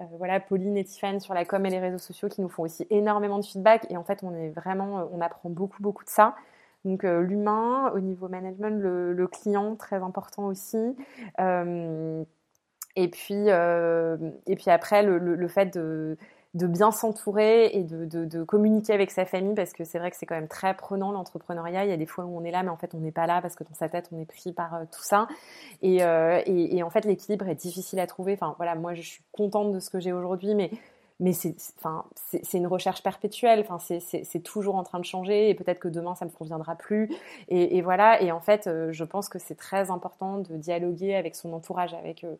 [0.00, 2.62] Euh, voilà, Pauline et Tiffany sur la com et les réseaux sociaux qui nous font
[2.62, 3.86] aussi énormément de feedback.
[3.90, 6.34] Et en fait, on est vraiment, euh, on apprend beaucoup, beaucoup de ça.
[6.84, 10.96] Donc euh, l'humain, au niveau management, le, client, très important aussi.
[12.96, 16.16] et puis, et puis après, le, fait de
[16.54, 20.16] de bien s'entourer et de, de, communiquer avec sa famille parce que c'est vrai que
[20.18, 21.84] c'est quand même très prenant l'entrepreneuriat.
[21.84, 23.26] Il y a des fois où on est là, mais en fait on n'est pas
[23.26, 25.28] là parce que dans sa tête on est pris par euh, tout ça.
[25.80, 28.34] Et, euh, et, et en fait l'équilibre est difficile à trouver.
[28.34, 30.70] Enfin voilà, moi je suis contente de ce que j'ai aujourd'hui, mais
[31.22, 33.60] mais c'est enfin c'est une recherche perpétuelle.
[33.60, 37.08] Enfin c'est toujours en train de changer et peut-être que demain ça me conviendra plus.
[37.48, 38.20] Et, et voilà.
[38.20, 41.94] Et en fait euh, je pense que c'est très important de dialoguer avec son entourage
[41.94, 42.34] avec euh,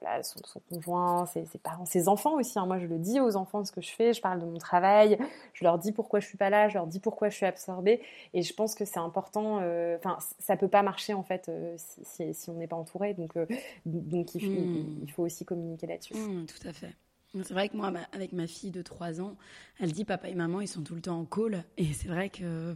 [0.00, 2.66] voilà, son, son, conjoint ses, ses, parents ses enfants aussi hein.
[2.66, 4.12] moi je le dis aux enfants ce que je fais.
[4.12, 5.16] Je parle de mon travail.
[5.52, 6.68] Je leur dis pourquoi je suis pas là.
[6.68, 8.02] Je leur dis pourquoi je suis absorbée.
[8.34, 12.34] Et je pense que c'est important euh, enfin ça peut pas marcher en fait si,
[12.34, 13.14] si, on n'est pas entouré.
[13.14, 13.38] Donc
[13.86, 14.98] donc il, mmh.
[15.04, 16.14] il, faut aussi communiquer là-dessus.
[16.14, 16.94] Mmh, tout à fait
[17.42, 19.36] c'est vrai que moi, avec ma fille de 3 ans,
[19.80, 21.64] elle dit papa et maman, ils sont tout le temps en call.
[21.76, 22.74] Et c'est vrai que,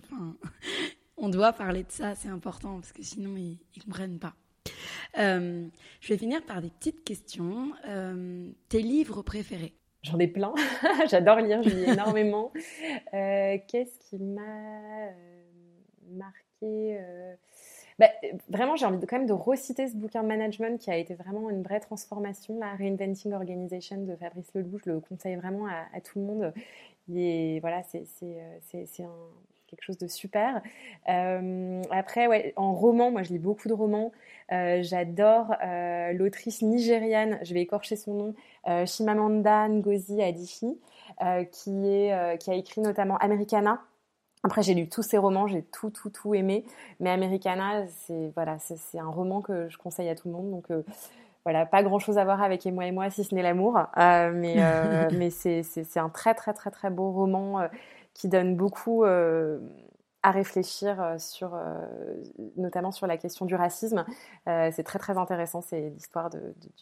[1.16, 4.35] on doit parler de ça, c'est important, parce que sinon, ils ne comprennent pas.
[5.18, 5.66] Euh,
[6.01, 7.72] je vais finir par des petites questions.
[7.86, 9.74] Euh, tes livres préférés?
[10.02, 10.55] J'en ai plein.
[11.10, 12.52] J'adore lire, je lis énormément.
[13.14, 15.10] Euh, qu'est-ce qui m'a
[16.10, 16.98] marqué
[17.98, 18.08] bah,
[18.48, 21.50] vraiment, j'ai envie de, quand même de reciter ce bouquin management qui a été vraiment
[21.50, 24.78] une vraie transformation, la Reinventing Organization de Fabrice Leloup.
[24.84, 26.52] Je le conseille vraiment à, tout le monde.
[27.12, 28.04] Et voilà, c'est
[29.68, 30.62] quelque chose de super.
[31.08, 34.12] Euh, après, ouais, en roman, moi je lis beaucoup de romans.
[34.50, 38.34] Euh, j'adore euh, l'autrice nigériane, je vais écorcher son nom,
[38.86, 40.78] Shimamanda Ngozi Adichie,
[41.52, 43.82] qui a écrit notamment Americana,
[44.44, 46.65] après, j'ai lu tous ses romans, j'ai tout, tout, tout aimé.
[47.01, 50.51] Mais Americana, c'est voilà, c'est un roman que je conseille à tout le monde.
[50.51, 50.82] Donc euh,
[51.44, 53.78] voilà, pas grand chose à voir avec Et moi et moi, si ce n'est l'amour.
[53.97, 57.69] Euh, mais euh, mais c'est un très, très, très, très beau roman
[58.15, 59.05] qui donne beaucoup
[60.22, 61.86] à réfléchir euh, sur, euh,
[62.56, 64.04] notamment sur la question du racisme.
[64.48, 65.60] Euh, c'est très très intéressant.
[65.60, 66.30] C'est l'histoire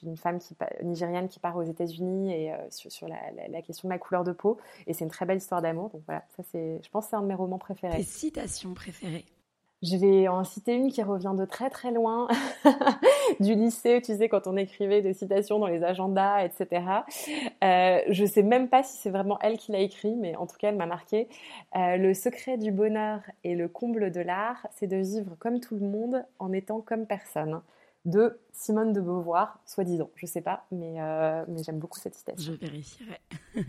[0.03, 4.25] d'une femme qui, nigériane qui part aux États-Unis et sur, la, question de la couleur
[4.25, 4.59] de peau.
[4.87, 5.91] Et c'est une très belle histoire d'amour.
[5.91, 7.99] Donc voilà, ça c'est, je pense, c'est un de mes romans préférés.
[7.99, 9.27] Tes citations préférées
[9.83, 12.29] je vais en citer une qui revient de très très loin
[13.41, 16.85] du lycée, tu sais, quand on écrivait des citations dans les agendas, etc.
[17.63, 20.57] Euh, je sais même pas si c'est vraiment elle qui l'a écrit, mais en tout
[20.57, 21.29] cas, elle m'a marqué.
[21.77, 25.77] Euh, le secret du bonheur et le comble de l'art, c'est de vivre comme tout
[25.77, 27.61] le monde en étant comme personne.
[28.07, 30.11] De Simone de Beauvoir, soi-disant.
[30.15, 32.53] Je sais pas, mais, euh, mais j'aime beaucoup cette citation.
[32.53, 33.21] Je vérifierai.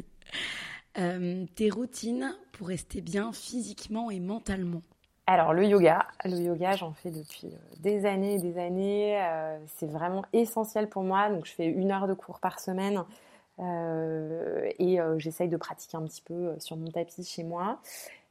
[1.00, 4.82] Euh, tes routines pour rester bien physiquement et mentalement
[5.30, 9.22] alors le yoga, le yoga j'en fais depuis euh, des années et des années.
[9.22, 11.30] Euh, c'est vraiment essentiel pour moi.
[11.30, 13.04] Donc je fais une heure de cours par semaine
[13.60, 17.80] euh, et j'essaye de pratiquer un petit peu sur mon tapis chez moi.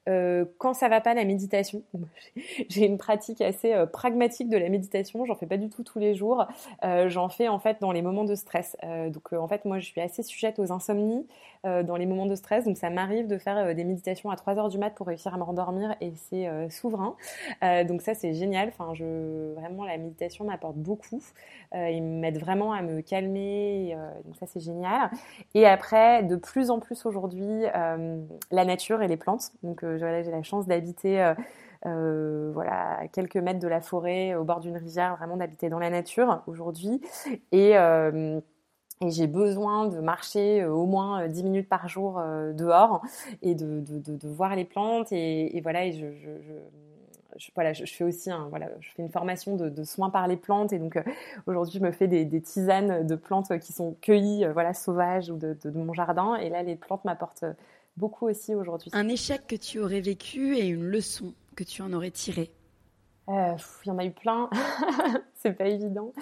[0.08, 1.82] Euh, quand ça va pas, la méditation.
[2.68, 5.24] J'ai une pratique assez euh, pragmatique de la méditation.
[5.24, 6.46] J'en fais pas du tout tous les jours.
[6.84, 8.76] Euh, J'en fais en fait dans les moments de stress.
[8.82, 11.26] Donc en fait, moi, je suis assez sujette aux insomnies
[11.64, 12.64] dans les moments de stress.
[12.64, 15.36] Donc ça m'arrive de faire des méditations à 3 heures du mat pour réussir à
[15.36, 17.16] me rendormir et c'est souverain.
[17.84, 18.68] donc ça, c'est génial.
[18.68, 21.22] Enfin, je vraiment la méditation m'apporte beaucoup.
[21.74, 23.96] il m'aide vraiment à me calmer.
[24.24, 25.10] donc ça, c'est génial.
[25.54, 29.52] Et après, de plus en plus aujourd'hui, la nature et les plantes.
[29.62, 31.34] Donc j'ai la chance d'habiter euh,
[31.86, 35.78] euh, voilà, à quelques mètres de la forêt, au bord d'une rivière, vraiment d'habiter dans
[35.78, 37.00] la nature aujourd'hui.
[37.52, 38.40] Et, euh,
[39.06, 42.18] j'ai besoin de marcher au moins 10 minutes par jour
[42.54, 43.02] dehors
[43.42, 43.84] et de,
[44.26, 45.12] voir les plantes.
[45.12, 46.06] Et, voilà, je,
[47.84, 50.98] fais aussi voilà, je fais une formation de, soins par les plantes et donc
[51.46, 55.36] aujourd'hui je me fais des, des, tisanes de plantes qui sont cueillies voilà sauvages ou
[55.36, 57.44] de, mon jardin et là les plantes m'apportent
[57.96, 58.90] beaucoup aussi aujourd'hui.
[58.92, 62.50] Un échec que tu aurais vécu et une leçon que tu en aurais tirée
[63.28, 64.48] euh, il y en a eu plein,
[65.34, 66.12] c'est pas évident.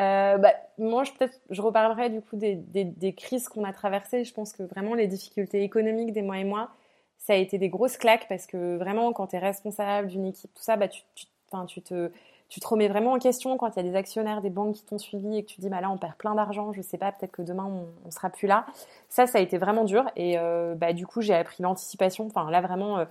[0.00, 4.24] Euh, bah, moi, je peut-être, je reparlerai du coup des, des, crises qu'on a traversées.
[4.24, 6.70] Je pense que vraiment les difficultés économiques des mois et mois,
[7.18, 10.52] ça a été des grosses claques parce que vraiment, quand tu es responsable d'une équipe,
[10.52, 11.26] tout ça, bah, tu, tu,
[11.68, 12.10] tu te
[12.50, 14.84] tu te remets vraiment en question quand il y a des actionnaires, des banques qui
[14.84, 17.12] t'ont suivi et que tu dis, bah là, on perd plein d'argent, je sais pas,
[17.12, 18.66] peut-être que demain, on, ne sera plus là.
[19.08, 20.04] Ça, ça a été vraiment dur.
[20.16, 22.26] Et euh, bah, du coup, j'ai appris l'anticipation.
[22.26, 23.04] Enfin, là, vraiment, euh,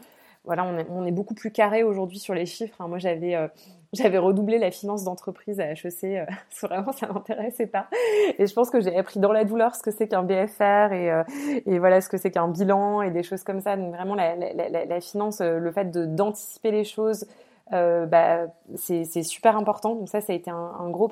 [0.44, 2.86] voilà, on est, on beaucoup plus carré aujourd'hui sur les chiffres.
[2.86, 3.48] Moi, j'avais euh,
[3.94, 6.28] j'avais redoublé la finance d'entreprise à HEC.
[6.62, 7.88] vraiment, ça m'intéressait pas.
[8.40, 11.24] Et je pense que j'ai appris dans la douleur ce que c'est qu'un BFR et,
[11.66, 13.78] et voilà ce que c'est qu'un bilan et des choses comme ça.
[13.78, 17.26] Donc vraiment, la, la finance, le fait d'anticiper les choses,
[17.74, 19.96] euh, bah, c'est super important.
[19.96, 21.12] Donc ça, ça a été un, gros,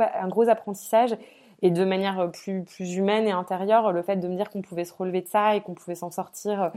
[0.49, 1.15] apprentissage.
[1.63, 4.93] Et de manière plus, humaine et intérieure, le fait de me dire qu'on pouvait se
[4.93, 6.69] relever de ça et qu'on pouvait s'en sortir euh,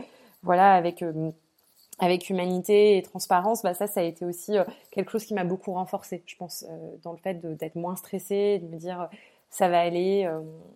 [0.43, 1.31] voilà, avec, euh,
[1.99, 4.57] avec humanité et transparence, bah ça, ça a été aussi
[4.91, 6.65] quelque chose qui m'a beaucoup renforcé, je pense,
[7.03, 9.11] dans le fait d'être moins stressée, de me dire
[9.51, 10.27] ça va aller,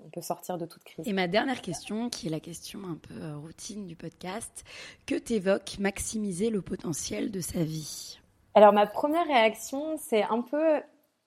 [0.04, 1.08] on peut sortir de toute crise.
[1.08, 4.64] Et ma dernière question, qui est la question un peu routine du podcast,
[5.06, 8.18] que t'évoque maximiser le potentiel de sa vie?
[8.54, 10.80] Alors ma première réaction, c'est un peu,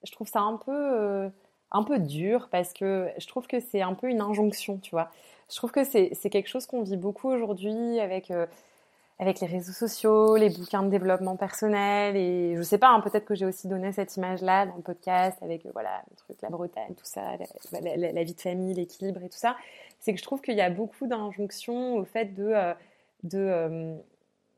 [0.03, 1.29] je trouve ça un peu,
[1.71, 5.09] un peu dur parce que je trouve que c'est un peu une injonction, tu vois.
[5.49, 8.31] Je trouve que c'est quelque chose qu'on vit beaucoup aujourd'hui avec
[9.19, 13.25] avec les réseaux sociaux, les bouquins de développement personnel et je sais pas, hein, peut-être
[13.25, 16.49] que j'ai aussi donné cette image-là dans le podcast avec euh, voilà le truc, la
[16.49, 17.21] Bretagne, tout ça,
[17.71, 19.55] la, vie de famille, l'équilibre et tout ça.
[19.99, 22.73] C'est que je trouve qu'il y a beaucoup d'injonctions au fait de euh,
[23.23, 23.95] de euh,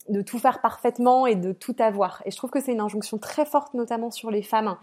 [0.10, 2.22] de tout faire parfaitement et de tout avoir.
[2.26, 4.76] Et je trouve que c'est une injonction très forte, notamment sur les femmes.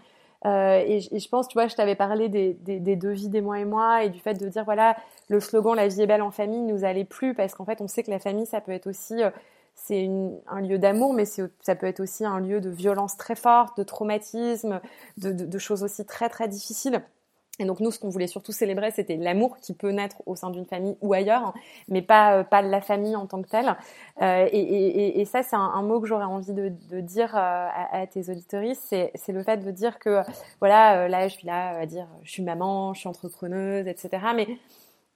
[0.45, 3.65] et, je pense, tu vois, je t'avais parlé des, des, deux vies des mois et
[3.65, 4.95] moi et du fait de dire, voilà,
[5.29, 7.87] le slogan La vie est belle en famille nous allait plus parce qu'en fait, on
[7.87, 9.21] sait que la famille, ça peut être aussi
[9.77, 10.09] c'est
[10.47, 13.83] un lieu d'amour, mais ça peut être aussi un lieu de violence très forte, de
[13.83, 14.81] traumatisme,
[15.17, 17.01] de, choses aussi très très difficiles.
[17.59, 20.51] Et donc nous, ce qu'on voulait surtout célébrer, c'était l'amour qui peut naître au sein
[20.51, 21.53] d'une famille ou ailleurs,
[21.87, 23.75] mais pas euh, pas la famille en tant que telle.
[24.21, 26.69] Euh, et, ça, c'est un, mot que j'aurais envie de,
[26.99, 30.21] dire euh, à, tes auditories, c'est le fait de dire que
[30.59, 34.09] voilà, là, je suis là à dire, je suis maman, je suis entrepreneuse, etc.
[34.35, 34.47] Mais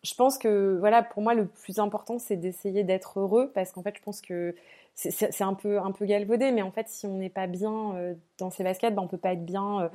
[0.03, 3.83] je pense que voilà, pour moi, le plus important, c'est d'essayer d'être heureux parce qu'en
[3.83, 4.55] fait, je pense que
[4.95, 7.95] c'est un peu un peu galvaudé, mais en fait, si on n'est pas bien
[8.37, 9.89] dans ses baskets, ben, on peut pas être bien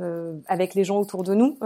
[0.00, 1.58] euh, avec les gens autour de nous,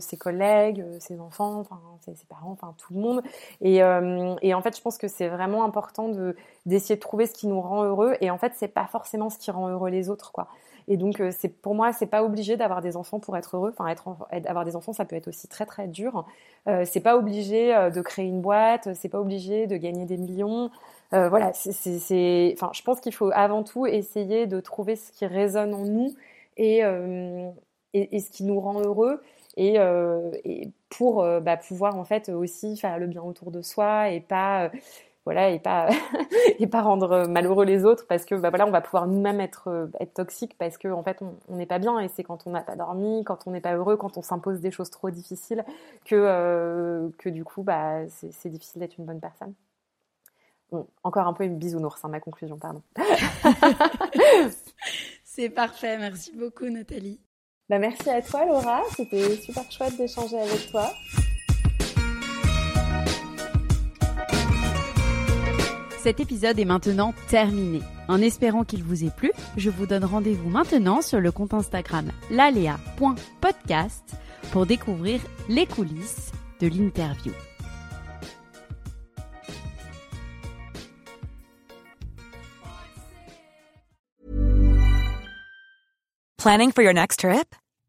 [0.00, 1.64] ses collègues, ses enfants,
[2.04, 3.22] ses, parents, enfin tout le monde.
[3.60, 7.48] Et, en fait, je pense que c'est vraiment important de d'essayer de trouver ce qui
[7.48, 8.14] nous rend heureux.
[8.20, 10.48] Et en fait, c'est pas forcément ce qui rend heureux les autres, quoi.
[10.88, 11.30] Et donc, euh,
[11.62, 13.74] pour moi, c'est pas obligé d'avoir des enfants pour être heureux.
[13.78, 13.94] Enfin,
[14.46, 16.26] avoir des enfants, ça peut être aussi très très dur.
[16.68, 20.16] Euh, c'est pas obligé euh, de créer une boîte, c'est pas obligé de gagner des
[20.16, 20.70] millions.
[21.14, 25.74] Euh, voilà, enfin, je pense qu'il faut avant tout essayer de trouver ce qui résonne
[25.74, 26.14] en nous
[26.56, 27.50] et, euh,
[27.94, 29.22] et, ce qui nous rend heureux.
[29.56, 29.76] Et,
[30.44, 34.70] et pour bah, pouvoir en fait aussi faire le bien autour de soi et pas
[35.24, 35.88] voilà et pas
[36.58, 39.68] et pas rendre malheureux les autres parce que bah voilà on va pouvoir nous-mêmes être
[39.68, 42.50] euh, être toxique parce que en fait on n'est pas bien et c'est quand on
[42.50, 45.64] n'a pas dormi quand on n'est pas heureux quand on s'impose des choses trop difficiles
[46.04, 49.54] que euh, que du coup bah c'est difficile d'être une bonne personne.
[51.04, 52.80] Encore un peu une bisounours hein, ma conclusion pardon.
[55.24, 55.98] C'est parfait.
[55.98, 57.20] Merci beaucoup Nathalie
[57.72, 60.92] bah merci à toi Laura c'était super chouette d'échanger avec toi
[65.98, 67.80] Cet épisode est maintenant terminé.
[68.08, 72.10] En espérant qu'il vous ait plu, je vous donne rendez-vous maintenant sur le compte Instagram
[72.28, 74.16] lalea.podcast
[74.50, 77.32] pour découvrir les coulisses de l'interview.
[86.36, 87.54] Planning for your next trip?